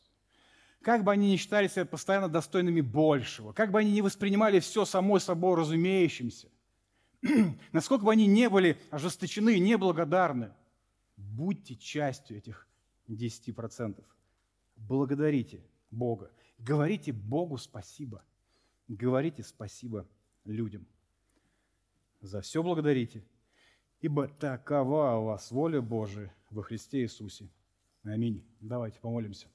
как 0.82 1.04
бы 1.04 1.12
они 1.12 1.28
не 1.28 1.36
считали 1.36 1.68
себя 1.68 1.84
постоянно 1.84 2.28
достойными 2.28 2.80
большего, 2.80 3.52
как 3.52 3.70
бы 3.70 3.78
они 3.78 3.92
не 3.92 4.02
воспринимали 4.02 4.58
все 4.60 4.84
само 4.84 5.18
собой 5.18 5.56
разумеющимся, 5.56 6.48
насколько 7.72 8.04
бы 8.04 8.12
они 8.12 8.26
не 8.26 8.48
были 8.48 8.78
ожесточены 8.90 9.56
и 9.56 9.60
неблагодарны, 9.60 10.52
будьте 11.16 11.76
частью 11.76 12.38
этих 12.38 12.66
10%. 13.08 14.02
Благодарите 14.76 15.64
Бога. 15.90 16.30
Говорите 16.58 17.12
Богу 17.12 17.58
спасибо. 17.58 18.24
Говорите 18.86 19.42
спасибо 19.42 20.06
людям. 20.44 20.86
За 22.20 22.40
все 22.40 22.62
благодарите– 22.62 23.24
ибо 24.00 24.28
такова 24.28 25.16
у 25.16 25.24
вас 25.24 25.50
воля 25.50 25.80
Божия 25.80 26.34
во 26.50 26.62
Христе 26.62 27.02
Иисусе. 27.02 27.48
Аминь. 28.04 28.44
Давайте 28.60 29.00
помолимся. 29.00 29.48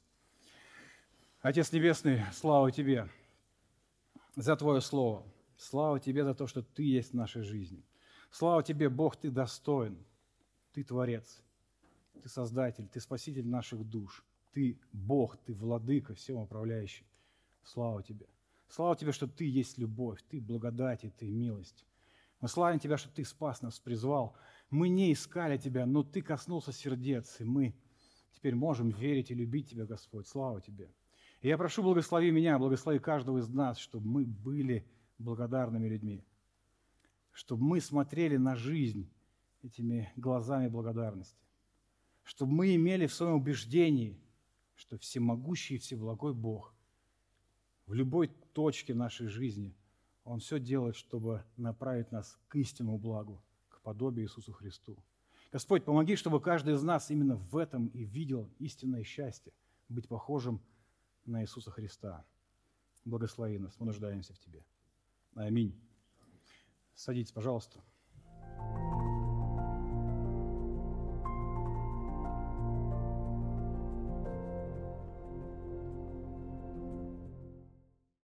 Отец 1.41 1.71
Небесный, 1.71 2.21
слава 2.31 2.71
Тебе 2.71 3.09
за 4.35 4.55
Твое 4.55 4.81
Слово. 4.81 5.25
Слава 5.57 5.99
Тебе 5.99 6.23
за 6.23 6.33
то, 6.33 6.47
что 6.47 6.61
Ты 6.61 6.83
есть 6.83 7.11
в 7.11 7.15
нашей 7.15 7.43
жизни. 7.43 7.83
Слава 8.31 8.63
Тебе, 8.63 8.89
Бог, 8.89 9.15
Ты 9.15 9.29
достоин. 9.29 9.97
Ты 10.73 10.83
Творец. 10.83 11.41
Ты 12.21 12.29
Создатель, 12.29 12.87
Ты 12.87 12.99
Спаситель 12.99 13.47
наших 13.47 13.83
душ. 13.83 14.23
Ты 14.53 14.79
Бог, 14.91 15.37
Ты 15.37 15.53
Владыка, 15.53 16.13
всем 16.13 16.37
управляющий. 16.37 17.05
Слава 17.63 18.03
Тебе. 18.03 18.27
Слава 18.69 18.95
Тебе, 18.95 19.11
что 19.11 19.27
Ты 19.27 19.45
есть 19.45 19.77
любовь, 19.77 20.23
Ты 20.29 20.41
благодать 20.41 21.03
и 21.03 21.09
Ты 21.09 21.27
милость. 21.29 21.85
Мы 22.43 22.49
славим 22.49 22.77
Тебя, 22.77 22.97
что 22.97 23.09
Ты 23.09 23.23
спас 23.23 23.61
нас, 23.61 23.79
призвал. 23.79 24.35
Мы 24.69 24.89
не 24.89 25.13
искали 25.13 25.57
Тебя, 25.57 25.85
но 25.85 26.03
Ты 26.03 26.21
коснулся 26.21 26.73
сердец, 26.73 27.39
и 27.39 27.45
мы 27.45 27.73
теперь 28.33 28.53
можем 28.53 28.89
верить 28.89 29.31
и 29.31 29.33
любить 29.33 29.69
Тебя, 29.69 29.85
Господь. 29.85 30.27
Слава 30.27 30.59
Тебе. 30.59 30.93
И 31.39 31.47
я 31.47 31.57
прошу, 31.57 31.83
благослови 31.83 32.31
меня, 32.31 32.59
благослови 32.59 32.99
каждого 32.99 33.37
из 33.37 33.47
нас, 33.47 33.77
чтобы 33.77 34.07
мы 34.07 34.25
были 34.25 34.85
благодарными 35.19 35.87
людьми, 35.87 36.25
чтобы 37.31 37.63
мы 37.63 37.79
смотрели 37.79 38.35
на 38.35 38.57
жизнь 38.57 39.09
этими 39.61 40.11
глазами 40.17 40.67
благодарности, 40.67 41.39
чтобы 42.23 42.51
мы 42.51 42.75
имели 42.75 43.07
в 43.07 43.13
своем 43.13 43.35
убеждении, 43.35 44.19
что 44.75 44.97
всемогущий 44.97 45.75
и 45.75 45.79
всеблагой 45.79 46.33
Бог 46.33 46.75
в 47.85 47.93
любой 47.93 48.27
точке 48.51 48.93
нашей 48.93 49.27
жизни– 49.27 49.73
он 50.23 50.39
все 50.39 50.59
делает, 50.59 50.95
чтобы 50.95 51.43
направить 51.57 52.11
нас 52.11 52.39
к 52.47 52.55
истинному 52.55 52.97
благу, 52.97 53.41
к 53.69 53.81
подобию 53.81 54.25
Иисусу 54.25 54.53
Христу. 54.53 54.97
Господь, 55.51 55.85
помоги, 55.85 56.15
чтобы 56.15 56.41
каждый 56.41 56.73
из 56.73 56.83
нас 56.83 57.11
именно 57.11 57.35
в 57.35 57.57
этом 57.57 57.87
и 57.87 58.03
видел 58.03 58.49
истинное 58.59 59.03
счастье, 59.03 59.53
быть 59.89 60.07
похожим 60.07 60.61
на 61.25 61.43
Иисуса 61.43 61.71
Христа. 61.71 62.25
Благослови 63.05 63.59
нас, 63.59 63.79
мы 63.79 63.85
нуждаемся 63.85 64.33
в 64.33 64.39
Тебе. 64.39 64.65
Аминь. 65.35 65.79
Садитесь, 66.95 67.31
пожалуйста. 67.31 67.83